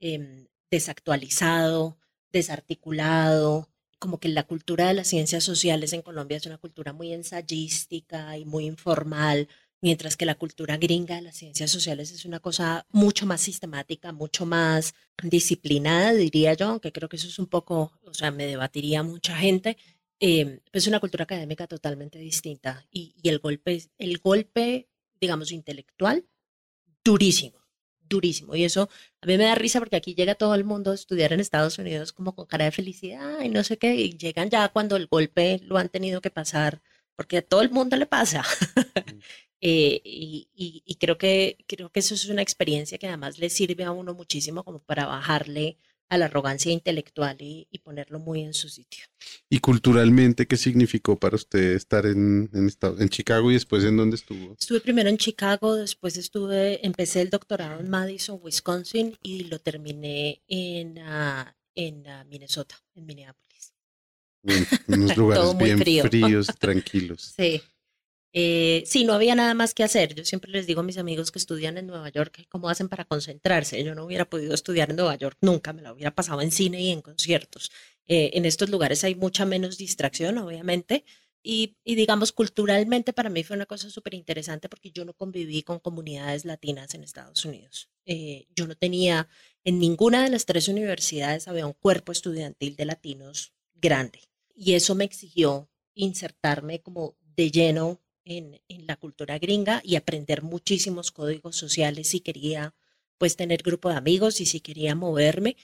Eh, 0.00 0.46
desactualizado, 0.70 1.98
desarticulado, 2.32 3.68
como 3.98 4.20
que 4.20 4.28
la 4.28 4.44
cultura 4.44 4.88
de 4.88 4.94
las 4.94 5.08
ciencias 5.08 5.44
sociales 5.44 5.92
en 5.92 6.02
Colombia 6.02 6.36
es 6.36 6.46
una 6.46 6.58
cultura 6.58 6.92
muy 6.92 7.12
ensayística 7.12 8.36
y 8.38 8.44
muy 8.44 8.66
informal, 8.66 9.48
mientras 9.80 10.16
que 10.16 10.26
la 10.26 10.34
cultura 10.34 10.76
gringa 10.76 11.16
de 11.16 11.22
las 11.22 11.36
ciencias 11.36 11.70
sociales 11.70 12.10
es 12.10 12.24
una 12.24 12.40
cosa 12.40 12.86
mucho 12.90 13.26
más 13.26 13.40
sistemática, 13.40 14.12
mucho 14.12 14.46
más 14.46 14.94
disciplinada, 15.22 16.12
diría 16.12 16.54
yo, 16.54 16.68
aunque 16.68 16.92
creo 16.92 17.08
que 17.08 17.16
eso 17.16 17.28
es 17.28 17.38
un 17.38 17.46
poco, 17.46 17.92
o 18.04 18.14
sea, 18.14 18.30
me 18.30 18.46
debatiría 18.46 19.02
mucha 19.02 19.36
gente. 19.36 19.76
Eh, 20.20 20.60
es 20.72 20.86
una 20.88 21.00
cultura 21.00 21.24
académica 21.24 21.66
totalmente 21.68 22.18
distinta 22.18 22.84
y, 22.90 23.14
y, 23.22 23.28
el 23.28 23.38
golpe, 23.38 23.84
el 23.98 24.18
golpe, 24.18 24.88
digamos, 25.20 25.52
intelectual, 25.52 26.26
durísimo, 27.04 27.58
durísimo. 28.08 28.56
Y 28.56 28.64
eso 28.64 28.88
a 29.20 29.26
mí 29.26 29.38
me 29.38 29.44
da 29.44 29.54
risa 29.54 29.78
porque 29.78 29.96
aquí 29.96 30.14
llega 30.14 30.34
todo 30.34 30.54
el 30.54 30.64
mundo 30.64 30.90
a 30.90 30.94
estudiar 30.94 31.32
en 31.32 31.40
Estados 31.40 31.78
Unidos 31.78 32.12
como 32.12 32.34
con 32.34 32.46
cara 32.46 32.64
de 32.64 32.72
felicidad 32.72 33.40
y 33.42 33.48
no 33.48 33.62
sé 33.62 33.78
qué, 33.78 33.94
y 33.94 34.16
llegan 34.16 34.50
ya 34.50 34.68
cuando 34.70 34.96
el 34.96 35.06
golpe 35.06 35.60
lo 35.62 35.78
han 35.78 35.88
tenido 35.88 36.20
que 36.20 36.30
pasar, 36.30 36.82
porque 37.16 37.38
a 37.38 37.42
todo 37.42 37.62
el 37.62 37.70
mundo 37.70 37.96
le 37.96 38.06
pasa. 38.06 38.44
Eh, 39.60 40.00
y, 40.04 40.48
y, 40.54 40.82
y, 40.86 40.94
creo, 40.96 41.18
que, 41.18 41.58
creo 41.66 41.90
que 41.90 42.00
eso 42.00 42.14
es 42.14 42.28
una 42.28 42.42
experiencia 42.42 42.98
que 42.98 43.08
además 43.08 43.38
le 43.38 43.50
sirve 43.50 43.84
a 43.84 43.90
uno 43.90 44.14
muchísimo 44.14 44.62
como 44.64 44.78
para 44.78 45.06
bajarle 45.06 45.78
a 46.08 46.16
la 46.16 46.26
arrogancia 46.26 46.72
intelectual 46.72 47.36
y, 47.40 47.68
y 47.70 47.78
ponerlo 47.78 48.18
muy 48.18 48.42
en 48.42 48.54
su 48.54 48.68
sitio. 48.68 49.04
¿Y 49.50 49.58
culturalmente 49.60 50.46
qué 50.46 50.56
significó 50.56 51.18
para 51.18 51.36
usted 51.36 51.72
estar 51.74 52.06
en, 52.06 52.50
en, 52.54 52.70
en, 52.98 53.08
Chicago 53.08 53.50
y 53.50 53.54
después 53.54 53.84
en 53.84 53.96
dónde 53.96 54.16
estuvo? 54.16 54.54
Estuve 54.58 54.80
primero 54.80 55.08
en 55.08 55.18
Chicago, 55.18 55.74
después 55.74 56.16
estuve, 56.16 56.84
empecé 56.86 57.20
el 57.20 57.30
doctorado 57.30 57.80
en 57.80 57.90
Madison, 57.90 58.40
Wisconsin 58.42 59.16
y 59.22 59.44
lo 59.44 59.58
terminé 59.58 60.42
en, 60.48 60.98
uh, 60.98 61.44
en 61.74 62.06
uh, 62.06 62.24
Minnesota, 62.28 62.76
en 62.94 63.06
Minneapolis. 63.06 63.74
En 64.44 64.66
unos 65.02 65.16
lugares 65.16 65.58
bien 65.58 65.78
frío. 65.78 66.04
fríos, 66.04 66.46
tranquilos. 66.58 67.34
Sí. 67.36 67.60
Eh, 68.32 68.82
sí, 68.86 69.04
no 69.04 69.14
había 69.14 69.34
nada 69.34 69.54
más 69.54 69.74
que 69.74 69.82
hacer. 69.82 70.14
Yo 70.14 70.24
siempre 70.24 70.50
les 70.50 70.66
digo 70.66 70.80
a 70.80 70.84
mis 70.84 70.98
amigos 70.98 71.30
que 71.30 71.38
estudian 71.38 71.78
en 71.78 71.86
Nueva 71.86 72.10
York 72.10 72.46
cómo 72.48 72.68
hacen 72.68 72.88
para 72.88 73.04
concentrarse. 73.04 73.82
Yo 73.82 73.94
no 73.94 74.04
hubiera 74.04 74.28
podido 74.28 74.54
estudiar 74.54 74.90
en 74.90 74.96
Nueva 74.96 75.16
York 75.16 75.38
nunca, 75.40 75.72
me 75.72 75.82
lo 75.82 75.92
hubiera 75.92 76.14
pasado 76.14 76.42
en 76.42 76.50
cine 76.50 76.80
y 76.82 76.90
en 76.90 77.02
conciertos. 77.02 77.70
Eh, 78.06 78.30
en 78.34 78.44
estos 78.44 78.70
lugares 78.70 79.04
hay 79.04 79.14
mucha 79.14 79.46
menos 79.46 79.78
distracción, 79.78 80.38
obviamente. 80.38 81.04
Y, 81.42 81.76
y 81.84 81.94
digamos, 81.94 82.32
culturalmente 82.32 83.12
para 83.12 83.30
mí 83.30 83.44
fue 83.44 83.56
una 83.56 83.66
cosa 83.66 83.88
súper 83.90 84.14
interesante 84.14 84.68
porque 84.68 84.90
yo 84.90 85.04
no 85.04 85.14
conviví 85.14 85.62
con 85.62 85.78
comunidades 85.78 86.44
latinas 86.44 86.94
en 86.94 87.04
Estados 87.04 87.44
Unidos. 87.44 87.88
Eh, 88.04 88.46
yo 88.56 88.66
no 88.66 88.74
tenía, 88.74 89.28
en 89.64 89.78
ninguna 89.78 90.22
de 90.22 90.30
las 90.30 90.46
tres 90.46 90.68
universidades 90.68 91.46
había 91.48 91.66
un 91.66 91.74
cuerpo 91.74 92.12
estudiantil 92.12 92.76
de 92.76 92.84
latinos 92.84 93.52
grande. 93.74 94.20
Y 94.54 94.74
eso 94.74 94.94
me 94.94 95.04
exigió 95.04 95.70
insertarme 95.94 96.80
como 96.80 97.16
de 97.36 97.50
lleno 97.50 98.00
en, 98.28 98.60
la 98.86 98.96
cultura 98.96 99.38
gringa 99.38 99.80
y 99.84 99.96
aprender 99.96 100.42
muchísimos 100.42 101.10
códigos 101.10 101.56
sociales 101.56 102.08
si 102.08 102.20
quería 102.20 102.74
pues 103.16 103.36
tener 103.36 103.62
grupo 103.62 103.88
de 103.88 103.96
amigos 103.96 104.40
y 104.40 104.46
si 104.46 104.60
quería 104.60 104.94
moverme, 104.94 105.56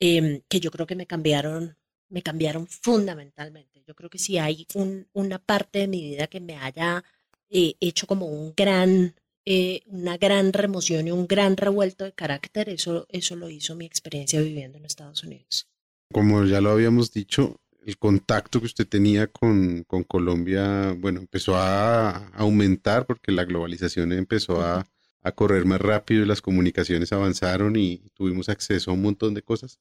eh, 0.00 0.42
que 0.48 0.60
yo 0.60 0.70
creo 0.70 0.86
que 0.86 0.96
me 0.96 1.06
cambiaron, 1.06 1.76
me 2.08 2.22
cambiaron 2.22 2.66
fundamentalmente. 2.66 3.82
Yo 3.86 3.94
creo 3.94 4.08
que 4.08 4.18
si 4.18 4.38
hay 4.38 4.66
un, 4.74 5.08
una 5.12 5.38
parte 5.38 5.80
de 5.80 5.88
mi 5.88 6.02
vida 6.02 6.26
que 6.26 6.40
me 6.40 6.56
haya 6.56 7.04
eh, 7.50 7.74
hecho 7.80 8.06
como 8.06 8.26
un 8.26 8.54
gran, 8.56 9.14
eh, 9.44 9.82
una 9.86 10.16
gran 10.16 10.52
remoción 10.52 11.06
y 11.08 11.10
un 11.10 11.26
gran 11.26 11.56
revuelto 11.56 12.04
de 12.04 12.12
carácter, 12.12 12.70
eso, 12.70 13.06
eso 13.10 13.36
lo 13.36 13.50
hizo 13.50 13.76
mi 13.76 13.84
experiencia 13.84 14.40
viviendo 14.40 14.78
en 14.78 14.86
Estados 14.86 15.22
Unidos. 15.22 15.68
Como 16.12 16.44
ya 16.44 16.60
lo 16.60 16.70
habíamos 16.70 17.12
dicho, 17.12 17.60
el 17.84 17.98
contacto 17.98 18.60
que 18.60 18.66
usted 18.66 18.86
tenía 18.86 19.26
con, 19.26 19.84
con 19.84 20.04
Colombia, 20.04 20.94
bueno, 20.98 21.20
empezó 21.20 21.56
a, 21.56 22.28
aumentar 22.34 23.06
porque 23.06 23.32
la 23.32 23.44
globalización 23.44 24.12
empezó 24.12 24.62
a, 24.62 24.86
a, 25.22 25.32
correr 25.32 25.64
más 25.64 25.80
rápido 25.80 26.22
y 26.22 26.26
las 26.26 26.40
comunicaciones 26.40 27.12
avanzaron 27.12 27.76
y 27.76 27.98
tuvimos 28.14 28.48
acceso 28.48 28.90
a 28.90 28.94
un 28.94 29.02
montón 29.02 29.34
de 29.34 29.42
cosas 29.42 29.80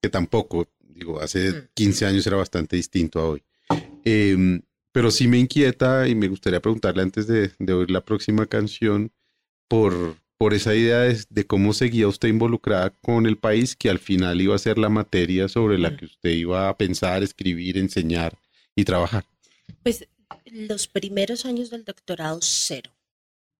que 0.00 0.08
tampoco, 0.08 0.68
digo, 0.80 1.20
hace 1.20 1.68
15 1.74 2.06
años 2.06 2.26
era 2.26 2.36
bastante 2.36 2.76
distinto 2.76 3.20
a 3.20 3.28
hoy. 3.28 3.42
Eh, 4.04 4.60
pero 4.92 5.10
sí 5.10 5.28
me 5.28 5.38
inquieta 5.38 6.08
y 6.08 6.14
me 6.14 6.28
gustaría 6.28 6.60
preguntarle 6.60 7.02
antes 7.02 7.26
de, 7.26 7.52
de 7.58 7.72
oír 7.72 7.90
la 7.90 8.04
próxima 8.04 8.46
canción 8.46 9.12
por, 9.68 10.16
por 10.38 10.54
esa 10.54 10.74
idea 10.74 11.00
de, 11.00 11.20
de, 11.28 11.46
cómo 11.46 11.74
seguía 11.74 12.06
usted 12.06 12.28
involucrada 12.28 12.90
con 13.02 13.26
el 13.26 13.36
país, 13.36 13.74
que 13.74 13.90
al 13.90 13.98
final 13.98 14.40
iba 14.40 14.54
a 14.54 14.58
ser 14.58 14.78
la 14.78 14.88
materia 14.88 15.48
sobre 15.48 15.78
la 15.78 15.96
que 15.96 16.06
usted 16.06 16.30
iba 16.30 16.68
a 16.68 16.76
pensar, 16.78 17.22
escribir, 17.22 17.76
enseñar 17.76 18.38
y 18.76 18.84
trabajar. 18.84 19.26
Pues 19.82 20.06
los 20.46 20.86
primeros 20.86 21.44
años 21.44 21.70
del 21.70 21.84
doctorado, 21.84 22.38
cero. 22.40 22.90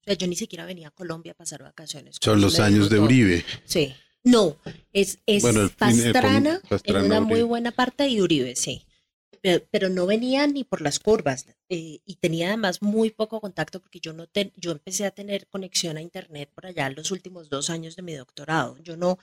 O 0.00 0.04
sea, 0.04 0.14
yo 0.14 0.26
ni 0.28 0.36
siquiera 0.36 0.64
venía 0.64 0.88
a 0.88 0.92
Colombia 0.92 1.32
a 1.32 1.34
pasar 1.34 1.62
vacaciones. 1.62 2.16
Son 2.20 2.40
los 2.40 2.60
años 2.60 2.88
de 2.88 3.00
Uribe. 3.00 3.44
Sí. 3.64 3.92
No, 4.24 4.56
es, 4.92 5.18
es 5.26 5.42
bueno, 5.42 5.70
Pastrana, 5.76 6.60
en 6.84 6.96
una 6.96 7.18
Uribe. 7.18 7.20
muy 7.20 7.42
buena 7.42 7.72
parte 7.72 8.08
y 8.08 8.20
Uribe, 8.20 8.56
sí 8.56 8.84
pero, 9.42 9.88
no 9.88 10.06
venía 10.06 10.46
ni 10.46 10.64
por 10.64 10.80
las 10.80 10.98
curvas 10.98 11.46
eh, 11.68 12.00
y 12.04 12.16
tenía 12.16 12.48
además 12.48 12.82
muy 12.82 13.10
poco 13.10 13.40
contacto 13.40 13.80
porque 13.80 14.00
yo 14.00 14.12
no 14.12 14.26
te, 14.26 14.52
yo 14.56 14.72
empecé 14.72 15.06
a 15.06 15.10
tener 15.10 15.46
conexión 15.48 15.96
a 15.96 16.02
internet 16.02 16.50
por 16.54 16.66
allá 16.66 16.90
los 16.90 17.10
últimos 17.10 17.48
dos 17.48 17.70
años 17.70 17.96
de 17.96 18.02
mi 18.02 18.14
doctorado. 18.14 18.78
Yo 18.78 18.96
no, 18.96 19.18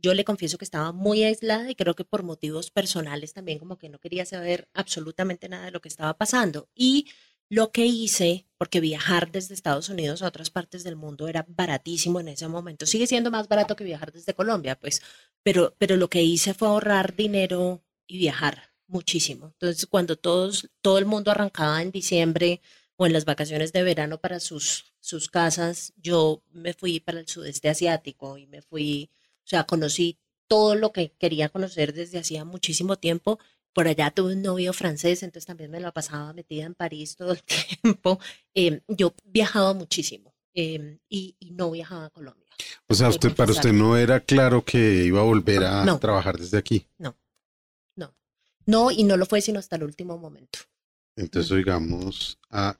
yo 0.00 0.14
le 0.14 0.24
confieso 0.24 0.58
que 0.58 0.64
estaba 0.64 0.92
muy 0.92 1.24
aislada 1.24 1.70
y 1.70 1.74
creo 1.74 1.94
que 1.94 2.04
por 2.04 2.22
motivos 2.22 2.70
personales 2.70 3.32
también 3.32 3.58
como 3.58 3.78
que 3.78 3.88
no 3.88 3.98
quería 3.98 4.26
saber 4.26 4.68
absolutamente 4.74 5.48
nada 5.48 5.66
de 5.66 5.70
lo 5.72 5.80
que 5.80 5.88
estaba 5.88 6.16
pasando 6.16 6.68
y 6.74 7.06
lo 7.52 7.70
que 7.70 7.84
hice, 7.84 8.46
porque 8.56 8.80
viajar 8.80 9.30
desde 9.30 9.52
Estados 9.52 9.90
Unidos 9.90 10.22
a 10.22 10.28
otras 10.28 10.48
partes 10.48 10.84
del 10.84 10.96
mundo 10.96 11.28
era 11.28 11.44
baratísimo 11.46 12.18
en 12.18 12.28
ese 12.28 12.48
momento, 12.48 12.86
sigue 12.86 13.06
siendo 13.06 13.30
más 13.30 13.46
barato 13.46 13.76
que 13.76 13.84
viajar 13.84 14.10
desde 14.10 14.32
Colombia, 14.32 14.78
pues, 14.78 15.02
pero, 15.42 15.74
pero 15.76 15.96
lo 15.96 16.08
que 16.08 16.22
hice 16.22 16.54
fue 16.54 16.68
ahorrar 16.68 17.14
dinero 17.14 17.84
y 18.06 18.16
viajar 18.16 18.71
muchísimo. 18.92 19.46
Entonces, 19.46 19.86
cuando 19.86 20.16
todos, 20.16 20.68
todo 20.80 20.98
el 20.98 21.06
mundo 21.06 21.30
arrancaba 21.30 21.82
en 21.82 21.90
diciembre 21.90 22.60
o 22.96 23.06
en 23.06 23.12
las 23.12 23.24
vacaciones 23.24 23.72
de 23.72 23.82
verano 23.82 24.18
para 24.18 24.38
sus, 24.38 24.92
sus 25.00 25.28
casas, 25.28 25.92
yo 25.96 26.42
me 26.52 26.74
fui 26.74 27.00
para 27.00 27.18
el 27.20 27.26
sudeste 27.26 27.68
asiático 27.68 28.38
y 28.38 28.46
me 28.46 28.62
fui, 28.62 29.10
o 29.38 29.48
sea, 29.48 29.64
conocí 29.64 30.18
todo 30.46 30.74
lo 30.74 30.92
que 30.92 31.12
quería 31.18 31.48
conocer 31.48 31.94
desde 31.94 32.18
hacía 32.18 32.44
muchísimo 32.44 32.96
tiempo. 32.96 33.38
Por 33.72 33.88
allá 33.88 34.10
tuve 34.10 34.34
un 34.34 34.42
novio 34.42 34.74
francés, 34.74 35.22
entonces 35.22 35.46
también 35.46 35.70
me 35.70 35.80
la 35.80 35.92
pasaba 35.92 36.32
metida 36.34 36.64
en 36.64 36.74
París 36.74 37.16
todo 37.16 37.32
el 37.32 37.42
tiempo. 37.82 38.20
Eh, 38.54 38.82
yo 38.86 39.14
viajaba 39.24 39.72
muchísimo 39.72 40.34
eh, 40.54 40.98
y, 41.08 41.36
y, 41.40 41.52
no 41.52 41.70
viajaba 41.70 42.06
a 42.06 42.10
Colombia. 42.10 42.46
O 42.86 42.94
sea, 42.94 43.08
usted, 43.08 43.34
para 43.34 43.52
usted 43.52 43.72
no 43.72 43.96
era 43.96 44.20
claro 44.20 44.62
que 44.62 45.04
iba 45.04 45.20
a 45.20 45.24
volver 45.24 45.64
a 45.64 45.84
no, 45.86 45.98
trabajar 45.98 46.36
desde 46.38 46.58
aquí. 46.58 46.86
No, 46.98 47.16
no, 48.66 48.90
y 48.90 49.04
no 49.04 49.16
lo 49.16 49.26
fue 49.26 49.40
sino 49.40 49.58
hasta 49.58 49.76
el 49.76 49.84
último 49.84 50.18
momento. 50.18 50.60
Entonces 51.16 51.50
oigamos 51.52 52.38
a, 52.50 52.78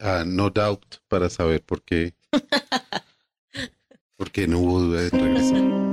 a 0.00 0.24
No 0.24 0.50
Doubt 0.50 0.96
para 1.08 1.30
saber 1.30 1.62
por 1.62 1.82
qué 1.82 2.14
Porque 4.16 4.48
no 4.48 4.58
hubo 4.58 4.80
duda 4.80 5.02
de 5.02 5.10
regresar. 5.10 5.87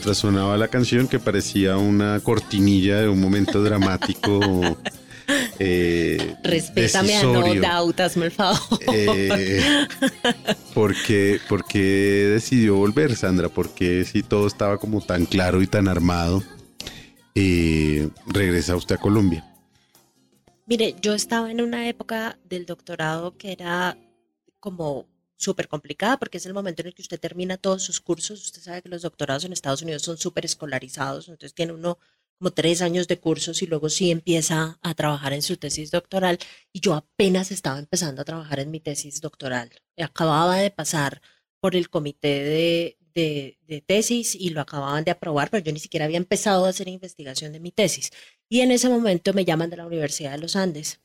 Mientras 0.00 0.16
sonaba 0.16 0.56
la 0.56 0.68
canción 0.68 1.08
que 1.08 1.18
parecía 1.18 1.76
una 1.76 2.20
cortinilla 2.20 3.00
de 3.02 3.08
un 3.10 3.20
momento 3.20 3.62
dramático. 3.62 4.40
eh, 5.58 6.36
Respétame 6.42 7.18
a 7.18 7.22
no 7.22 7.32
decisorio. 7.32 7.60
doubt, 7.60 8.00
hazme 8.00 8.24
el 8.24 8.30
favor. 8.30 8.58
Eh, 8.94 9.86
porque, 10.72 11.38
porque 11.50 11.78
decidió 12.32 12.76
volver, 12.76 13.14
Sandra, 13.14 13.50
porque 13.50 14.06
si 14.06 14.22
todo 14.22 14.46
estaba 14.46 14.78
como 14.78 15.02
tan 15.02 15.26
claro 15.26 15.60
y 15.60 15.66
tan 15.66 15.86
armado, 15.86 16.42
eh, 17.34 18.08
regresa 18.26 18.76
usted 18.76 18.94
a 18.94 18.98
Colombia. 18.98 19.44
Mire, 20.64 20.96
yo 21.02 21.12
estaba 21.12 21.50
en 21.50 21.60
una 21.60 21.90
época 21.90 22.38
del 22.48 22.64
doctorado 22.64 23.36
que 23.36 23.52
era 23.52 23.98
como 24.60 25.09
súper 25.40 25.68
complicada 25.68 26.18
porque 26.18 26.38
es 26.38 26.46
el 26.46 26.54
momento 26.54 26.82
en 26.82 26.88
el 26.88 26.94
que 26.94 27.02
usted 27.02 27.18
termina 27.18 27.56
todos 27.56 27.82
sus 27.82 28.00
cursos. 28.00 28.44
Usted 28.44 28.62
sabe 28.62 28.82
que 28.82 28.88
los 28.88 29.02
doctorados 29.02 29.44
en 29.44 29.52
Estados 29.52 29.82
Unidos 29.82 30.02
son 30.02 30.18
súper 30.18 30.44
escolarizados, 30.44 31.28
entonces 31.28 31.54
tiene 31.54 31.72
uno 31.72 31.98
como 32.38 32.52
tres 32.52 32.82
años 32.82 33.08
de 33.08 33.18
cursos 33.18 33.62
y 33.62 33.66
luego 33.66 33.88
sí 33.88 34.10
empieza 34.10 34.78
a 34.82 34.94
trabajar 34.94 35.32
en 35.32 35.42
su 35.42 35.56
tesis 35.56 35.90
doctoral. 35.90 36.38
Y 36.72 36.80
yo 36.80 36.94
apenas 36.94 37.50
estaba 37.50 37.78
empezando 37.78 38.22
a 38.22 38.24
trabajar 38.24 38.60
en 38.60 38.70
mi 38.70 38.80
tesis 38.80 39.20
doctoral. 39.20 39.70
Acababa 39.98 40.56
de 40.56 40.70
pasar 40.70 41.22
por 41.60 41.76
el 41.76 41.90
comité 41.90 42.42
de, 42.44 42.98
de, 43.14 43.58
de 43.66 43.80
tesis 43.82 44.34
y 44.34 44.50
lo 44.50 44.60
acababan 44.60 45.04
de 45.04 45.10
aprobar, 45.10 45.50
pero 45.50 45.64
yo 45.64 45.72
ni 45.72 45.80
siquiera 45.80 46.06
había 46.06 46.18
empezado 46.18 46.66
a 46.66 46.70
hacer 46.70 46.88
investigación 46.88 47.52
de 47.52 47.60
mi 47.60 47.72
tesis. 47.72 48.10
Y 48.48 48.60
en 48.60 48.72
ese 48.72 48.88
momento 48.88 49.32
me 49.34 49.44
llaman 49.44 49.70
de 49.70 49.76
la 49.76 49.86
Universidad 49.86 50.32
de 50.32 50.38
los 50.38 50.56
Andes 50.56 51.00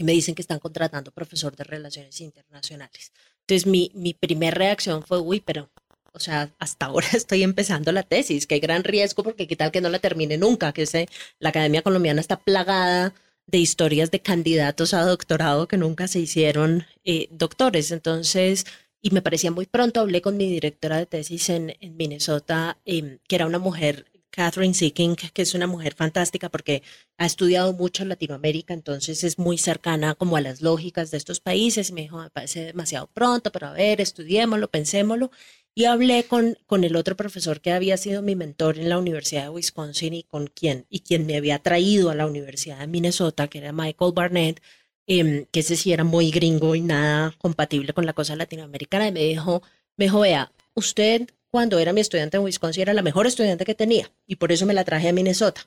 y 0.00 0.04
me 0.04 0.12
dicen 0.12 0.34
que 0.34 0.40
están 0.40 0.60
contratando 0.60 1.12
profesor 1.12 1.54
de 1.56 1.64
relaciones 1.64 2.22
internacionales. 2.22 3.12
Entonces 3.50 3.66
mi, 3.66 3.90
mi 3.94 4.14
primera 4.14 4.54
reacción 4.54 5.02
fue, 5.02 5.18
uy, 5.18 5.40
pero, 5.40 5.68
o 6.12 6.20
sea, 6.20 6.54
hasta 6.60 6.86
ahora 6.86 7.08
estoy 7.12 7.42
empezando 7.42 7.90
la 7.90 8.04
tesis, 8.04 8.46
hay 8.48 8.60
gran 8.60 8.84
riesgo 8.84 9.24
porque 9.24 9.48
qué 9.48 9.56
tal 9.56 9.72
que 9.72 9.80
no 9.80 9.88
la 9.88 9.98
termine 9.98 10.38
nunca, 10.38 10.72
que 10.72 10.86
sé, 10.86 11.08
la 11.40 11.48
Academia 11.48 11.82
Colombiana 11.82 12.20
está 12.20 12.38
plagada 12.38 13.12
de 13.48 13.58
historias 13.58 14.12
de 14.12 14.20
candidatos 14.20 14.94
a 14.94 15.02
doctorado 15.02 15.66
que 15.66 15.76
nunca 15.76 16.06
se 16.06 16.20
hicieron 16.20 16.86
eh, 17.04 17.26
doctores. 17.32 17.90
Entonces, 17.90 18.66
y 19.02 19.10
me 19.10 19.20
parecía 19.20 19.50
muy 19.50 19.66
pronto, 19.66 19.98
hablé 19.98 20.22
con 20.22 20.36
mi 20.36 20.48
directora 20.48 20.98
de 20.98 21.06
tesis 21.06 21.48
en, 21.50 21.76
Minnesota, 21.96 22.78
eh, 22.84 23.18
que 23.26 23.34
era 23.34 23.46
una 23.46 23.58
mujer, 23.58 24.06
Catherine 24.30 24.74
Seeking, 24.74 25.16
que 25.16 25.42
es 25.42 25.54
una 25.54 25.66
mujer 25.66 25.94
fantástica 25.94 26.48
porque 26.48 26.82
ha 27.18 27.26
estudiado 27.26 27.72
mucho 27.72 28.04
Latinoamérica, 28.04 28.74
entonces 28.74 29.24
es 29.24 29.38
muy 29.38 29.58
cercana 29.58 30.14
como 30.14 30.36
a 30.36 30.40
las 30.40 30.60
lógicas 30.62 31.10
de 31.10 31.18
estos 31.18 31.40
países. 31.40 31.90
Y 31.90 31.92
me 31.92 32.02
dijo, 32.02 32.18
me 32.18 32.30
parece 32.30 32.64
demasiado 32.64 33.08
pronto, 33.08 33.52
pero 33.52 33.68
a 33.68 33.72
ver, 33.72 34.00
estudiémoslo, 34.00 34.68
pensémoslo. 34.70 35.30
Y 35.74 35.84
hablé 35.84 36.24
con, 36.24 36.58
con 36.66 36.84
el 36.84 36.96
otro 36.96 37.16
profesor 37.16 37.60
que 37.60 37.72
había 37.72 37.96
sido 37.96 38.22
mi 38.22 38.34
mentor 38.36 38.78
en 38.78 38.88
la 38.88 38.98
Universidad 38.98 39.44
de 39.44 39.50
Wisconsin 39.50 40.14
y 40.14 40.22
con 40.24 40.48
quien, 40.48 40.86
y 40.90 41.00
quien 41.00 41.26
me 41.26 41.36
había 41.36 41.60
traído 41.60 42.10
a 42.10 42.14
la 42.14 42.26
Universidad 42.26 42.80
de 42.80 42.86
Minnesota, 42.88 43.48
que 43.48 43.58
era 43.58 43.72
Michael 43.72 44.12
Barnett, 44.14 44.60
em, 45.06 45.46
que 45.52 45.60
ese 45.60 45.76
sí 45.76 45.92
era 45.92 46.04
muy 46.04 46.30
gringo 46.30 46.74
y 46.74 46.80
nada 46.80 47.34
compatible 47.38 47.92
con 47.92 48.06
la 48.06 48.12
cosa 48.14 48.36
latinoamericana. 48.36 49.08
Y 49.08 49.12
me 49.12 49.24
dijo, 49.24 49.62
me 49.96 50.06
dijo, 50.06 50.20
vea, 50.20 50.52
usted 50.74 51.28
cuando 51.50 51.78
era 51.78 51.92
mi 51.92 52.00
estudiante 52.00 52.36
en 52.36 52.42
Wisconsin 52.44 52.82
era 52.82 52.94
la 52.94 53.02
mejor 53.02 53.26
estudiante 53.26 53.64
que 53.64 53.74
tenía 53.74 54.10
y 54.26 54.36
por 54.36 54.52
eso 54.52 54.66
me 54.66 54.74
la 54.74 54.84
traje 54.84 55.08
a 55.08 55.12
Minnesota. 55.12 55.62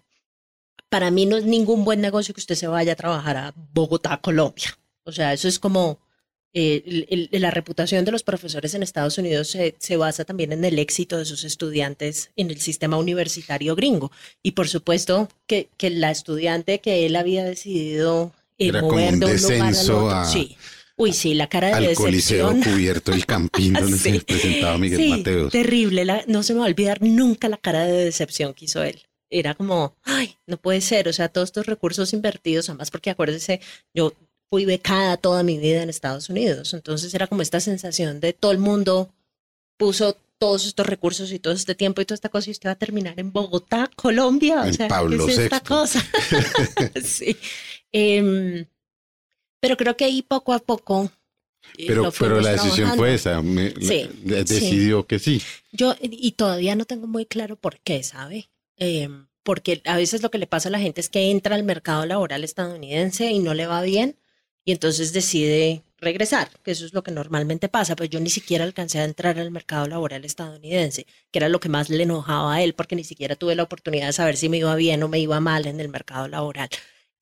Para 0.89 1.11
mí 1.11 1.25
no 1.25 1.37
es 1.37 1.45
ningún 1.45 1.83
buen 1.85 2.01
negocio 2.01 2.33
que 2.33 2.39
usted 2.41 2.55
se 2.55 2.67
vaya 2.67 2.93
a 2.93 2.95
trabajar 2.95 3.37
a 3.37 3.53
Bogotá, 3.73 4.17
Colombia. 4.21 4.77
O 5.03 5.11
sea, 5.11 5.33
eso 5.33 5.47
es 5.47 5.59
como 5.59 5.99
eh, 6.55 6.83
el- 7.09 7.29
el- 7.31 7.41
la 7.41 7.49
reputación 7.49 8.05
de 8.05 8.11
los 8.11 8.21
profesores 8.21 8.75
en 8.75 8.83
Estados 8.83 9.17
Unidos 9.17 9.47
se, 9.49 9.73
se 9.79 9.97
basa 9.97 10.23
también 10.23 10.51
en 10.51 10.63
el 10.63 10.77
éxito 10.77 11.17
de 11.17 11.25
sus 11.25 11.43
estudiantes 11.45 12.29
en 12.35 12.51
el 12.51 12.61
sistema 12.61 12.95
universitario 12.97 13.75
gringo. 13.75 14.11
Y 14.43 14.51
por 14.51 14.67
supuesto 14.67 15.29
que, 15.47 15.69
que 15.77 15.89
la 15.89 16.11
estudiante 16.11 16.79
que 16.79 17.07
él 17.07 17.15
había 17.15 17.43
decidido 17.43 18.33
eh, 18.59 18.71
mover 18.71 19.13
un 19.15 19.19
de 19.19 19.25
un 19.25 19.31
lugar 19.41 19.61
al 19.61 19.89
otro. 19.91 20.09
a- 20.11 20.25
Sí. 20.25 20.55
Uy, 20.95 21.11
sí, 21.13 21.33
la 21.33 21.47
cara 21.49 21.67
de 21.79 21.87
Al 21.87 21.95
Coliseo 21.95 22.49
decepción. 22.49 22.73
cubierto 22.75 23.11
el 23.13 23.25
campín 23.25 23.73
donde 23.73 23.97
Sí. 23.97 24.11
se 24.11 24.19
presentaba 24.21 24.77
Miguel 24.77 24.99
Sí, 24.99 25.09
Mateos. 25.09 25.51
terrible. 25.51 26.05
la- 26.05 26.23
no 26.27 26.43
se 26.43 26.53
me 26.53 26.59
va 26.59 26.65
a 26.65 26.69
olvidar 26.69 27.01
nunca 27.01 27.49
la 27.49 27.57
cara 27.57 27.85
de 27.85 28.05
decepción 28.05 28.53
que 28.53 28.65
hizo 28.65 28.83
él. 28.83 29.01
Era 29.31 29.55
como, 29.55 29.95
ay, 30.03 30.37
no 30.45 30.57
puede 30.57 30.81
ser. 30.81 31.07
O 31.07 31.13
sea, 31.13 31.29
todos 31.29 31.49
estos 31.49 31.65
recursos 31.65 32.13
invertidos, 32.13 32.69
además 32.69 32.91
porque 32.91 33.09
acuérdese, 33.09 33.59
yo 33.93 34.13
fui 34.51 34.65
becada 34.65 35.17
toda 35.17 35.41
mi 35.41 35.57
vida 35.57 35.81
en 35.81 35.89
Estados 35.89 36.29
Unidos. 36.29 36.75
Entonces 36.75 37.11
era 37.15 37.25
como 37.25 37.41
esta 37.41 37.59
sensación 37.59 38.19
de 38.19 38.33
todo 38.33 38.51
el 38.51 38.59
mundo 38.59 39.09
puso 39.79 40.15
todos 40.37 40.67
estos 40.67 40.85
recursos 40.85 41.31
y 41.31 41.39
todo 41.39 41.53
este 41.53 41.73
tiempo 41.73 42.01
y 42.01 42.05
toda 42.05 42.15
esta 42.15 42.29
cosa 42.29 42.49
y 42.49 42.51
usted 42.51 42.67
va 42.69 42.73
a 42.73 42.77
terminar 42.77 43.19
en 43.19 43.31
Bogotá, 43.31 43.89
Colombia. 43.95 44.61
O 44.61 44.65
En 44.65 44.73
sea, 44.75 44.87
Pablo 44.89 45.25
¿qué 45.25 45.31
es 45.31 45.37
esta 45.39 45.61
cosa? 45.61 46.05
sí. 47.03 47.35
Em, 47.91 48.65
pero 49.63 49.77
creo 49.77 49.95
que 49.95 50.03
ahí 50.03 50.21
poco 50.21 50.51
a 50.51 50.59
poco. 50.59 51.09
eh, 51.77 51.85
Pero, 51.87 52.03
la 52.41 52.51
decisión 52.51 52.75
trabajando. 52.75 52.97
fue 52.97 53.13
esa. 53.13 53.41
me- 53.41 53.69
la- 53.71 53.87
Sí, 53.87 54.09
la- 54.25 54.37
sí. 54.45 54.53
decidió 54.53 55.07
que 55.07 55.17
sí. 55.19 55.41
Yo, 55.71 55.95
y 56.01 56.33
todavía 56.33 56.75
no 56.75 56.83
tengo 56.83 57.07
muy 57.07 57.25
claro 57.25 57.55
por 57.55 57.79
qué, 57.79 58.03
¿sabe? 58.03 58.49
Em, 58.75 59.27
porque 59.43 59.81
a 59.85 59.95
veces 59.95 60.21
lo 60.21 60.29
que 60.29 60.37
le 60.37 60.47
pasa 60.47 60.67
a 60.67 60.71
la 60.73 60.79
gente 60.79 60.99
es 60.99 61.07
que 61.09 61.31
entra 61.31 61.55
al 61.55 61.63
mercado 61.63 62.05
laboral 62.05 62.43
estadounidense 62.43 63.31
y 63.31 63.39
no 63.39 63.53
le 63.53 63.65
va 63.65 63.81
bien 63.81 64.17
y 64.65 64.73
entonces 64.73 65.13
decide 65.13 65.83
regresar, 65.97 66.49
que 66.63 66.71
eso 66.71 66.85
es 66.85 66.93
lo 66.93 67.01
que 67.01 67.11
normalmente 67.11 67.69
pasa, 67.69 67.95
pero 67.95 68.09
yo 68.09 68.19
ni 68.19 68.29
siquiera 68.29 68.65
alcancé 68.65 68.99
a 68.99 69.05
entrar 69.05 69.39
al 69.39 69.49
mercado 69.51 69.87
laboral 69.87 70.25
estadounidense, 70.25 71.05
que 71.31 71.39
era 71.39 71.47
lo 71.47 71.61
que 71.61 71.69
más 71.69 71.89
le 71.89 72.03
enojaba 72.03 72.55
a 72.55 72.61
él, 72.61 72.73
porque 72.75 72.97
ni 72.97 73.05
siquiera 73.05 73.37
tuve 73.37 73.55
la 73.55 73.63
oportunidad 73.63 74.07
de 74.07 74.13
saber 74.13 74.35
si 74.35 74.49
me 74.49 74.57
iba 74.57 74.75
bien 74.75 75.01
o 75.03 75.07
me 75.07 75.19
iba 75.19 75.39
mal 75.39 75.65
en 75.65 75.79
el 75.79 75.87
mercado 75.87 76.27
laboral. 76.27 76.67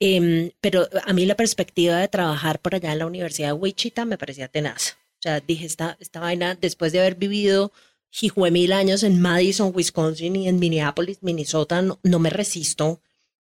Em, 0.04 0.52
pero 0.62 0.90
a 1.06 1.14
mí 1.14 1.28
la 1.28 1.36
perspectiva 1.36 1.98
de 1.98 2.08
trabajar 2.08 2.60
por 2.60 2.74
allá 2.74 2.92
en 2.92 2.98
la 2.98 3.06
Universidad 3.06 3.50
de 3.50 3.54
Wichita 3.54 4.04
me 4.04 4.18
parecía 4.18 4.48
tenaz. 4.48 4.98
O 5.20 5.22
sea, 5.22 5.40
dije, 5.40 5.68
esta, 5.68 5.96
esta 6.00 6.20
vaina, 6.20 6.56
después 6.56 6.92
de 6.92 7.02
haber 7.02 7.14
vivido 7.14 7.72
hijo 8.20 8.50
mil 8.50 8.74
años 8.74 9.04
en 9.04 9.22
Madison, 9.22 9.72
Wisconsin 9.76 10.36
y 10.36 10.48
en 10.48 10.58
Minneapolis, 10.58 11.20
Minnesota, 11.22 11.84
no, 11.84 12.00
no 12.02 12.18
me 12.18 12.32
resisto, 12.32 13.00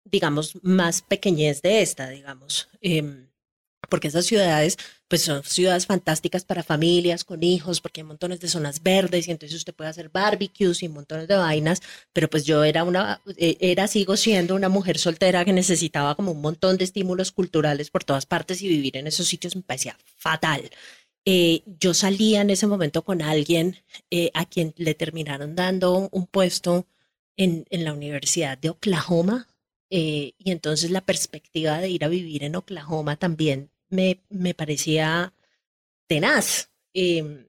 digamos, 0.04 0.56
más 0.62 1.02
pequeñez 1.02 1.62
de 1.62 1.82
esta, 1.82 2.08
digamos. 2.10 2.68
Em, 2.80 3.25
porque 3.88 4.08
esas 4.08 4.26
ciudades, 4.26 4.76
pues 5.08 5.22
son 5.22 5.42
ciudades 5.44 5.86
fantásticas 5.86 6.44
para 6.44 6.62
familias 6.62 7.24
con 7.24 7.42
hijos, 7.42 7.80
porque 7.80 8.00
hay 8.00 8.06
montones 8.06 8.40
de 8.40 8.48
zonas 8.48 8.82
verdes 8.82 9.28
y 9.28 9.30
entonces 9.30 9.56
usted 9.56 9.74
puede 9.74 9.90
hacer 9.90 10.08
barbecues 10.10 10.82
y 10.82 10.88
montones 10.88 11.28
de 11.28 11.36
vainas, 11.36 11.82
pero 12.12 12.28
pues 12.28 12.44
yo 12.44 12.64
era 12.64 12.84
una, 12.84 13.20
eh, 13.36 13.56
era, 13.60 13.88
sigo 13.88 14.16
siendo 14.16 14.54
una 14.54 14.68
mujer 14.68 14.98
soltera 14.98 15.44
que 15.44 15.52
necesitaba 15.52 16.14
como 16.14 16.32
un 16.32 16.40
montón 16.40 16.76
de 16.78 16.84
estímulos 16.84 17.32
culturales 17.32 17.90
por 17.90 18.04
todas 18.04 18.26
partes 18.26 18.62
y 18.62 18.68
vivir 18.68 18.96
en 18.96 19.06
esos 19.06 19.26
sitios 19.28 19.56
me 19.56 19.62
parecía 19.62 19.96
fatal. 20.16 20.70
Eh, 21.24 21.64
yo 21.80 21.92
salía 21.92 22.40
en 22.42 22.50
ese 22.50 22.68
momento 22.68 23.04
con 23.04 23.20
alguien 23.20 23.76
eh, 24.10 24.30
a 24.34 24.46
quien 24.46 24.74
le 24.76 24.94
terminaron 24.94 25.56
dando 25.56 26.08
un 26.12 26.26
puesto 26.26 26.86
en, 27.36 27.66
en 27.70 27.84
la 27.84 27.92
Universidad 27.92 28.56
de 28.58 28.70
Oklahoma 28.70 29.48
eh, 29.90 30.34
y 30.38 30.50
entonces 30.50 30.90
la 30.90 31.00
perspectiva 31.00 31.78
de 31.78 31.90
ir 31.90 32.04
a 32.04 32.08
vivir 32.08 32.42
en 32.42 32.56
Oklahoma 32.56 33.16
también 33.16 33.70
me, 33.88 34.20
me 34.28 34.54
parecía 34.54 35.32
tenaz. 36.06 36.70
Eh, 36.94 37.48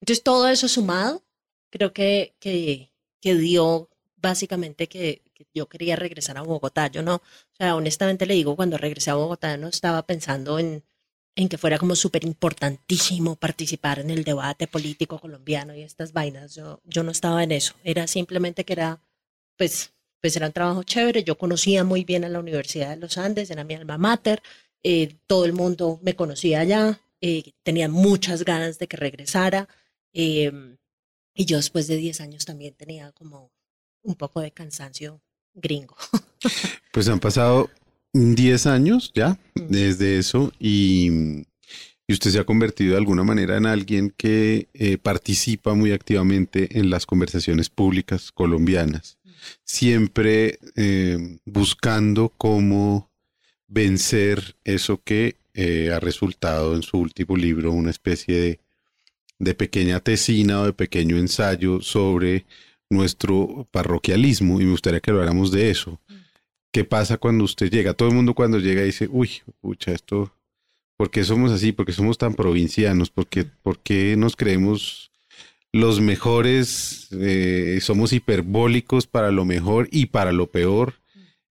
entonces 0.00 0.22
todo 0.22 0.48
eso 0.48 0.68
sumado, 0.68 1.24
creo 1.70 1.92
que, 1.92 2.34
que, 2.40 2.92
que 3.20 3.34
dio 3.34 3.88
básicamente 4.16 4.88
que, 4.88 5.22
yo 5.54 5.68
quería 5.68 5.96
regresar 5.96 6.36
a 6.38 6.42
Bogotá. 6.42 6.88
Yo 6.88 7.02
no, 7.02 7.16
o 7.16 7.56
sea, 7.56 7.76
honestamente 7.76 8.26
le 8.26 8.34
digo, 8.34 8.56
cuando 8.56 8.78
regresé 8.78 9.10
a 9.10 9.14
Bogotá 9.14 9.56
no 9.56 9.68
estaba 9.68 10.06
pensando 10.06 10.58
en, 10.58 10.84
en 11.36 11.48
que 11.48 11.58
fuera 11.58 11.78
como 11.78 11.96
súper 11.96 12.24
importantísimo 12.24 13.36
participar 13.36 13.98
en 13.98 14.10
el 14.10 14.24
debate 14.24 14.66
político 14.66 15.18
colombiano 15.18 15.74
y 15.74 15.82
estas 15.82 16.12
vainas. 16.12 16.54
Yo, 16.54 16.80
yo 16.84 17.02
no 17.02 17.10
estaba 17.10 17.42
en 17.42 17.52
eso. 17.52 17.74
Era 17.84 18.06
simplemente 18.06 18.64
que 18.64 18.72
era, 18.74 19.00
pues, 19.56 19.92
pues 20.20 20.36
era 20.36 20.46
un 20.46 20.52
trabajo 20.52 20.82
chévere. 20.82 21.24
Yo 21.24 21.36
conocía 21.36 21.84
muy 21.84 22.04
bien 22.04 22.24
a 22.24 22.28
la 22.28 22.40
Universidad 22.40 22.90
de 22.90 22.96
los 22.96 23.18
Andes, 23.18 23.50
era 23.50 23.64
mi 23.64 23.74
alma 23.74 23.98
mater. 23.98 24.42
Eh, 24.84 25.16
todo 25.26 25.44
el 25.46 25.52
mundo 25.54 25.98
me 26.02 26.14
conocía 26.14 26.60
allá. 26.60 27.00
eh, 27.20 27.52
tenía 27.64 27.88
muchas 27.88 28.44
ganas 28.44 28.78
de 28.78 28.86
que 28.86 28.96
regresara. 28.96 29.68
eh, 30.12 30.52
y 31.36 31.46
yo 31.46 31.56
después 31.56 31.88
de 31.88 31.96
10 31.96 32.20
años 32.20 32.44
también 32.44 32.74
tenía 32.74 33.10
como 33.12 33.50
un 34.02 34.14
poco 34.14 34.40
de 34.40 34.52
cansancio 34.52 35.20
gringo. 35.54 35.96
Pues 36.92 37.08
han 37.08 37.18
pasado 37.18 37.70
10 38.12 38.66
años 38.66 39.10
ya 39.14 39.36
desde 39.56 40.18
eso 40.18 40.52
y, 40.60 41.08
y 42.06 42.12
usted 42.12 42.30
se 42.30 42.38
ha 42.38 42.44
convertido 42.44 42.92
de 42.92 42.98
alguna 42.98 43.24
manera 43.24 43.56
en 43.56 43.66
alguien 43.66 44.14
que 44.16 44.68
eh, 44.74 44.98
participa 44.98 45.74
muy 45.74 45.90
activamente 45.90 46.78
en 46.78 46.90
las 46.90 47.04
conversaciones 47.06 47.68
públicas 47.70 48.30
colombianas, 48.30 49.18
siempre 49.64 50.60
eh, 50.76 51.38
buscando 51.44 52.28
cómo 52.36 53.10
vencer 53.68 54.56
eso 54.64 55.02
que 55.02 55.36
eh, 55.54 55.90
ha 55.92 56.00
resultado 56.00 56.74
en 56.74 56.82
su 56.82 56.98
último 56.98 57.36
libro 57.36 57.72
una 57.72 57.90
especie 57.90 58.36
de, 58.36 58.60
de 59.38 59.54
pequeña 59.54 60.00
tesina 60.00 60.60
o 60.60 60.66
de 60.66 60.72
pequeño 60.72 61.16
ensayo 61.16 61.80
sobre 61.80 62.44
nuestro 62.90 63.68
parroquialismo 63.70 64.60
y 64.60 64.64
me 64.64 64.72
gustaría 64.72 65.00
que 65.00 65.10
habláramos 65.10 65.50
de 65.50 65.70
eso. 65.70 66.00
¿Qué 66.72 66.84
pasa 66.84 67.18
cuando 67.18 67.44
usted 67.44 67.70
llega? 67.70 67.94
Todo 67.94 68.08
el 68.08 68.14
mundo 68.14 68.34
cuando 68.34 68.58
llega 68.58 68.82
dice, 68.82 69.08
uy, 69.10 69.30
pucha, 69.60 69.92
esto, 69.92 70.34
¿por 70.96 71.10
qué 71.10 71.22
somos 71.22 71.52
así? 71.52 71.72
¿Por 71.72 71.86
qué 71.86 71.92
somos 71.92 72.18
tan 72.18 72.34
provincianos? 72.34 73.10
¿Por 73.10 73.28
qué, 73.28 73.44
por 73.44 73.78
qué 73.78 74.16
nos 74.16 74.34
creemos 74.34 75.12
los 75.72 76.00
mejores? 76.00 77.08
Eh, 77.12 77.78
somos 77.80 78.12
hiperbólicos 78.12 79.06
para 79.06 79.30
lo 79.30 79.44
mejor 79.44 79.88
y 79.92 80.06
para 80.06 80.32
lo 80.32 80.50
peor. 80.50 80.94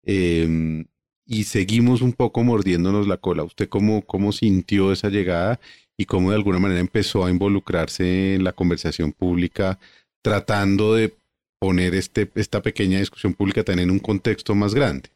Eh, 0.04 0.86
y 1.30 1.44
seguimos 1.44 2.02
un 2.02 2.14
poco 2.14 2.44
mordiéndonos 2.44 3.08
la 3.08 3.18
cola. 3.18 3.44
¿Usted 3.44 3.70
cómo, 3.70 4.04
cómo 4.04 4.32
sintió 4.32 4.92
esa 4.92 5.10
llegada 5.10 5.60
y 5.96 6.06
cómo 6.06 6.32
de 6.32 6.36
alguna 6.36 6.58
manera 6.58 6.80
empezó 6.80 7.24
a 7.24 7.30
involucrarse 7.30 8.34
en 8.34 8.44
la 8.44 8.54
conversación 8.54 9.14
pública, 9.14 9.78
tratando 10.24 10.96
de 10.96 11.16
poner 11.60 11.94
este, 11.94 12.32
esta 12.34 12.64
pequeña 12.64 12.98
discusión 12.98 13.36
pública 13.36 13.64
también 13.64 13.90
en 13.90 13.94
un 13.94 14.00
contexto 14.00 14.56
más 14.56 14.74
grande? 14.74 15.12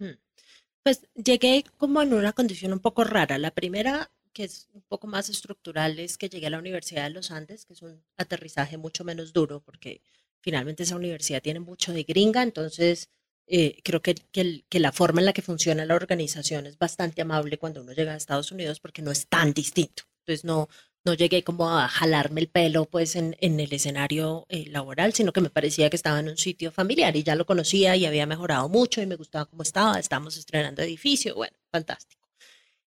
Pues 0.83 1.01
llegué 1.15 1.63
como 1.79 1.99
en 2.03 2.13
una 2.13 2.31
condición 2.31 2.73
un 2.73 2.79
poco 2.79 3.03
rara. 3.03 3.39
La 3.39 3.49
primera, 3.49 4.11
que 4.33 4.43
es 4.43 4.69
un 4.71 4.83
poco 4.83 5.07
más 5.07 5.29
estructural, 5.29 5.97
es 5.97 6.19
que 6.19 6.29
llegué 6.29 6.45
a 6.45 6.51
la 6.51 6.59
Universidad 6.59 7.05
de 7.05 7.09
los 7.09 7.31
Andes, 7.31 7.65
que 7.65 7.73
es 7.73 7.81
un 7.81 8.03
aterrizaje 8.17 8.77
mucho 8.77 9.03
menos 9.03 9.33
duro, 9.33 9.61
porque 9.61 9.99
finalmente 10.41 10.83
esa 10.83 10.95
universidad 10.95 11.41
tiene 11.41 11.59
mucho 11.59 11.91
de 11.91 12.03
gringa, 12.03 12.43
entonces 12.43 13.09
eh, 13.47 13.77
creo 13.83 14.01
que, 14.01 14.15
que, 14.15 14.65
que 14.69 14.79
la 14.79 14.91
forma 14.91 15.21
en 15.21 15.25
la 15.25 15.33
que 15.33 15.41
funciona 15.41 15.85
la 15.85 15.95
organización 15.95 16.65
es 16.65 16.77
bastante 16.77 17.21
amable 17.21 17.57
cuando 17.57 17.81
uno 17.81 17.93
llega 17.93 18.13
a 18.13 18.17
Estados 18.17 18.51
Unidos 18.51 18.79
porque 18.79 19.01
no 19.01 19.11
es 19.11 19.27
tan 19.27 19.53
distinto. 19.53 20.03
Entonces 20.19 20.45
no, 20.45 20.69
no 21.05 21.13
llegué 21.13 21.43
como 21.43 21.69
a 21.69 21.87
jalarme 21.87 22.41
el 22.41 22.49
pelo 22.49 22.85
pues 22.85 23.15
en, 23.15 23.35
en 23.41 23.59
el 23.59 23.73
escenario 23.73 24.45
eh, 24.49 24.65
laboral, 24.69 25.13
sino 25.13 25.33
que 25.33 25.41
me 25.41 25.49
parecía 25.49 25.89
que 25.89 25.95
estaba 25.95 26.19
en 26.19 26.29
un 26.29 26.37
sitio 26.37 26.71
familiar 26.71 27.15
y 27.15 27.23
ya 27.23 27.35
lo 27.35 27.45
conocía 27.45 27.95
y 27.95 28.05
había 28.05 28.25
mejorado 28.25 28.69
mucho 28.69 29.01
y 29.01 29.05
me 29.05 29.15
gustaba 29.15 29.45
cómo 29.45 29.63
estaba, 29.63 29.99
estábamos 29.99 30.37
estrenando 30.37 30.81
edificio, 30.81 31.35
bueno, 31.35 31.55
fantástico. 31.71 32.23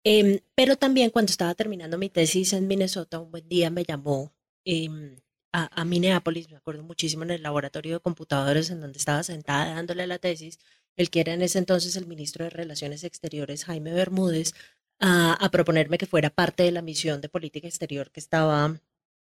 Em, 0.05 0.39
pero 0.55 0.77
también 0.77 1.11
cuando 1.11 1.31
estaba 1.31 1.55
terminando 1.55 1.99
mi 1.99 2.09
tesis 2.11 2.53
en 2.53 2.69
Minnesota, 2.69 3.19
un 3.19 3.31
buen 3.33 3.49
día 3.49 3.71
me 3.71 3.85
llamó 3.85 4.33
em, 4.65 5.17
a, 5.57 5.81
a 5.81 5.85
Minneapolis, 5.85 6.51
me 6.51 6.57
acuerdo 6.59 6.83
muchísimo 6.83 7.23
en 7.25 7.31
el 7.31 7.43
laboratorio 7.43 7.95
de 7.95 8.01
computadores 8.01 8.71
en 8.71 8.81
donde 8.81 8.99
estaba 8.99 9.23
sentada 9.23 9.75
dándole 9.75 10.07
la 10.07 10.19
tesis, 10.19 10.59
el 10.97 11.11
que 11.11 11.21
era 11.21 11.33
en 11.35 11.43
ese 11.43 11.59
entonces 11.59 11.97
el 11.97 12.07
ministro 12.07 12.45
de 12.45 12.51
Relaciones 12.51 13.05
Exteriores, 13.05 13.65
Jaime 13.65 13.93
Bermúdez, 13.93 14.53
a, 14.99 15.33
a 15.35 15.51
proponerme 15.51 15.99
que 15.99 16.07
fuera 16.07 16.31
parte 16.31 16.63
de 16.63 16.73
la 16.73 16.83
misión 16.83 17.21
de 17.21 17.29
política 17.29 17.69
exterior 17.69 18.11
que 18.11 18.21
estaba 18.21 18.81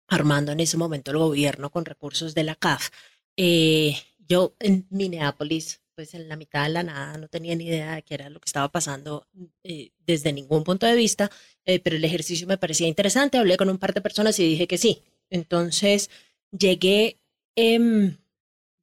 armando 0.07 0.51
en 0.51 0.59
ese 0.59 0.77
momento 0.77 1.11
el 1.11 1.17
gobierno 1.17 1.69
con 1.69 1.85
recursos 1.85 2.33
de 2.35 2.43
la 2.43 2.55
CAF. 2.55 2.89
Eh, 3.37 3.95
yo 4.17 4.55
en 4.59 4.87
Minneapolis, 4.89 5.81
pues 5.95 6.13
en 6.13 6.27
la 6.27 6.35
mitad 6.35 6.63
de 6.63 6.69
la 6.69 6.83
nada, 6.83 7.17
no 7.17 7.27
tenía 7.29 7.55
ni 7.55 7.65
idea 7.67 7.95
de 7.95 8.03
qué 8.03 8.15
era 8.15 8.29
lo 8.29 8.39
que 8.39 8.45
estaba 8.47 8.69
pasando 8.69 9.27
eh, 9.63 9.91
desde 10.05 10.33
ningún 10.33 10.63
punto 10.63 10.85
de 10.85 10.95
vista, 10.95 11.29
eh, 11.65 11.79
pero 11.79 11.95
el 11.95 12.05
ejercicio 12.05 12.47
me 12.47 12.57
parecía 12.57 12.87
interesante, 12.87 13.37
hablé 13.37 13.57
con 13.57 13.69
un 13.69 13.77
par 13.77 13.93
de 13.93 14.01
personas 14.01 14.39
y 14.39 14.47
dije 14.47 14.67
que 14.67 14.77
sí. 14.77 15.03
Entonces 15.29 16.09
llegué, 16.51 17.19
em, 17.55 18.17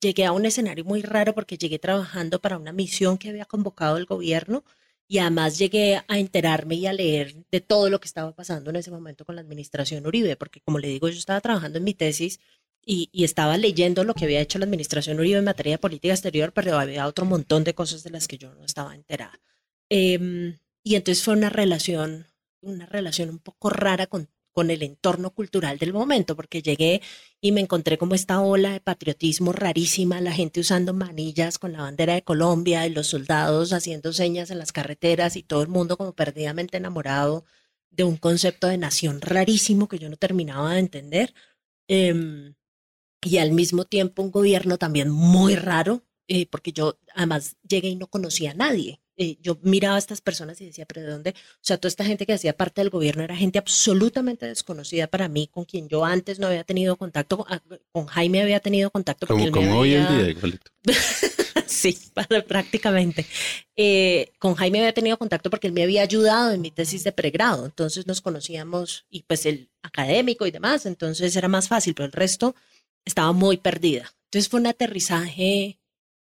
llegué 0.01 0.25
a 0.25 0.33
un 0.33 0.47
escenario 0.47 0.85
muy 0.85 1.03
raro 1.03 1.35
porque 1.35 1.59
llegué 1.59 1.79
trabajando 1.79 2.41
para 2.41 2.59
una 2.59 2.73
misión 2.73 3.19
que 3.19 3.31
había 3.31 3.45
convocado 3.47 3.97
el 3.97 4.07
gobierno 4.07 4.65
y 5.09 5.19
además 5.19 5.59
llegué 5.59 6.03
a 6.09 6.19
enterarme 6.19 6.75
y 6.77 6.87
a 6.87 6.93
leer 6.93 7.37
de 7.51 7.61
todo 7.61 7.91
lo 7.91 8.01
que 8.01 8.07
estaba 8.07 8.33
pasando 8.35 8.71
en 8.71 8.77
ese 8.77 8.91
momento 8.91 9.25
con 9.25 9.37
la 9.37 9.43
administración 9.43 10.07
Uribe, 10.07 10.37
porque 10.37 10.61
como 10.61 10.79
le 10.79 10.89
digo, 10.89 11.09
yo 11.09 11.19
estaba 11.19 11.41
trabajando 11.41 11.79
en 11.79 11.85
mi 11.85 11.95
tesis 11.95 12.41
y, 12.85 13.11
estaba 13.25 13.57
leyendo 13.59 14.05
lo 14.05 14.15
que 14.15 14.25
había 14.25 14.41
hecho 14.41 14.59
la 14.59 14.65
administración 14.65 15.19
Uribe 15.19 15.39
en 15.39 15.45
materia 15.45 15.75
de 15.75 15.79
política 15.79 16.15
exterior, 16.15 16.53
pero 16.53 16.79
había 16.79 17.07
otro 17.07 17.27
montón 17.27 17.65
de 17.65 17.75
cosas 17.75 18.03
de 18.05 18.11
las 18.11 18.29
que 18.29 18.39
yo 18.39 18.55
no 18.55 18.65
estaba 18.65 18.95
enterada. 18.95 19.41
Em, 19.91 20.59
y 20.85 20.95
entonces 20.97 21.25
fue 21.25 21.35
una 21.35 21.51
relación, 21.51 22.27
una 22.61 22.87
relación 22.87 23.31
un 23.31 23.39
poco 23.41 23.71
rara 23.71 24.07
con, 24.07 24.29
con 24.57 24.71
el 24.71 24.83
entorno 24.83 25.33
cultural 25.33 25.77
del 25.79 25.93
momento, 25.93 26.35
porque 26.35 26.63
llegué 26.63 27.03
y 27.43 27.53
me 27.53 27.61
encontré 27.61 27.99
como 27.99 28.15
esta 28.15 28.41
ola 28.41 28.73
de 28.73 28.81
patriotismo 28.81 29.53
rarísima, 29.53 30.23
la 30.23 30.33
gente 30.33 30.61
usando 30.61 30.95
manillas 30.95 31.59
con 31.59 31.75
la 31.75 31.83
bandera 31.83 32.15
de 32.15 32.23
Colombia 32.23 32.87
y 32.87 32.91
los 32.91 33.09
soldados 33.09 33.75
haciendo 33.75 34.15
señas 34.15 34.51
en 34.51 34.59
las 34.59 34.73
carreteras 34.73 35.37
y 35.37 35.43
todo 35.43 35.61
el 35.61 35.69
mundo 35.69 35.99
como 35.99 36.15
perdidamente 36.15 36.79
enamorado 36.79 37.45
de 37.91 38.05
un 38.05 38.17
concepto 38.17 38.67
de 38.67 38.79
nación 38.79 39.21
rarísimo 39.21 39.89
que 39.89 39.99
yo 39.99 40.09
no 40.09 40.17
terminaba 40.17 40.73
de 40.73 40.81
entender. 40.81 41.35
Em, 41.87 42.55
y 43.23 43.37
al 43.39 43.53
mismo 43.53 43.85
tiempo 43.85 44.23
un 44.23 44.31
gobierno 44.31 44.79
también 44.79 45.11
muy 45.11 45.55
raro, 45.57 46.03
eh, 46.29 46.47
porque 46.47 46.73
yo 46.73 46.99
además 47.15 47.57
llegué 47.69 47.89
y 47.89 47.97
no 47.97 48.07
conocía 48.07 48.53
a 48.53 48.55
nadie. 48.55 49.03
Eh, 49.19 49.39
yo 49.41 49.59
miraba 49.63 49.97
a 49.97 49.99
estas 49.99 50.21
personas 50.21 50.61
y 50.61 50.67
decía, 50.67 50.85
pero 50.87 51.01
¿de 51.03 51.09
dónde? 51.09 51.31
O 51.31 51.59
sea, 51.63 51.79
toda 51.79 51.89
esta 51.89 52.05
gente 52.05 52.27
que 52.27 52.35
hacía 52.35 52.57
parte 52.57 52.81
del 52.83 52.91
gobierno 52.91 53.23
era 53.23 53.35
gente 53.37 53.59
absolutamente 53.59 54.47
desconocida 54.47 55.07
para 55.07 55.29
mí, 55.29 55.49
con 55.49 55.65
quien 55.65 55.89
yo 55.89 56.05
antes 56.05 56.39
no 56.39 56.49
había 56.49 56.65
tenido 56.65 56.97
contacto, 56.97 57.39
con, 57.39 57.47
ah, 57.49 57.63
con 57.93 58.07
Jaime 58.07 58.43
había 58.43 58.61
tenido 58.61 58.91
contacto. 58.91 59.27
Como, 59.27 59.79
hoy 59.79 59.95
en 59.95 60.07
día, 60.09 60.29
igualito. 60.29 60.71
sí, 61.67 61.97
para- 62.15 62.43
prácticamente. 62.45 63.27
Eh, 63.75 64.33
con 64.39 64.55
Jaime 64.55 64.81
había 64.81 64.93
tenido 64.93 65.17
contacto 65.19 65.51
porque 65.51 65.67
él 65.67 65.73
me 65.73 65.83
había 65.83 66.03
ayudado 66.03 66.53
en 66.53 66.61
mi 66.61 66.71
tesis 66.71 67.05
de 67.05 67.13
pregrado, 67.13 67.65
entonces 67.67 68.07
nos 68.07 68.21
conocíamos 68.21 69.07
y 69.09 69.23
pues 69.23 69.47
el 69.47 69.71
académico 69.83 70.47
y 70.47 70.51
demás, 70.51 70.87
entonces 70.87 71.35
era 71.37 71.49
más 71.49 71.69
fácil, 71.69 71.95
pero 71.95 72.07
el 72.07 72.13
resto 72.13 72.55
estaba 73.05 73.33
muy 73.33 73.57
perdida. 73.57 74.15
Entonces 74.25 74.49
fue 74.49 74.61
un 74.61 74.67
aterrizaje, 74.67 75.81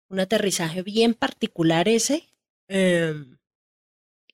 un 0.09 0.21
aterrizaje 0.21 0.83
bien 0.83 1.15
particular 1.15 1.89
ese, 1.89 2.28
em, 2.69 3.39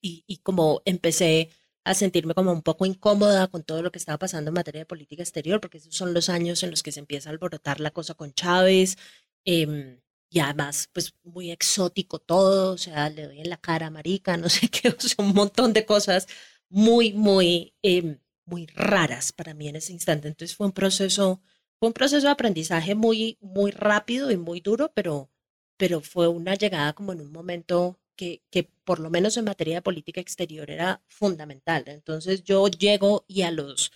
y, 0.02 0.24
y 0.26 0.38
como 0.38 0.82
empecé 0.84 1.50
a 1.84 1.94
sentirme 1.94 2.34
como 2.34 2.52
un 2.52 2.62
poco 2.62 2.86
incómoda 2.86 3.48
con 3.48 3.62
todo 3.64 3.82
lo 3.82 3.92
que 3.92 3.98
estaba 3.98 4.18
pasando 4.18 4.48
en 4.50 4.54
materia 4.54 4.80
de 4.80 4.86
política 4.86 5.22
exterior, 5.22 5.60
porque 5.60 5.78
esos 5.78 5.94
son 5.94 6.14
los 6.14 6.28
años 6.30 6.62
en 6.62 6.70
los 6.70 6.82
que 6.82 6.92
se 6.92 7.00
empieza 7.00 7.28
a 7.28 7.32
alborotar 7.32 7.80
la 7.80 7.90
cosa 7.90 8.14
con 8.14 8.32
Chávez, 8.32 8.96
em, 9.44 10.00
y 10.30 10.40
además, 10.40 10.88
pues 10.92 11.14
muy 11.22 11.50
exótico 11.50 12.18
todo, 12.18 12.72
o 12.74 12.78
sea, 12.78 13.08
le 13.10 13.26
doy 13.26 13.40
en 13.40 13.50
la 13.50 13.58
cara, 13.58 13.90
marica, 13.90 14.36
no 14.36 14.48
sé 14.68 14.68
qué, 14.68 14.88
o 14.90 15.00
sea, 15.00 15.24
un 15.24 15.34
montón 15.34 15.72
de 15.72 15.84
cosas 15.86 16.26
muy, 16.68 17.12
muy, 17.12 17.74
em, 17.82 18.18
muy 18.46 18.66
raras 18.66 19.32
para 19.32 19.54
mí 19.54 19.68
en 19.68 19.76
ese 19.76 19.92
instante. 19.92 20.28
Entonces 20.28 20.56
fue 20.56 20.66
un 20.66 20.72
proceso, 20.72 21.40
fue 21.78 21.88
un 21.88 21.92
proceso 21.94 22.26
de 22.26 22.32
aprendizaje 22.32 22.94
muy, 22.94 23.38
muy 23.40 23.70
rápido 23.70 24.30
y 24.30 24.36
muy 24.36 24.60
duro, 24.60 24.92
pero, 24.94 25.30
pero 25.76 26.00
fue 26.00 26.28
una 26.28 26.54
llegada 26.54 26.92
como 26.94 27.12
en 27.12 27.20
un 27.20 27.32
momento 27.32 27.98
que, 28.16 28.42
que 28.50 28.64
por 28.84 29.00
lo 29.00 29.10
menos 29.10 29.36
en 29.36 29.44
materia 29.44 29.76
de 29.76 29.82
política 29.82 30.20
exterior 30.20 30.70
era 30.70 31.02
fundamental. 31.06 31.84
Entonces 31.86 32.44
yo 32.44 32.68
llego 32.68 33.24
y 33.28 33.42
a 33.42 33.50
los 33.50 33.92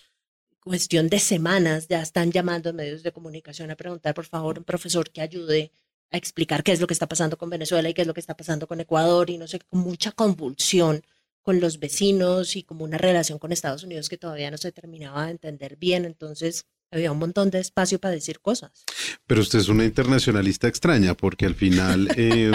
cuestión 0.59 1.09
de 1.09 1.19
semanas 1.19 1.87
ya 1.87 2.01
están 2.01 2.31
llamando 2.31 2.69
a 2.69 2.73
medios 2.73 3.01
de 3.03 3.11
comunicación 3.11 3.71
a 3.71 3.75
preguntar, 3.75 4.13
por 4.13 4.25
favor, 4.25 4.57
un 4.59 4.65
profesor 4.65 5.09
que 5.09 5.21
ayude 5.21 5.71
a 6.11 6.17
explicar 6.17 6.63
qué 6.63 6.71
es 6.71 6.81
lo 6.81 6.87
que 6.87 6.93
está 6.93 7.07
pasando 7.07 7.37
con 7.37 7.49
Venezuela 7.49 7.89
y 7.89 7.93
qué 7.93 8.01
es 8.01 8.07
lo 8.07 8.13
que 8.13 8.19
está 8.19 8.35
pasando 8.35 8.67
con 8.67 8.79
Ecuador 8.79 9.29
y 9.29 9.37
no 9.37 9.47
sé, 9.47 9.59
con 9.59 9.79
mucha 9.79 10.11
convulsión 10.11 11.03
con 11.41 11.59
los 11.59 11.79
vecinos 11.79 12.55
y 12.55 12.63
como 12.63 12.83
una 12.83 12.97
relación 12.97 13.39
con 13.39 13.51
Estados 13.51 13.83
Unidos 13.83 14.09
que 14.09 14.17
todavía 14.17 14.51
no 14.51 14.57
se 14.57 14.71
terminaba 14.71 15.25
de 15.25 15.31
entender 15.31 15.77
bien. 15.77 16.05
Entonces 16.05 16.65
había 16.91 17.11
un 17.11 17.19
montón 17.19 17.49
de 17.49 17.59
espacio 17.59 17.99
para 17.99 18.13
decir 18.13 18.39
cosas. 18.39 18.85
Pero 19.25 19.41
usted 19.41 19.59
es 19.59 19.69
una 19.69 19.85
internacionalista 19.85 20.67
extraña 20.67 21.15
porque 21.15 21.45
al 21.45 21.55
final 21.55 22.09
eh, 22.17 22.51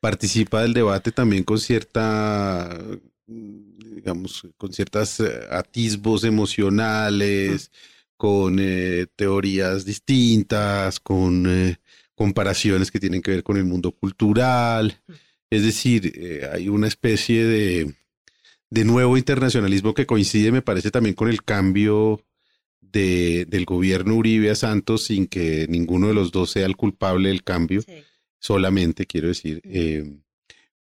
participa 0.00 0.62
del 0.62 0.74
debate 0.74 1.12
también 1.12 1.44
con 1.44 1.58
cierta 1.58 2.78
mm, 3.26 3.70
digamos, 4.00 4.46
con 4.56 4.72
ciertos 4.72 5.20
atisbos 5.50 6.24
emocionales, 6.24 7.70
con 8.16 8.58
eh, 8.60 9.06
teorías 9.14 9.84
distintas, 9.84 11.00
con 11.00 11.46
eh, 11.48 11.76
comparaciones 12.14 12.90
que 12.90 13.00
tienen 13.00 13.22
que 13.22 13.30
ver 13.30 13.42
con 13.42 13.56
el 13.56 13.64
mundo 13.64 13.92
cultural. 13.92 15.00
Es 15.50 15.62
decir, 15.62 16.12
eh, 16.14 16.48
hay 16.52 16.68
una 16.68 16.88
especie 16.88 17.44
de, 17.44 17.94
de 18.70 18.84
nuevo 18.84 19.16
internacionalismo 19.16 19.94
que 19.94 20.06
coincide, 20.06 20.52
me 20.52 20.62
parece, 20.62 20.90
también 20.90 21.14
con 21.14 21.28
el 21.28 21.42
cambio 21.42 22.24
de, 22.80 23.46
del 23.48 23.64
gobierno 23.64 24.16
Uribe 24.16 24.50
a 24.50 24.54
Santos 24.54 25.04
sin 25.04 25.26
que 25.26 25.66
ninguno 25.68 26.08
de 26.08 26.14
los 26.14 26.32
dos 26.32 26.50
sea 26.50 26.66
el 26.66 26.76
culpable 26.76 27.28
del 27.28 27.44
cambio, 27.44 27.82
Sí. 27.82 28.02
Solamente 28.40 29.06
quiero 29.06 29.28
decir. 29.28 29.60
eh, 29.64 30.04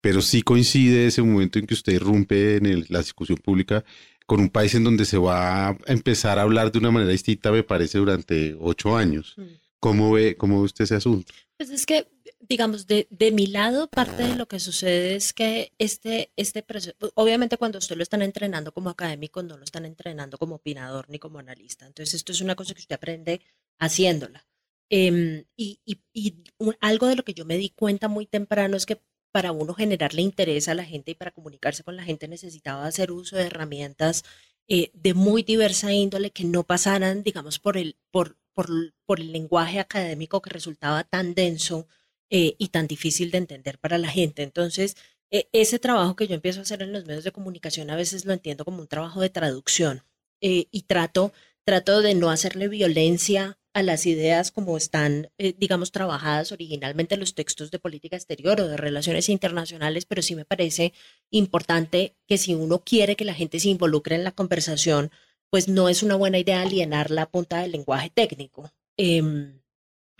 pero 0.02 0.22
sí 0.22 0.42
coincide 0.42 1.08
ese 1.08 1.22
momento 1.22 1.60
en 1.60 1.66
que 1.66 1.76
usted 1.76 1.94
irrumpe 1.94 2.58
en 2.58 2.66
el- 2.66 2.86
la 2.90 3.00
discusión 3.00 3.38
pública 3.38 3.86
con 4.26 4.42
un 4.42 4.50
país 4.50 4.76
en 4.76 4.84
donde 4.84 5.06
se 5.06 5.18
va 5.18 5.70
a 5.70 5.78
empezar 5.86 6.40
a 6.40 6.42
hablar 6.42 6.74
de 6.74 6.80
una 6.80 6.92
manera 6.92 7.12
distinta, 7.12 7.52
me 7.54 7.64
parece, 7.64 8.00
durante 8.00 8.54
ocho 8.60 8.98
años. 8.98 9.34
Mm. 9.38 9.44
¿Cómo 9.80 10.12
ve, 10.12 10.36
cómo 10.36 10.60
ve 10.60 10.66
usted 10.66 10.84
ese 10.84 10.96
asunto? 10.96 11.32
Pues 11.58 11.70
es 11.70 11.86
que, 11.86 12.08
digamos, 12.42 12.88
de, 12.88 13.08
de 13.12 13.32
mi 13.32 13.48
lado, 13.48 13.88
parte 13.90 14.24
de 14.24 14.36
lo 14.36 14.46
que 14.48 14.60
sucede 14.60 15.16
es 15.16 15.32
que 15.34 15.72
este, 15.78 16.32
este 16.36 16.64
proceso, 16.64 16.96
obviamente 17.16 17.58
cuando 17.58 17.78
usted 17.80 17.96
lo 17.96 18.04
están 18.04 18.22
entrenando 18.22 18.74
como 18.74 18.90
académico, 18.90 19.42
no 19.44 19.58
lo 19.58 19.64
están 19.64 19.86
entrenando 19.86 20.38
como 20.38 20.56
opinador 20.56 21.06
ni 21.10 21.20
como 21.20 21.40
analista. 21.40 21.86
Entonces, 21.86 22.14
esto 22.16 22.32
es 22.34 22.42
una 22.42 22.56
cosa 22.56 22.74
que 22.74 22.80
usted 22.82 22.96
aprende 22.96 23.40
haciéndola. 23.80 24.46
Em, 24.90 25.46
y 25.58 25.80
y- 25.86 26.02
y 26.14 26.44
un- 26.60 26.76
algo 26.82 27.08
de 27.08 27.16
lo 27.16 27.24
que 27.24 27.34
yo 27.34 27.46
me 27.46 27.58
di 27.58 27.70
cuenta 27.70 28.08
muy 28.08 28.26
temprano 28.28 28.78
es 28.78 28.86
que 28.86 29.02
para 29.32 29.52
uno 29.52 29.74
generarle 29.74 30.22
interés 30.22 30.68
a 30.68 30.76
la 30.76 30.86
gente 30.86 31.12
y 31.12 31.16
para 31.16 31.32
comunicarse 31.32 31.84
con 31.84 31.96
la 31.98 32.04
gente 32.04 32.28
necesitaba 32.28 32.86
hacer 32.86 33.12
uso 33.12 33.36
de 33.38 33.44
herramientas 33.46 34.24
eh, 34.68 34.92
de 34.94 35.14
muy 35.14 35.44
diversa 35.44 35.92
índole 35.94 36.32
que 36.32 36.44
no 36.46 36.64
pasaran, 36.64 37.24
digamos, 37.24 37.60
por 37.60 37.78
el, 37.78 37.98
por, 38.12 38.38
por, 38.54 38.70
por 39.06 39.20
el 39.20 39.32
lenguaje 39.34 39.80
académico 39.80 40.42
que 40.42 40.50
resultaba 40.52 41.04
tan 41.04 41.34
denso 41.34 41.88
eh, 42.30 42.56
y 42.58 42.70
tan 42.70 42.88
difícil 42.88 43.32
de 43.32 43.40
entender 43.40 43.80
para 43.80 43.98
la 43.98 44.10
gente. 44.10 44.44
Entonces, 44.44 44.96
eh, 45.32 45.48
ese 45.52 45.80
trabajo 45.80 46.16
que 46.16 46.28
yo 46.28 46.36
empiezo 46.36 46.60
a 46.60 46.64
hacer 46.64 46.82
en 46.82 46.94
los 46.94 47.06
medios 47.06 47.24
de 47.24 47.32
comunicación 47.32 47.90
a 47.90 47.96
veces 47.96 48.26
lo 48.26 48.34
entiendo 48.34 48.66
como 48.66 48.80
un 48.82 48.88
trabajo 48.88 49.20
de 49.22 49.30
traducción 49.30 50.04
eh, 50.42 50.68
y 50.72 50.84
trato, 50.84 51.34
trato 51.66 52.02
de 52.02 52.16
no 52.16 52.30
hacerle 52.30 52.68
violencia 52.68 53.58
a 53.74 53.84
las 53.84 54.06
ideas 54.06 54.52
como 54.52 54.78
están, 54.78 55.32
eh, 55.38 55.54
digamos, 55.58 55.92
trabajadas 55.92 56.52
originalmente 56.52 57.16
en 57.16 57.20
los 57.22 57.34
textos 57.36 57.72
de 57.72 57.80
política 57.80 58.16
exterior 58.16 58.62
o 58.62 58.68
de 58.68 58.78
relaciones 58.78 59.30
internacionales, 59.30 60.06
pero 60.06 60.22
sí 60.22 60.36
me 60.36 60.46
parece 60.46 60.94
importante 61.32 62.16
que 62.28 62.38
si 62.38 62.54
uno 62.54 62.80
quiere 62.80 63.16
que 63.16 63.26
la 63.26 63.34
gente 63.34 63.60
se 63.60 63.70
involucre 63.70 64.16
en 64.16 64.24
la 64.24 64.32
conversación, 64.32 65.12
pues 65.50 65.68
no 65.68 65.90
es 65.90 66.04
una 66.04 66.16
buena 66.16 66.40
idea 66.40 66.62
alienarla 66.62 67.24
a 67.24 67.30
punta 67.32 67.62
del 67.62 67.72
lenguaje 67.72 68.10
técnico. 68.14 68.72
Em, 68.98 69.62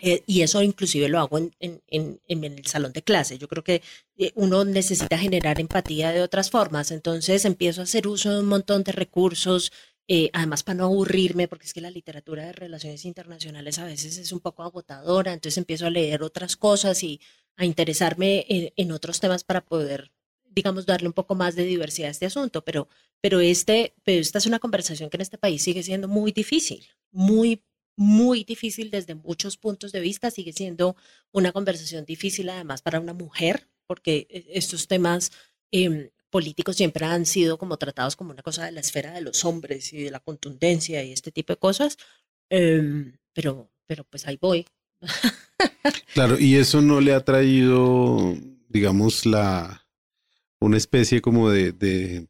eh, 0.02 0.24
y 0.26 0.42
eso 0.42 0.62
inclusive 0.62 1.08
lo 1.10 1.20
hago 1.20 1.38
en, 1.38 1.52
en- 1.60 1.82
en- 1.88 2.20
en 2.28 2.44
el 2.44 2.66
salón 2.68 2.94
de 2.94 3.04
clase. 3.04 3.38
Yo 3.38 3.48
creo 3.48 3.64
que 3.64 3.82
eh, 4.18 4.32
uno 4.36 4.66
necesita 4.66 5.18
generar 5.18 5.60
empatía 5.60 6.12
de 6.12 6.22
otras 6.22 6.50
formas. 6.50 6.92
Entonces 6.92 7.46
empiezo 7.46 7.82
a 7.82 7.86
hacer 7.86 8.08
uso 8.08 8.32
de 8.32 8.40
un 8.40 8.48
montón 8.48 8.84
de 8.84 8.92
recursos, 8.92 9.72
eh, 10.08 10.30
además 10.34 10.64
para 10.64 10.76
no 10.78 10.86
aburrirme, 10.86 11.48
porque 11.48 11.66
es 11.66 11.74
que 11.74 11.82
la 11.82 11.92
literatura 11.92 12.46
de 12.46 12.54
relaciones 12.54 13.06
internacionales 13.06 13.80
a 13.80 13.86
veces 13.86 14.18
es 14.18 14.32
un 14.32 14.40
poco 14.40 14.64
agotadora. 14.64 15.34
Entonces 15.34 15.58
empiezo 15.58 15.86
a 15.86 15.90
leer 15.90 16.24
otras 16.24 16.58
cosas 16.58 17.04
y 17.04 17.22
a 17.56 17.66
interesarme 17.66 18.46
en, 18.50 18.74
en 18.76 18.92
otros 18.92 19.20
temas 19.20 19.44
para 19.44 19.66
poder, 19.66 20.12
digamos, 20.50 20.86
darle 20.86 21.08
un 21.08 21.14
poco 21.14 21.36
más 21.36 21.56
de 21.56 21.64
diversidad 21.66 22.10
a 22.10 22.12
este 22.12 22.26
asunto. 22.26 22.64
Pero, 22.66 22.90
pero, 23.22 23.40
este, 23.40 23.94
pero 24.04 24.20
esta 24.22 24.40
es 24.40 24.46
una 24.46 24.60
conversación 24.60 25.10
que 25.10 25.18
en 25.18 25.22
este 25.22 25.38
país 25.38 25.64
sigue 25.64 25.84
siendo 25.84 26.08
muy 26.08 26.32
difícil, 26.32 26.86
muy 27.12 27.64
muy 27.96 28.44
difícil 28.44 28.90
desde 28.90 29.16
muchos 29.16 29.58
puntos 29.58 29.92
de 29.92 30.00
vista, 30.00 30.32
sigue 30.32 30.54
siendo 30.54 30.96
una 31.32 31.52
conversación 31.52 32.06
difícil 32.06 32.50
además 32.50 32.82
para 32.82 33.00
una 33.00 33.14
mujer, 33.14 33.70
porque 33.86 34.28
eh, 34.30 34.46
estos 34.50 34.88
temas 34.88 35.32
em, 35.72 36.10
políticos 36.34 36.76
siempre 36.76 37.06
han 37.06 37.26
sido 37.26 37.58
como 37.58 37.78
tratados 37.78 38.18
como 38.18 38.32
una 38.32 38.42
cosa 38.42 38.66
de 38.66 38.74
la 38.74 38.82
esfera 38.82 39.14
de 39.14 39.22
los 39.22 39.46
hombres 39.46 39.94
y 39.94 40.04
de 40.04 40.12
la 40.12 40.20
contundencia 40.20 41.04
y 41.04 41.14
este 41.14 41.32
tipo 41.32 41.54
de 41.54 41.60
cosas, 41.60 41.98
Em, 42.56 43.18
pero, 43.34 43.72
pero 43.88 44.04
pues 44.04 44.28
ahí 44.28 44.38
voy. 44.40 44.66
Claro, 46.14 46.40
y 46.40 46.56
eso 46.56 46.82
no 46.82 47.02
le 47.02 47.14
ha 47.14 47.26
traído, 47.26 48.36
digamos, 48.70 49.26
la 49.26 49.86
una 50.62 50.78
especie 50.78 51.22
como 51.22 51.50
de, 51.50 51.72
de 51.72 52.28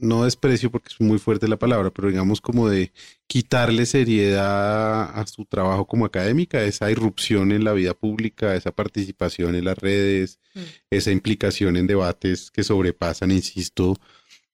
no 0.00 0.24
desprecio 0.24 0.70
porque 0.70 0.88
es 0.92 1.00
muy 1.00 1.18
fuerte 1.18 1.48
la 1.48 1.58
palabra, 1.58 1.90
pero 1.90 2.08
digamos 2.08 2.40
como 2.40 2.68
de 2.68 2.92
quitarle 3.26 3.86
seriedad 3.86 5.18
a 5.18 5.26
su 5.26 5.44
trabajo 5.44 5.86
como 5.86 6.04
académica, 6.04 6.62
esa 6.64 6.90
irrupción 6.90 7.52
en 7.52 7.64
la 7.64 7.72
vida 7.72 7.94
pública, 7.94 8.54
esa 8.54 8.72
participación 8.72 9.54
en 9.54 9.64
las 9.64 9.78
redes, 9.78 10.38
Mm. 10.54 10.60
esa 10.90 11.12
implicación 11.12 11.76
en 11.76 11.86
debates 11.86 12.50
que 12.50 12.64
sobrepasan, 12.64 13.30
insisto, 13.30 13.96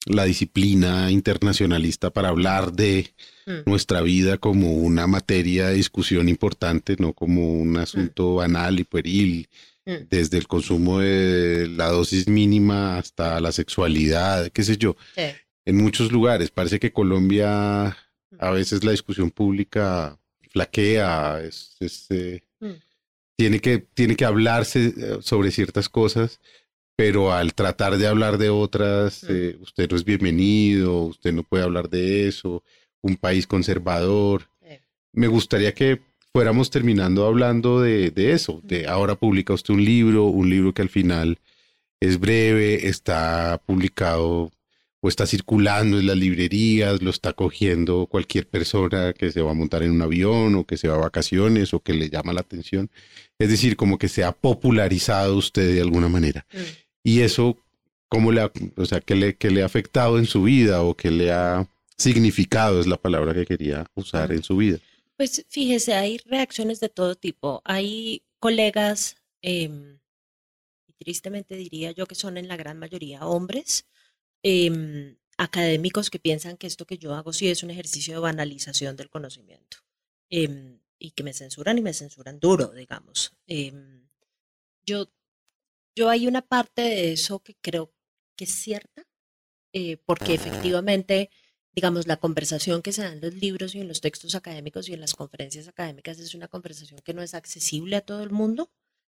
la 0.05 0.25
disciplina 0.25 1.11
internacionalista 1.11 2.11
para 2.11 2.29
hablar 2.29 2.73
de 2.73 3.15
Mm. 3.47 3.69
nuestra 3.71 4.03
vida 4.03 4.37
como 4.39 4.73
una 4.75 5.07
materia 5.07 5.69
de 5.69 5.75
discusión 5.75 6.29
importante, 6.29 6.97
no 6.99 7.13
como 7.15 7.55
un 7.55 7.77
asunto 7.79 8.35
banal 8.37 8.79
y 8.79 8.85
pueril, 8.85 9.49
Mm. 9.49 9.76
Desde 9.87 10.37
el 10.39 10.49
consumo 10.49 10.99
de 10.99 11.69
la 11.69 11.89
dosis 11.89 12.27
mínima 12.27 12.99
hasta 12.99 13.41
la 13.41 13.53
sexualidad, 13.53 14.51
qué 14.51 14.65
sé 14.65 14.77
yo. 14.77 14.97
Sí. 15.15 15.23
En 15.65 15.77
muchos 15.77 16.11
lugares 16.11 16.51
parece 16.51 16.81
que 16.81 16.93
Colombia 16.93 17.97
a 18.39 18.51
veces 18.51 18.83
la 18.85 18.91
discusión 18.91 19.31
pública 19.31 20.19
flaquea, 20.51 21.41
es, 21.41 21.77
es, 21.81 22.07
eh, 22.11 22.43
Mm. 22.59 22.71
tiene, 23.37 23.61
que, 23.61 23.79
tiene 23.79 24.17
que 24.17 24.25
hablarse 24.25 24.87
eh, 24.97 25.19
sobre 25.21 25.51
ciertas 25.51 25.89
cosas, 25.91 26.41
pero 26.97 27.33
al 27.33 27.53
tratar 27.55 27.99
de 27.99 28.07
hablar 28.07 28.39
de 28.39 28.49
otras, 28.49 29.23
Mm. 29.25 29.27
eh, 29.31 29.57
usted 29.61 29.91
no 29.91 29.97
es 29.97 30.05
bienvenido, 30.05 31.03
usted 31.03 31.33
no 31.33 31.43
puede 31.43 31.63
hablar 31.65 31.91
de 31.91 32.27
eso, 32.29 32.65
un 33.03 33.17
país 33.17 33.47
conservador. 33.47 34.49
Sí. 34.63 34.75
Me 35.13 35.27
gustaría 35.29 35.73
que 35.75 36.01
fuéramos 36.37 36.69
terminando 36.69 37.25
hablando 37.25 37.81
de, 37.81 38.11
de 38.11 38.33
eso, 38.33 38.61
de 38.63 38.87
ahora 38.89 39.15
publica 39.15 39.55
usted 39.55 39.73
un 39.73 39.83
libro, 39.83 40.25
un 40.27 40.51
libro 40.51 40.75
que 40.75 40.83
al 40.83 40.91
final 40.91 41.39
es 41.99 42.21
breve, 42.21 42.89
está 42.89 43.59
publicado 43.65 44.53
o 45.01 45.09
está 45.09 45.25
circulando 45.25 45.99
en 45.99 46.07
las 46.07 46.19
librerías, 46.19 47.01
lo 47.01 47.09
está 47.09 47.33
cogiendo 47.33 48.05
cualquier 48.05 48.47
persona 48.47 49.15
que 49.15 49.33
se 49.33 49.41
va 49.41 49.53
a 49.53 49.55
montar 49.55 49.83
en 49.83 49.93
un 49.93 50.03
avión 50.03 50.57
o 50.57 50.65
que 50.65 50.77
se 50.77 50.89
va 50.89 50.97
a 50.97 50.99
vacaciones 50.99 51.73
o 51.73 51.81
que 51.81 51.95
le 51.95 52.11
llama 52.11 52.35
la 52.35 52.43
atención. 52.43 52.91
Es 53.39 53.49
decir, 53.49 53.77
como 53.77 53.97
que 53.97 54.09
se 54.09 54.23
ha 54.23 54.33
popularizado 54.33 55.39
usted 55.39 55.75
de 55.75 55.81
alguna 55.81 56.11
manera. 56.11 56.45
Mm. 56.53 56.59
Y 57.03 57.21
eso, 57.21 57.57
¿cómo 58.09 58.31
le 58.31 58.43
ha, 58.43 58.53
o 58.77 58.85
sea, 58.85 59.01
qué 59.01 59.15
le, 59.15 59.37
qué 59.37 59.51
le 59.51 59.63
ha 59.63 59.65
afectado 59.65 60.19
en 60.19 60.27
su 60.27 60.43
vida 60.43 60.83
o 60.83 60.93
qué 60.93 61.11
le 61.11 61.33
ha 61.33 61.67
significado, 61.97 62.79
es 62.79 62.87
la 62.87 62.99
palabra 62.99 63.33
que 63.33 63.47
quería 63.47 63.87
usar 63.95 64.33
en 64.33 64.43
su 64.43 64.59
vida? 64.59 64.81
Pues 65.19 65.47
fíjese, 65.49 65.95
hay 65.95 66.19
reacciones 66.27 66.79
de 66.81 66.91
todo 66.91 67.15
tipo. 67.15 67.63
Hay 67.65 68.23
colegas, 68.39 69.17
em, 69.41 69.99
y 70.89 70.95
tristemente 70.95 71.57
diría 71.57 71.93
yo 71.93 72.07
que 72.07 72.15
son 72.17 72.39
en 72.39 72.49
la 72.49 72.57
gran 72.57 72.79
mayoría 72.79 73.27
hombres, 73.27 73.87
em, 74.43 75.19
académicos 75.39 76.11
que 76.11 76.19
piensan 76.21 76.57
que 76.59 76.67
esto 76.69 76.87
que 76.87 76.99
yo 76.99 77.15
hago 77.15 77.33
sí 77.33 77.49
es 77.51 77.63
un 77.65 77.71
ejercicio 77.71 78.15
de 78.15 78.21
banalización 78.21 78.97
del 78.97 79.11
conocimiento 79.11 79.79
em, 80.31 80.81
y 80.99 81.13
que 81.13 81.25
me 81.25 81.35
censuran 81.35 81.79
y 81.79 81.83
me 81.83 81.95
censuran 81.95 82.41
duro, 82.41 82.69
digamos. 82.75 83.33
Em, 83.47 84.09
yo, 84.87 85.11
yo 85.97 86.09
hay 86.11 86.27
una 86.29 86.43
parte 86.43 86.83
de 86.83 87.13
eso 87.13 87.41
que 87.41 87.57
creo 87.63 87.93
que 88.37 88.45
es 88.45 88.53
cierta, 88.53 89.05
eh, 89.75 89.99
porque 90.07 90.35
efectivamente 90.35 91.31
digamos, 91.77 92.07
la 92.07 92.17
conversación 92.17 92.81
que 92.81 92.91
se 92.91 93.03
da 93.03 93.13
en 93.13 93.21
los 93.21 93.35
libros 93.35 93.75
y 93.75 93.81
en 93.81 93.89
los 93.89 94.01
textos 94.01 94.35
académicos 94.35 94.89
y 94.89 94.95
en 94.95 95.01
las 95.01 95.15
conferencias 95.15 95.69
académicas 95.69 96.19
es 96.19 96.35
una 96.35 96.49
conversación 96.49 97.01
que 97.05 97.13
no 97.13 97.23
es 97.23 97.35
accesible 97.35 97.97
a 97.97 98.01
todo 98.01 98.23
el 98.23 98.31
mundo, 98.31 98.71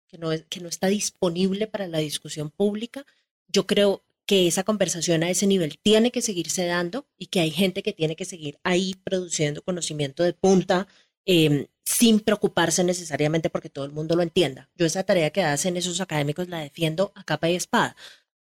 que 0.08 0.16
no, 0.16 0.32
es, 0.32 0.46
que 0.48 0.60
no 0.60 0.68
está 0.68 0.86
disponible 0.86 1.66
para 1.66 1.86
la 1.86 1.98
discusión 1.98 2.50
pública. 2.50 3.04
Yo 3.48 3.66
creo 3.66 4.02
que 4.24 4.46
esa 4.46 4.64
conversación 4.64 5.22
a 5.22 5.28
ese 5.28 5.46
nivel 5.46 5.78
tiene 5.78 6.10
que 6.10 6.22
seguirse 6.22 6.64
dando 6.64 7.06
y 7.18 7.26
que 7.26 7.40
hay 7.40 7.50
gente 7.50 7.82
que 7.82 7.92
tiene 7.92 8.16
que 8.16 8.24
seguir 8.24 8.58
ahí 8.64 8.94
produciendo 9.04 9.60
conocimiento 9.60 10.22
de 10.22 10.32
punta 10.32 10.88
eh, 11.26 11.68
sin 11.84 12.20
preocuparse 12.20 12.82
necesariamente 12.82 13.50
porque 13.50 13.68
todo 13.68 13.84
el 13.84 13.92
mundo 13.92 14.16
lo 14.16 14.22
entienda. 14.22 14.70
Yo 14.74 14.86
esa 14.86 15.02
tarea 15.02 15.30
que 15.30 15.42
hacen 15.42 15.76
esos 15.76 16.00
académicos 16.00 16.48
la 16.48 16.60
defiendo 16.60 17.12
a 17.14 17.24
capa 17.24 17.50
y 17.50 17.56
espada 17.56 17.94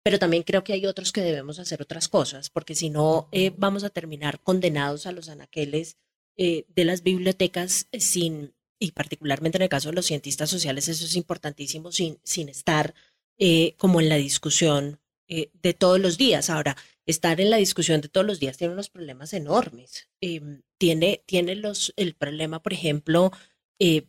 pero 0.04 0.20
también 0.20 0.44
creo 0.44 0.64
que 0.64 0.74
hay 0.74 0.86
otros 0.86 1.12
que 1.12 1.22
debemos 1.22 1.60
hacer 1.60 1.82
otras 1.82 2.08
cosas, 2.08 2.50
porque 2.50 2.76
si 2.76 2.90
no 2.90 3.30
eh, 3.32 3.52
vamos 3.58 3.84
a 3.84 3.90
terminar 3.90 4.40
condenados 4.42 5.06
a 5.06 5.12
los 5.12 5.30
anaqueles 5.30 5.98
eh, 6.38 6.66
de 6.70 6.86
las 6.86 7.04
bibliotecas 7.04 7.88
eh, 7.92 8.00
sin, 8.00 8.54
y 8.80 8.92
particularmente 8.92 9.58
en 9.58 9.64
el 9.64 9.70
caso 9.70 9.90
de 9.90 9.96
los 9.96 10.06
cientistas 10.06 10.50
sociales, 10.50 10.88
eso 10.88 11.06
es 11.06 11.16
importantísimo, 11.16 11.92
sin, 11.92 12.20
sin 12.24 12.50
estar 12.50 12.94
eh, 13.42 13.76
como 13.78 14.02
en 14.02 14.10
la 14.10 14.18
discusión 14.18 15.00
eh, 15.30 15.50
de 15.62 15.74
todos 15.74 15.98
los 15.98 16.18
días. 16.18 16.50
Ahora, 16.50 16.76
estar 17.06 17.40
en 17.40 17.50
la 17.50 17.58
discusión 17.58 18.02
de 18.02 18.10
todos 18.10 18.28
los 18.28 18.40
días 18.40 18.58
tiene 18.58 18.74
unos 18.74 18.90
problemas 18.90 19.32
enormes. 19.34 20.10
Em, 20.20 20.64
tiene, 20.78 21.24
tiene 21.26 21.56
los, 21.56 21.94
el 21.96 22.16
problema, 22.16 22.62
por 22.62 22.74
ejemplo, 22.74 23.32
eh, 23.80 24.08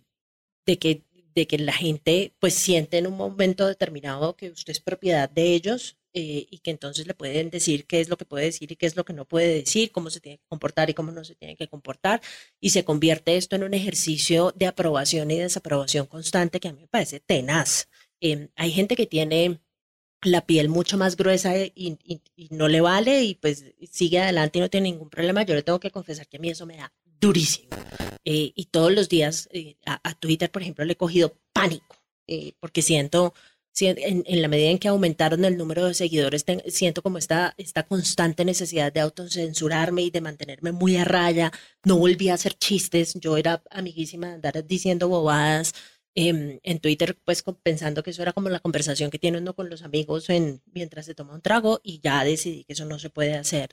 de 0.66 0.78
que 0.80 1.05
de 1.35 1.47
que 1.47 1.59
la 1.59 1.72
gente 1.72 2.35
pues 2.39 2.55
siente 2.55 2.99
en 2.99 3.07
un 3.07 3.16
momento 3.16 3.66
determinado 3.66 4.37
que 4.37 4.51
usted 4.51 4.72
es 4.72 4.81
propiedad 4.81 5.28
de 5.31 5.55
ellos 5.55 5.99
eh, 6.12 6.47
y 6.51 6.59
que 6.59 6.70
entonces 6.72 7.07
le 7.07 7.14
pueden 7.14 7.51
decir 7.51 7.87
qué 7.87 8.01
es 8.01 8.09
lo 8.09 8.16
que 8.16 8.24
puede 8.24 8.47
decir 8.47 8.72
y 8.72 8.76
qué 8.76 8.87
es 8.87 8.97
lo 8.97 9.05
que 9.05 9.12
no 9.12 9.26
puede 9.26 9.49
decir, 9.55 9.93
cómo 9.93 10.11
se 10.11 10.20
tiene 10.20 10.39
que 10.39 10.45
comportar 10.49 10.91
y 10.91 10.95
cómo 10.95 11.12
no 11.12 11.24
se 11.24 11.35
tiene 11.37 11.57
que 11.57 11.68
comportar. 11.68 12.20
Y 12.61 12.70
se 12.70 12.85
convierte 12.85 13.37
esto 13.37 13.57
en 13.57 13.62
un 13.64 13.74
ejercicio 13.74 14.53
de 14.57 14.66
aprobación 14.66 15.31
y 15.31 15.39
desaprobación 15.39 16.07
constante 16.07 16.59
que 16.61 16.68
a 16.68 16.72
mí 16.72 16.81
me 16.83 16.89
parece 16.89 17.20
tenaz. 17.20 17.89
Em, 18.20 18.49
hay 18.57 18.72
gente 18.72 18.97
que 18.97 19.07
tiene 19.07 19.61
la 20.22 20.47
piel 20.47 20.68
mucho 20.68 20.99
más 20.99 21.16
gruesa 21.16 21.57
y, 21.59 21.72
y- 21.74 22.20
y 22.37 22.49
no 22.51 22.68
le 22.68 22.81
vale 22.83 23.22
y 23.24 23.35
pues 23.37 23.64
sigue 23.91 24.18
adelante 24.20 24.59
y 24.59 24.62
no 24.62 24.68
tiene 24.70 24.91
ningún 24.91 25.09
problema. 25.11 25.43
Yo 25.45 25.55
le 25.55 25.62
tengo 25.62 25.81
que 25.81 25.91
confesar 25.91 26.28
que 26.28 26.37
a 26.37 26.41
mí 26.41 26.51
eso 26.51 26.66
me 26.66 26.76
da 26.76 26.93
durísimo. 27.21 27.68
Eh, 28.25 28.53
y 28.55 28.66
todos 28.66 28.93
los 28.93 29.09
días 29.09 29.49
eh, 29.53 29.77
a, 29.87 30.14
Twitter, 30.14 30.51
por 30.51 30.62
ejemplo, 30.62 30.85
le 30.85 30.93
he 30.93 30.97
cogido 30.97 31.37
pánico 31.53 31.97
eh, 32.27 32.53
porque 32.61 32.83
siento, 32.83 33.35
sien- 33.73 33.97
en, 34.27 34.43
la 34.43 34.49
medida 34.49 34.71
en 34.71 34.79
que 34.79 34.89
aumentaron 34.89 35.45
el 35.45 35.57
número 35.57 35.87
de 35.87 35.95
seguidores, 35.95 36.45
siento 36.68 37.03
como 37.03 37.18
esta, 37.18 37.55
esta 37.57 37.85
constante 37.85 38.45
necesidad 38.45 38.93
de 38.93 39.01
autocensurarme 39.01 40.03
y 40.03 40.11
de 40.11 40.21
mantenerme 40.21 40.73
muy 40.73 40.97
a 40.97 41.05
raya. 41.05 41.53
No 41.85 41.99
volví 41.99 42.29
a 42.29 42.35
hacer 42.35 42.55
chistes, 42.55 43.14
yo 43.14 43.37
era 43.37 43.62
amiguísima 43.71 44.29
de 44.29 44.35
andar 44.35 44.66
diciendo 44.66 45.09
bobadas 45.09 45.75
em, 46.14 46.61
en 46.62 46.79
Twitter, 46.81 47.18
pues 47.25 47.43
pensando 47.62 48.03
que 48.03 48.11
eso 48.11 48.23
era 48.23 48.33
como 48.33 48.49
la 48.49 48.61
conversación 48.61 49.11
que 49.11 49.18
tiene 49.18 49.39
uno 49.39 49.55
con 49.55 49.71
los 49.71 49.83
amigos 49.83 50.29
en, 50.31 50.62
mientras 50.73 51.07
se 51.07 51.14
toma 51.14 51.35
un 51.35 51.41
trago 51.43 51.81
y 51.83 52.01
ya 52.01 52.25
decidí 52.25 52.64
que 52.64 52.73
eso 52.75 52.85
no 52.85 52.99
se 52.99 53.11
puede 53.11 53.35
hacer. 53.37 53.71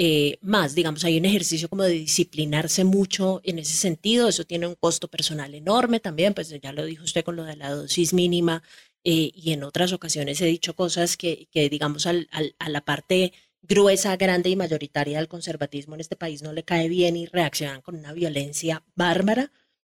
Eh, 0.00 0.38
más, 0.42 0.74
digamos, 0.76 1.04
hay 1.04 1.18
un 1.18 1.24
ejercicio 1.24 1.68
como 1.68 1.82
de 1.82 1.90
disciplinarse 1.90 2.84
mucho 2.84 3.40
en 3.42 3.58
ese 3.58 3.74
sentido, 3.74 4.28
eso 4.28 4.44
tiene 4.44 4.68
un 4.68 4.76
costo 4.76 5.08
personal 5.08 5.54
enorme 5.54 5.98
también, 5.98 6.34
pues 6.34 6.50
ya 6.62 6.72
lo 6.72 6.84
dijo 6.84 7.02
usted 7.04 7.24
con 7.24 7.34
lo 7.34 7.42
de 7.44 7.56
la 7.56 7.70
dosis 7.70 8.14
mínima 8.14 8.62
eh, 9.04 9.32
y 9.34 9.52
en 9.52 9.64
otras 9.64 9.92
ocasiones 9.92 10.40
he 10.40 10.46
dicho 10.46 10.76
cosas 10.76 11.16
que, 11.16 11.48
que 11.50 11.68
digamos, 11.68 12.06
al- 12.06 12.28
al- 12.30 12.54
a 12.60 12.68
la 12.68 12.82
parte 12.84 13.32
gruesa, 13.62 14.16
grande 14.16 14.50
y 14.50 14.56
mayoritaria 14.56 15.18
del 15.18 15.26
conservatismo 15.28 15.94
en 15.94 16.00
este 16.00 16.14
país 16.16 16.42
no 16.42 16.52
le 16.52 16.62
cae 16.64 16.88
bien 16.88 17.16
y 17.16 17.26
reaccionan 17.26 17.82
con 17.82 17.96
una 17.96 18.12
violencia 18.12 18.84
bárbara. 18.94 19.50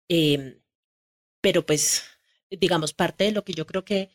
Em, 0.10 0.60
pero 1.42 1.66
pues, 1.66 2.04
digamos, 2.50 2.94
parte 2.94 3.26
de 3.26 3.32
lo 3.32 3.44
que 3.44 3.54
yo 3.54 3.66
creo 3.66 3.86
que, 3.86 4.10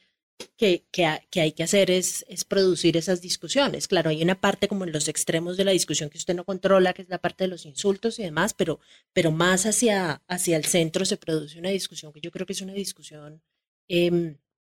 que, 0.56 0.86
que, 0.92 1.20
que 1.30 1.40
hay 1.40 1.52
que 1.52 1.62
hacer 1.62 1.90
es, 1.90 2.24
es 2.28 2.44
producir 2.44 2.96
esas 2.96 3.20
discusiones. 3.20 3.88
Claro, 3.88 4.10
hay 4.10 4.22
una 4.22 4.40
parte 4.40 4.68
como 4.68 4.84
en 4.84 4.92
los 4.92 5.08
extremos 5.08 5.56
de 5.56 5.64
la 5.64 5.72
discusión 5.72 6.10
que 6.10 6.18
usted 6.18 6.34
no 6.34 6.44
controla, 6.44 6.92
que 6.92 7.02
es 7.02 7.08
la 7.08 7.18
parte 7.20 7.44
de 7.44 7.48
los 7.48 7.66
insultos 7.66 8.18
y 8.18 8.22
demás, 8.24 8.54
pero, 8.54 8.80
pero 9.12 9.30
más 9.32 9.66
hacia, 9.66 10.22
hacia 10.28 10.56
el 10.56 10.64
centro 10.64 11.04
se 11.04 11.16
produce 11.16 11.58
una 11.58 11.70
discusión 11.70 12.12
que 12.12 12.20
yo 12.20 12.30
creo 12.30 12.46
que 12.46 12.52
es 12.52 12.62
una 12.62 12.72
discusión 12.74 13.42
em, 13.88 14.38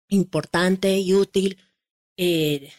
importante 0.09 0.97
y 0.99 1.13
útil. 1.13 1.57
Eh, 2.17 2.71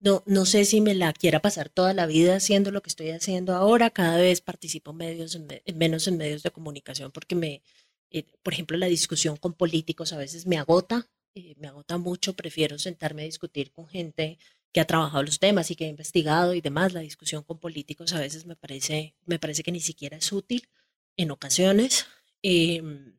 no, 0.00 0.22
no 0.26 0.44
sé 0.46 0.64
si 0.64 0.80
me 0.80 0.94
la 0.94 1.12
quiera 1.12 1.40
pasar 1.40 1.68
toda 1.70 1.94
la 1.94 2.06
vida 2.06 2.36
haciendo 2.36 2.70
lo 2.70 2.82
que 2.82 2.90
estoy 2.90 3.10
haciendo 3.10 3.54
ahora. 3.54 3.90
Cada 3.90 4.18
vez 4.18 4.40
participo 4.40 4.92
medios 4.92 5.34
en 5.34 5.46
me- 5.46 5.62
menos 5.74 6.06
en 6.08 6.16
medios 6.18 6.42
de 6.42 6.50
comunicación 6.50 7.10
porque 7.12 7.34
me, 7.34 7.62
eh, 8.10 8.24
por 8.42 8.52
ejemplo, 8.52 8.76
la 8.76 8.86
discusión 8.86 9.36
con 9.36 9.54
políticos 9.54 10.12
a 10.12 10.18
veces 10.18 10.46
me 10.46 10.58
agota, 10.58 11.08
eh, 11.34 11.54
me 11.58 11.68
agota 11.68 11.98
mucho. 11.98 12.34
Prefiero 12.34 12.78
sentarme 12.78 13.22
a 13.22 13.26
discutir 13.26 13.72
con 13.72 13.86
gente 13.86 14.38
que 14.72 14.80
ha 14.80 14.86
trabajado 14.86 15.22
los 15.22 15.38
temas 15.38 15.70
y 15.70 15.76
que 15.76 15.84
ha 15.84 15.88
investigado 15.88 16.54
y 16.54 16.60
demás. 16.60 16.92
La 16.92 17.00
discusión 17.00 17.42
con 17.44 17.58
políticos 17.58 18.12
a 18.12 18.20
veces 18.20 18.46
me 18.46 18.56
parece, 18.56 19.14
me 19.26 19.38
parece 19.38 19.62
que 19.62 19.72
ni 19.72 19.80
siquiera 19.80 20.16
es 20.16 20.32
útil 20.32 20.68
en 21.16 21.30
ocasiones. 21.30 22.06
Em, 22.42 23.16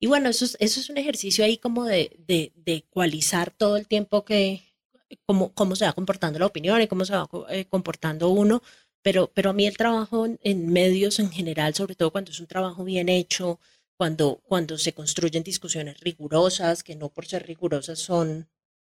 y 0.00 0.06
bueno, 0.06 0.28
eso 0.28 0.44
es, 0.44 0.56
eso 0.60 0.80
es 0.80 0.90
un 0.90 0.98
ejercicio 0.98 1.44
ahí 1.44 1.58
como 1.58 1.84
de, 1.84 2.16
de, 2.26 2.52
de 2.56 2.74
ecualizar 2.74 3.50
todo 3.50 3.76
el 3.76 3.88
tiempo 3.88 4.24
que, 4.24 4.62
cómo, 5.26 5.52
cómo 5.54 5.76
se 5.76 5.84
va 5.86 5.92
comportando 5.92 6.38
la 6.38 6.46
opinión 6.46 6.80
y 6.82 6.88
cómo 6.88 7.04
se 7.04 7.14
va 7.14 7.28
eh, 7.50 7.66
comportando 7.66 8.28
uno. 8.28 8.62
Pero, 9.02 9.30
pero 9.34 9.50
a 9.50 9.52
mí 9.52 9.66
el 9.66 9.76
trabajo 9.76 10.26
en 10.26 10.72
medios 10.72 11.18
en 11.18 11.30
general, 11.30 11.74
sobre 11.74 11.94
todo 11.94 12.10
cuando 12.10 12.30
es 12.30 12.40
un 12.40 12.46
trabajo 12.46 12.84
bien 12.84 13.10
hecho, 13.10 13.60
cuando, 13.96 14.40
cuando 14.44 14.78
se 14.78 14.92
construyen 14.92 15.42
discusiones 15.42 16.00
rigurosas, 16.00 16.82
que 16.82 16.96
no 16.96 17.08
por 17.10 17.26
ser 17.26 17.46
rigurosas 17.46 17.98
son 17.98 18.48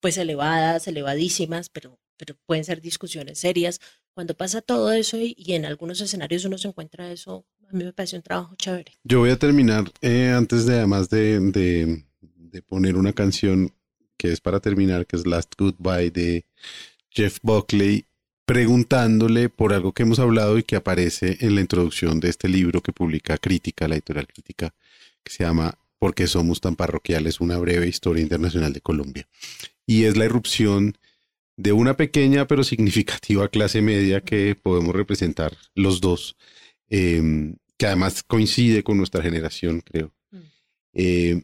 pues 0.00 0.18
elevadas, 0.18 0.86
elevadísimas, 0.86 1.68
pero, 1.68 1.98
pero 2.16 2.36
pueden 2.46 2.64
ser 2.64 2.80
discusiones 2.80 3.38
serias. 3.38 3.80
Cuando 4.12 4.34
pasa 4.34 4.60
todo 4.60 4.92
eso 4.92 5.16
y, 5.16 5.34
y 5.38 5.54
en 5.54 5.64
algunos 5.64 6.00
escenarios 6.00 6.44
uno 6.44 6.58
se 6.58 6.68
encuentra 6.68 7.10
eso, 7.10 7.46
a 7.68 7.72
mí 7.72 7.84
me 7.84 7.92
parece 7.92 8.16
un 8.16 8.22
trabajo 8.22 8.54
chévere. 8.56 8.92
Yo 9.02 9.20
voy 9.20 9.30
a 9.30 9.38
terminar 9.38 9.90
eh, 10.02 10.32
antes 10.36 10.66
de 10.66 10.74
además 10.76 11.08
de, 11.08 11.40
de, 11.40 12.04
de 12.20 12.62
poner 12.62 12.96
una 12.96 13.12
canción 13.12 13.72
que 14.16 14.30
es 14.30 14.40
para 14.40 14.60
terminar, 14.60 15.06
que 15.06 15.16
es 15.16 15.26
Last 15.26 15.54
Goodbye 15.58 16.10
de 16.10 16.44
Jeff 17.10 17.38
Buckley, 17.42 18.04
preguntándole 18.44 19.48
por 19.48 19.72
algo 19.72 19.92
que 19.92 20.02
hemos 20.02 20.18
hablado 20.18 20.58
y 20.58 20.62
que 20.62 20.76
aparece 20.76 21.38
en 21.40 21.54
la 21.54 21.60
introducción 21.62 22.20
de 22.20 22.28
este 22.28 22.48
libro 22.48 22.82
que 22.82 22.92
publica 22.92 23.38
Crítica, 23.38 23.88
la 23.88 23.94
editorial 23.94 24.26
Crítica, 24.26 24.74
que 25.24 25.32
se 25.32 25.44
llama 25.44 25.78
¿Por 25.98 26.14
qué 26.14 26.26
somos 26.26 26.60
tan 26.60 26.76
parroquiales? 26.76 27.40
Una 27.40 27.58
breve 27.58 27.88
historia 27.88 28.22
internacional 28.22 28.72
de 28.72 28.80
Colombia. 28.80 29.26
Y 29.86 30.04
es 30.04 30.16
la 30.16 30.26
irrupción 30.26 30.98
de 31.56 31.72
una 31.72 31.96
pequeña 31.96 32.46
pero 32.46 32.64
significativa 32.64 33.48
clase 33.48 33.80
media 33.80 34.20
que 34.20 34.54
podemos 34.54 34.94
representar 34.94 35.56
los 35.74 36.00
dos, 36.00 36.36
eh, 36.90 37.54
que 37.78 37.86
además 37.86 38.22
coincide 38.22 38.82
con 38.82 38.98
nuestra 38.98 39.22
generación, 39.22 39.80
creo. 39.80 40.12
Mm. 40.30 40.38
Eh, 40.94 41.42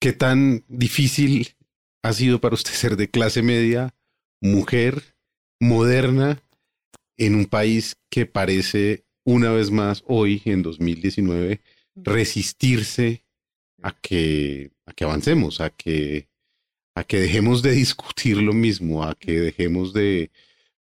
¿Qué 0.00 0.12
tan 0.12 0.64
difícil 0.68 1.54
ha 2.02 2.12
sido 2.12 2.40
para 2.40 2.54
usted 2.54 2.72
ser 2.72 2.96
de 2.96 3.08
clase 3.08 3.42
media, 3.42 3.94
mujer, 4.40 5.14
moderna, 5.60 6.42
en 7.18 7.34
un 7.34 7.44
país 7.44 7.96
que 8.08 8.24
parece 8.24 9.04
una 9.24 9.50
vez 9.52 9.70
más 9.70 10.02
hoy, 10.06 10.40
en 10.46 10.62
2019, 10.62 11.60
resistirse 12.04 13.24
a 13.82 13.92
que, 13.92 14.72
a 14.86 14.92
que 14.92 15.04
avancemos, 15.04 15.60
a 15.60 15.70
que, 15.70 16.28
a 16.94 17.04
que 17.04 17.20
dejemos 17.20 17.62
de 17.62 17.72
discutir 17.72 18.36
lo 18.38 18.52
mismo, 18.52 19.04
a 19.04 19.14
que 19.14 19.40
dejemos 19.40 19.92
de, 19.92 20.30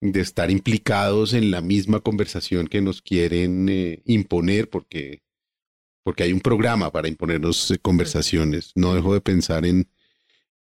de 0.01 0.21
estar 0.21 0.51
implicados 0.51 1.33
en 1.33 1.51
la 1.51 1.61
misma 1.61 1.99
conversación 1.99 2.67
que 2.67 2.81
nos 2.81 3.01
quieren 3.01 3.67
eh, 3.69 4.01
imponer, 4.05 4.69
porque, 4.69 5.23
porque 6.03 6.23
hay 6.23 6.33
un 6.33 6.41
programa 6.41 6.91
para 6.91 7.07
imponernos 7.07 7.71
eh, 7.71 7.79
conversaciones. 7.79 8.71
No 8.75 8.93
dejo 8.93 9.13
de 9.13 9.21
pensar 9.21 9.65
en, 9.65 9.89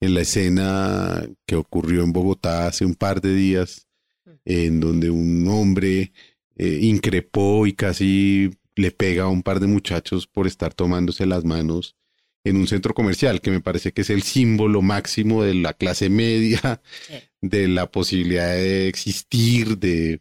en 0.00 0.14
la 0.14 0.22
escena 0.22 1.28
que 1.46 1.56
ocurrió 1.56 2.02
en 2.02 2.12
Bogotá 2.12 2.66
hace 2.66 2.84
un 2.84 2.94
par 2.94 3.20
de 3.20 3.34
días, 3.34 3.86
en 4.44 4.80
donde 4.80 5.10
un 5.10 5.46
hombre 5.48 6.12
eh, 6.56 6.78
increpó 6.82 7.66
y 7.66 7.72
casi 7.74 8.50
le 8.76 8.90
pega 8.92 9.24
a 9.24 9.28
un 9.28 9.42
par 9.42 9.58
de 9.58 9.66
muchachos 9.66 10.26
por 10.28 10.46
estar 10.46 10.72
tomándose 10.74 11.26
las 11.26 11.44
manos 11.44 11.96
en 12.44 12.56
un 12.56 12.68
centro 12.68 12.94
comercial, 12.94 13.40
que 13.40 13.50
me 13.50 13.60
parece 13.60 13.90
que 13.92 14.02
es 14.02 14.10
el 14.10 14.22
símbolo 14.22 14.80
máximo 14.80 15.42
de 15.42 15.54
la 15.54 15.72
clase 15.72 16.08
media, 16.10 16.80
Sí. 17.08 17.14
de 17.40 17.66
la 17.66 17.90
posibilidad 17.90 18.54
de 18.54 18.86
existir, 18.86 19.78
de, 19.78 20.20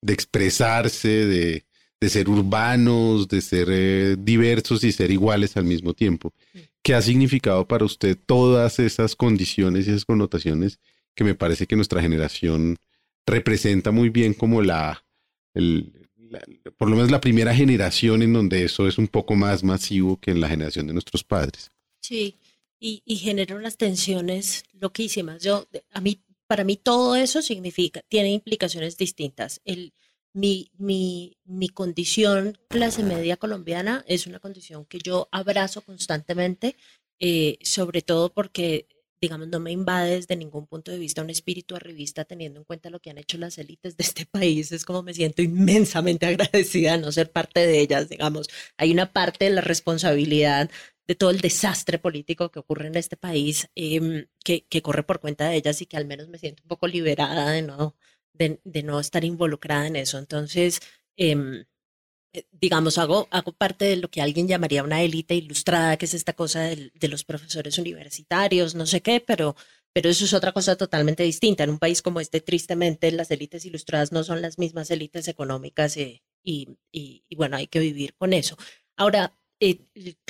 de 0.00 0.12
expresarse, 0.14 1.08
de, 1.08 1.64
de 2.00 2.08
ser 2.08 2.28
urbanos, 2.30 3.28
de 3.28 3.40
ser 3.42 3.68
eh, 3.70 4.16
diversos 4.18 4.84
y 4.84 4.92
ser 4.92 5.10
iguales 5.10 5.56
al 5.58 5.64
mismo 5.64 5.92
tiempo. 5.92 6.32
¿Qué 6.82 6.94
ha 6.94 7.02
significado 7.02 7.66
para 7.68 7.84
usted 7.84 8.16
todas 8.24 8.78
esas 8.78 9.16
condiciones 9.16 9.86
y 9.86 9.90
esas 9.90 10.04
connotaciones 10.04 10.78
que 11.14 11.24
me 11.24 11.34
parece 11.34 11.66
que 11.66 11.76
nuestra 11.76 12.00
generación 12.00 12.78
representa 13.26 13.90
muy 13.90 14.08
bien 14.08 14.32
como 14.34 14.62
la, 14.62 15.04
el- 15.52 16.05
por 16.76 16.88
lo 16.88 16.96
menos 16.96 17.10
la 17.10 17.20
primera 17.20 17.54
generación 17.54 18.22
en 18.22 18.32
donde 18.32 18.64
eso 18.64 18.86
es 18.88 18.98
un 18.98 19.08
poco 19.08 19.34
más 19.34 19.62
masivo 19.62 20.18
que 20.20 20.30
en 20.30 20.40
la 20.40 20.48
generación 20.48 20.86
de 20.86 20.92
nuestros 20.92 21.24
padres? 21.24 21.70
Sí, 22.00 22.36
y, 22.78 23.02
y 23.04 23.16
genera 23.16 23.56
unas 23.56 23.76
tensiones 23.76 24.64
loquísimas. 24.72 25.42
Yo, 25.42 25.66
a 25.92 26.00
mí, 26.00 26.20
para 26.46 26.64
mí 26.64 26.76
todo 26.76 27.16
eso 27.16 27.42
significa, 27.42 28.02
tiene 28.08 28.32
implicaciones 28.32 28.96
distintas. 28.96 29.60
El, 29.64 29.92
mi, 30.32 30.70
mi, 30.76 31.38
mi 31.44 31.68
condición 31.70 32.58
clase 32.68 33.02
media 33.02 33.36
colombiana 33.38 34.04
es 34.06 34.26
una 34.26 34.38
condición 34.38 34.84
que 34.84 34.98
yo 34.98 35.28
abrazo 35.32 35.80
constantemente, 35.80 36.76
eh, 37.18 37.58
sobre 37.62 38.02
todo 38.02 38.32
porque, 38.32 38.86
digamos, 39.20 39.48
no 39.48 39.60
me 39.60 39.72
invade 39.72 40.16
desde 40.16 40.36
ningún 40.36 40.66
punto 40.66 40.90
de 40.90 40.98
vista 40.98 41.22
un 41.22 41.30
espíritu 41.30 41.76
arribista, 41.76 42.24
teniendo 42.24 42.60
en 42.60 42.64
cuenta 42.64 42.90
lo 42.90 43.00
que 43.00 43.10
han 43.10 43.18
hecho 43.18 43.38
las 43.38 43.58
élites 43.58 43.96
de 43.96 44.04
este 44.04 44.26
país. 44.30 44.72
Es 44.72 44.84
como 44.84 45.02
me 45.02 45.14
siento 45.14 45.42
inmensamente 45.42 46.26
agradecida 46.26 46.92
de 46.92 46.98
no 46.98 47.12
ser 47.12 47.30
parte 47.32 47.66
de 47.66 47.80
ellas, 47.80 48.08
digamos. 48.08 48.48
Hay 48.76 48.92
una 48.92 49.12
parte 49.12 49.46
de 49.46 49.50
la 49.52 49.60
responsabilidad 49.62 50.70
de 51.06 51.14
todo 51.14 51.30
el 51.30 51.40
desastre 51.40 51.98
político 51.98 52.50
que 52.50 52.58
ocurre 52.58 52.88
en 52.88 52.96
este 52.96 53.16
país, 53.16 53.68
em, 53.74 54.26
que, 54.44 54.66
que 54.66 54.82
corre 54.82 55.02
por 55.04 55.20
cuenta 55.20 55.48
de 55.48 55.56
ellas 55.56 55.80
y 55.82 55.86
que 55.86 55.96
al 55.96 56.06
menos 56.06 56.28
me 56.28 56.38
siento 56.38 56.62
un 56.64 56.68
poco 56.68 56.86
liberada 56.88 57.50
de 57.52 57.62
no, 57.62 57.96
de, 58.34 58.82
no 58.82 59.00
estar 59.00 59.24
involucrada 59.24 59.86
en 59.86 59.96
eso. 59.96 60.18
Entonces, 60.18 60.80
em, 61.16 61.64
digamos, 62.52 62.98
hago, 62.98 63.28
hago 63.30 63.52
parte 63.52 63.84
de 63.86 63.96
lo 63.96 64.08
que 64.10 64.20
alguien 64.22 64.48
llamaría 64.48 64.82
una 64.82 65.02
élite 65.02 65.34
ilustrada, 65.34 65.96
que 65.96 66.04
es 66.06 66.14
esta 66.14 66.32
cosa 66.34 66.62
del- 66.62 66.92
de, 66.94 67.08
los 67.08 67.24
profesores 67.24 67.78
universitarios, 67.78 68.74
no 68.74 68.86
sé 68.86 69.00
qué, 69.00 69.20
pero, 69.20 69.56
pero 69.92 70.10
eso 70.10 70.24
es 70.24 70.34
otra 70.34 70.52
cosa 70.52 70.76
totalmente 70.76 71.22
distinta. 71.22 71.64
En 71.64 71.70
un 71.70 71.78
país 71.78 72.02
como 72.02 72.20
este, 72.20 72.40
tristemente, 72.40 73.10
las 73.12 73.30
élites 73.30 73.64
ilustradas 73.64 74.12
no 74.12 74.24
son 74.24 74.42
las 74.42 74.58
mismas 74.58 74.90
élites 74.90 75.28
económicas 75.28 75.96
eh, 75.96 76.22
y, 76.42 76.68
y- 76.92 77.24
y 77.28 77.36
bueno, 77.36 77.56
hay 77.56 77.66
que 77.68 77.80
vivir 77.80 78.14
con 78.14 78.32
eso. 78.32 78.56
Ahora, 78.96 79.38
eh, 79.60 79.80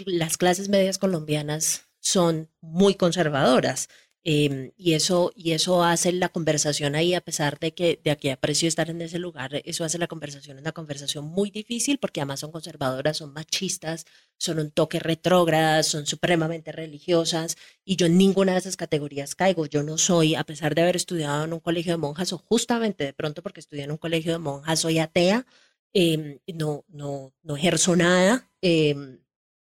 las 0.06 0.36
clases 0.36 0.68
medias 0.68 0.98
colombianas 0.98 1.82
son 2.00 2.50
muy 2.60 2.94
conservadoras. 2.94 3.88
Em, 4.28 4.72
y, 4.76 4.94
eso, 4.94 5.30
y 5.36 5.52
eso 5.52 5.84
hace 5.84 6.10
la 6.12 6.28
conversación 6.30 6.96
ahí, 6.96 7.14
a 7.14 7.20
pesar 7.20 7.60
de 7.60 7.74
que 7.74 8.00
de 8.02 8.10
aquí 8.10 8.28
aprecio 8.28 8.66
estar 8.66 8.90
en 8.90 9.00
ese 9.00 9.20
lugar, 9.20 9.62
eso 9.64 9.84
hace 9.84 9.98
la 9.98 10.08
conversación 10.08 10.58
una 10.58 10.72
conversación 10.72 11.24
muy 11.26 11.50
difícil 11.50 11.98
porque 11.98 12.20
además 12.20 12.40
son 12.40 12.50
conservadoras, 12.50 13.18
son 13.18 13.32
machistas, 13.32 14.04
son 14.36 14.58
un 14.58 14.70
toque 14.72 14.98
retrógradas, 14.98 15.86
son 15.86 16.06
supremamente 16.06 16.72
religiosas 16.72 17.56
y 17.84 17.94
yo 17.96 18.06
en 18.06 18.18
ninguna 18.18 18.52
de 18.52 18.58
esas 18.58 18.76
categorías 18.76 19.34
caigo. 19.36 19.66
Yo 19.66 19.82
no 19.84 19.96
soy, 19.98 20.34
a 20.34 20.42
pesar 20.44 20.74
de 20.74 20.82
haber 20.82 20.96
estudiado 20.96 21.44
en 21.44 21.52
un 21.52 21.60
colegio 21.60 21.92
de 21.92 21.98
monjas 21.98 22.32
o 22.32 22.38
justamente 22.38 23.04
de 23.04 23.12
pronto 23.12 23.42
porque 23.44 23.60
estudié 23.60 23.84
en 23.84 23.92
un 23.92 23.96
colegio 23.98 24.32
de 24.32 24.38
monjas, 24.38 24.80
soy 24.80 24.98
atea, 24.98 25.46
em, 25.92 26.38
no, 26.54 26.84
no, 26.88 27.32
no 27.42 27.56
ejerzo 27.56 27.94
nada. 27.96 28.50
eh, 28.62 28.94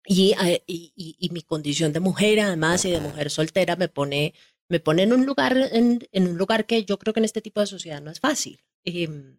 y, 0.07 0.93
y- 0.95 1.15
y 1.19 1.29
mi 1.31 1.41
condición 1.41 1.93
de 1.93 1.99
mujer, 1.99 2.39
además, 2.39 2.85
y 2.85 2.91
de 2.91 2.99
mujer 3.01 3.29
soltera, 3.29 3.75
me 3.75 3.89
pone, 3.89 4.33
me 4.69 4.79
pone 4.79 5.03
en 5.03 5.13
un 5.13 5.25
lugar, 5.25 5.57
en, 5.71 6.07
en 6.11 6.27
un 6.27 6.37
lugar 6.37 6.65
que 6.65 6.85
yo 6.85 6.97
creo 6.99 7.13
que 7.13 7.19
en 7.19 7.25
este 7.25 7.41
tipo 7.41 7.59
de 7.61 7.67
sociedad 7.67 8.01
no 8.01 8.11
es 8.11 8.19
fácil. 8.19 8.59
Em, 8.85 9.37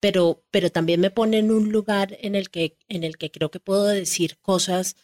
pero, 0.00 0.44
pero 0.50 0.70
también 0.70 1.00
me 1.00 1.10
pone 1.10 1.38
en 1.38 1.50
un 1.52 1.72
lugar 1.72 2.16
en 2.20 2.34
el 2.34 2.50
que, 2.50 2.76
en 2.88 3.04
el 3.04 3.18
que 3.18 3.30
creo 3.30 3.50
que 3.50 3.60
puedo 3.60 3.86
decir 3.86 4.38
cosas 4.40 4.96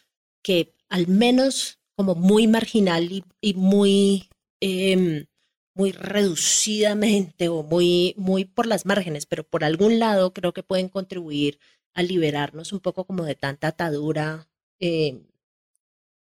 que 0.43 0.73
al 0.89 1.07
menos 1.07 1.79
como 1.95 2.15
muy 2.15 2.47
marginal 2.47 3.11
y, 3.11 3.23
y 3.41 3.53
muy, 3.55 4.29
em, 4.61 5.27
muy 5.75 5.91
reducidamente 5.91 7.49
o 7.49 7.63
muy, 7.63 8.13
muy 8.17 8.45
por 8.45 8.65
las 8.67 8.85
márgenes, 8.85 9.25
pero 9.25 9.43
por 9.47 9.63
algún 9.63 9.99
lado 9.99 10.33
creo 10.33 10.53
que 10.53 10.63
pueden 10.63 10.89
contribuir 10.89 11.59
a 11.93 12.03
liberarnos 12.03 12.73
un 12.73 12.79
poco 12.79 13.05
como 13.05 13.23
de 13.25 13.35
tanta 13.35 13.67
atadura, 13.69 14.47
eh, 14.79 15.21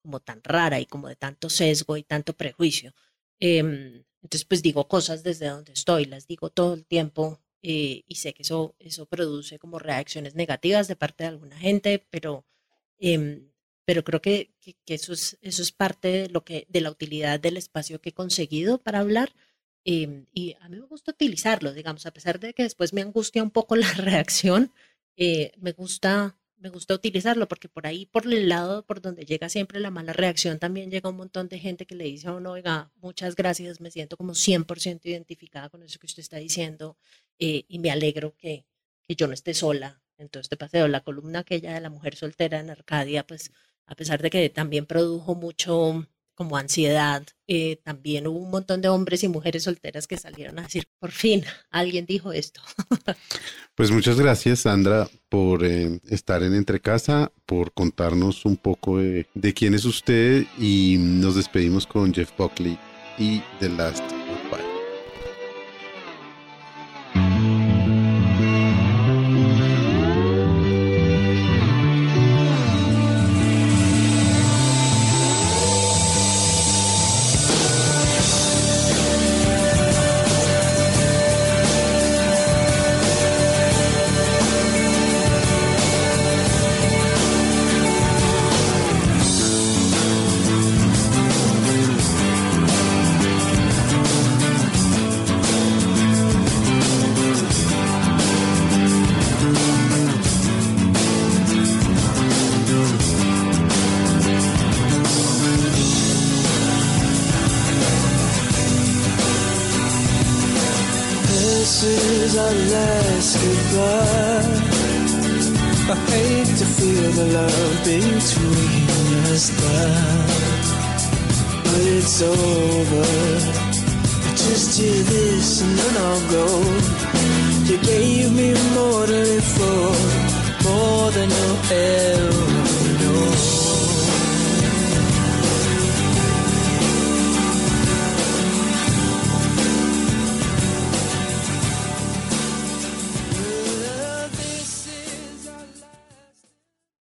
como 0.02 0.20
tan 0.20 0.42
rara 0.42 0.80
y 0.80 0.86
como 0.86 1.08
de 1.08 1.16
tanto 1.16 1.48
sesgo 1.50 1.96
y 1.96 2.02
tanto 2.02 2.34
prejuicio. 2.36 2.94
Em, 3.40 4.04
entonces, 4.22 4.44
pues 4.44 4.62
digo 4.62 4.88
cosas 4.88 5.22
desde 5.22 5.48
donde 5.48 5.72
estoy, 5.72 6.04
las 6.06 6.26
digo 6.26 6.50
todo 6.50 6.74
el 6.74 6.84
tiempo 6.86 7.40
eh, 7.62 8.04
y 8.06 8.14
sé 8.16 8.34
que 8.34 8.42
eso, 8.42 8.74
eso 8.78 9.06
produce 9.06 9.58
como 9.58 9.78
reacciones 9.78 10.34
negativas 10.34 10.88
de 10.88 10.96
parte 10.96 11.24
de 11.24 11.28
alguna 11.28 11.58
gente, 11.58 12.04
pero, 12.10 12.44
em, 12.98 13.50
pero 13.84 14.04
creo 14.04 14.20
que, 14.22 14.52
que, 14.60 14.76
que 14.84 14.94
eso, 14.94 15.12
es, 15.12 15.38
eso 15.42 15.62
es 15.62 15.72
parte 15.72 16.08
de, 16.08 16.28
lo 16.28 16.44
que, 16.44 16.66
de 16.68 16.80
la 16.80 16.90
utilidad 16.90 17.40
del 17.40 17.56
espacio 17.56 18.00
que 18.00 18.10
he 18.10 18.14
conseguido 18.14 18.78
para 18.78 19.00
hablar. 19.00 19.34
y 19.84 20.54
a 20.60 20.68
mí 20.68 20.76
me 20.78 20.86
gusta 20.86 21.10
utilizarlo, 21.12 21.72
digamos, 21.72 22.06
a 22.06 22.12
pesar 22.12 22.38
de 22.40 22.54
que 22.54 22.62
después 22.62 22.92
me 22.92 23.02
angustia 23.02 23.42
un 23.42 23.50
poco 23.50 23.76
la 23.76 23.92
reacción, 23.94 24.72
eh, 25.16 25.52
me 25.58 25.72
gusta 25.72 26.36
me 26.62 26.70
gusta 26.70 26.94
utilizarlo 26.94 27.48
porque 27.48 27.68
por 27.68 27.86
ahí, 27.86 28.06
por 28.06 28.24
el 28.32 28.48
lado 28.48 28.86
por 28.86 29.00
donde 29.02 29.24
llega 29.24 29.48
siempre 29.48 29.80
la 29.80 29.90
mala 29.90 30.12
reacción, 30.12 30.60
también 30.60 30.90
llega 30.90 31.10
un 31.10 31.16
montón 31.16 31.48
de 31.48 31.58
gente 31.58 31.86
que 31.86 31.96
le 31.96 32.04
dice 32.04 32.28
a 32.28 32.32
uno, 32.34 32.52
oiga, 32.52 32.92
muchas 33.00 33.34
gracias, 33.34 33.80
me 33.80 33.90
siento 33.90 34.16
como 34.16 34.32
100% 34.34 35.00
identificada 35.04 35.68
con 35.70 35.82
eso 35.82 35.98
que 35.98 36.06
usted 36.06 36.20
está 36.20 36.36
diciendo 36.36 36.96
eh, 37.40 37.64
y 37.68 37.80
me 37.80 37.90
alegro 37.90 38.36
que, 38.36 38.64
que 39.02 39.16
yo 39.16 39.26
no 39.26 39.34
esté 39.34 39.54
sola 39.54 40.00
en 40.18 40.28
todo 40.28 40.40
este 40.40 40.56
paseo. 40.56 40.86
La 40.86 41.00
columna 41.02 41.40
aquella 41.40 41.74
de 41.74 41.80
la 41.80 41.90
mujer 41.90 42.14
soltera 42.14 42.60
en 42.60 42.70
Arcadia, 42.70 43.26
pues 43.26 43.50
a 43.86 43.96
pesar 43.96 44.22
de 44.22 44.30
que 44.30 44.48
también 44.48 44.86
produjo 44.86 45.34
mucho 45.34 46.06
como 46.42 46.56
ansiedad, 46.56 47.22
eh, 47.46 47.78
también 47.84 48.26
hubo 48.26 48.38
un 48.38 48.50
montón 48.50 48.80
de 48.80 48.88
hombres 48.88 49.22
y 49.22 49.28
mujeres 49.28 49.62
solteras 49.62 50.08
que 50.08 50.16
salieron 50.16 50.58
a 50.58 50.62
decir, 50.62 50.88
por 50.98 51.12
fin, 51.12 51.44
alguien 51.70 52.04
dijo 52.04 52.32
esto. 52.32 52.60
Pues 53.74 53.90
muchas 53.90 54.20
gracias, 54.20 54.60
Sandra, 54.60 55.08
por 55.30 55.64
eh, 55.64 55.98
estar 56.10 56.42
en 56.42 56.54
Entre 56.54 56.78
Casa, 56.78 57.32
por 57.46 57.72
contarnos 57.72 58.44
un 58.44 58.58
poco 58.58 58.98
de, 58.98 59.26
de 59.32 59.54
quién 59.54 59.72
es 59.72 59.86
usted 59.86 60.44
y 60.58 60.96
nos 60.98 61.36
despedimos 61.36 61.86
con 61.86 62.12
Jeff 62.12 62.30
Buckley 62.36 62.78
y 63.18 63.40
The 63.60 63.70
Last 63.70 64.21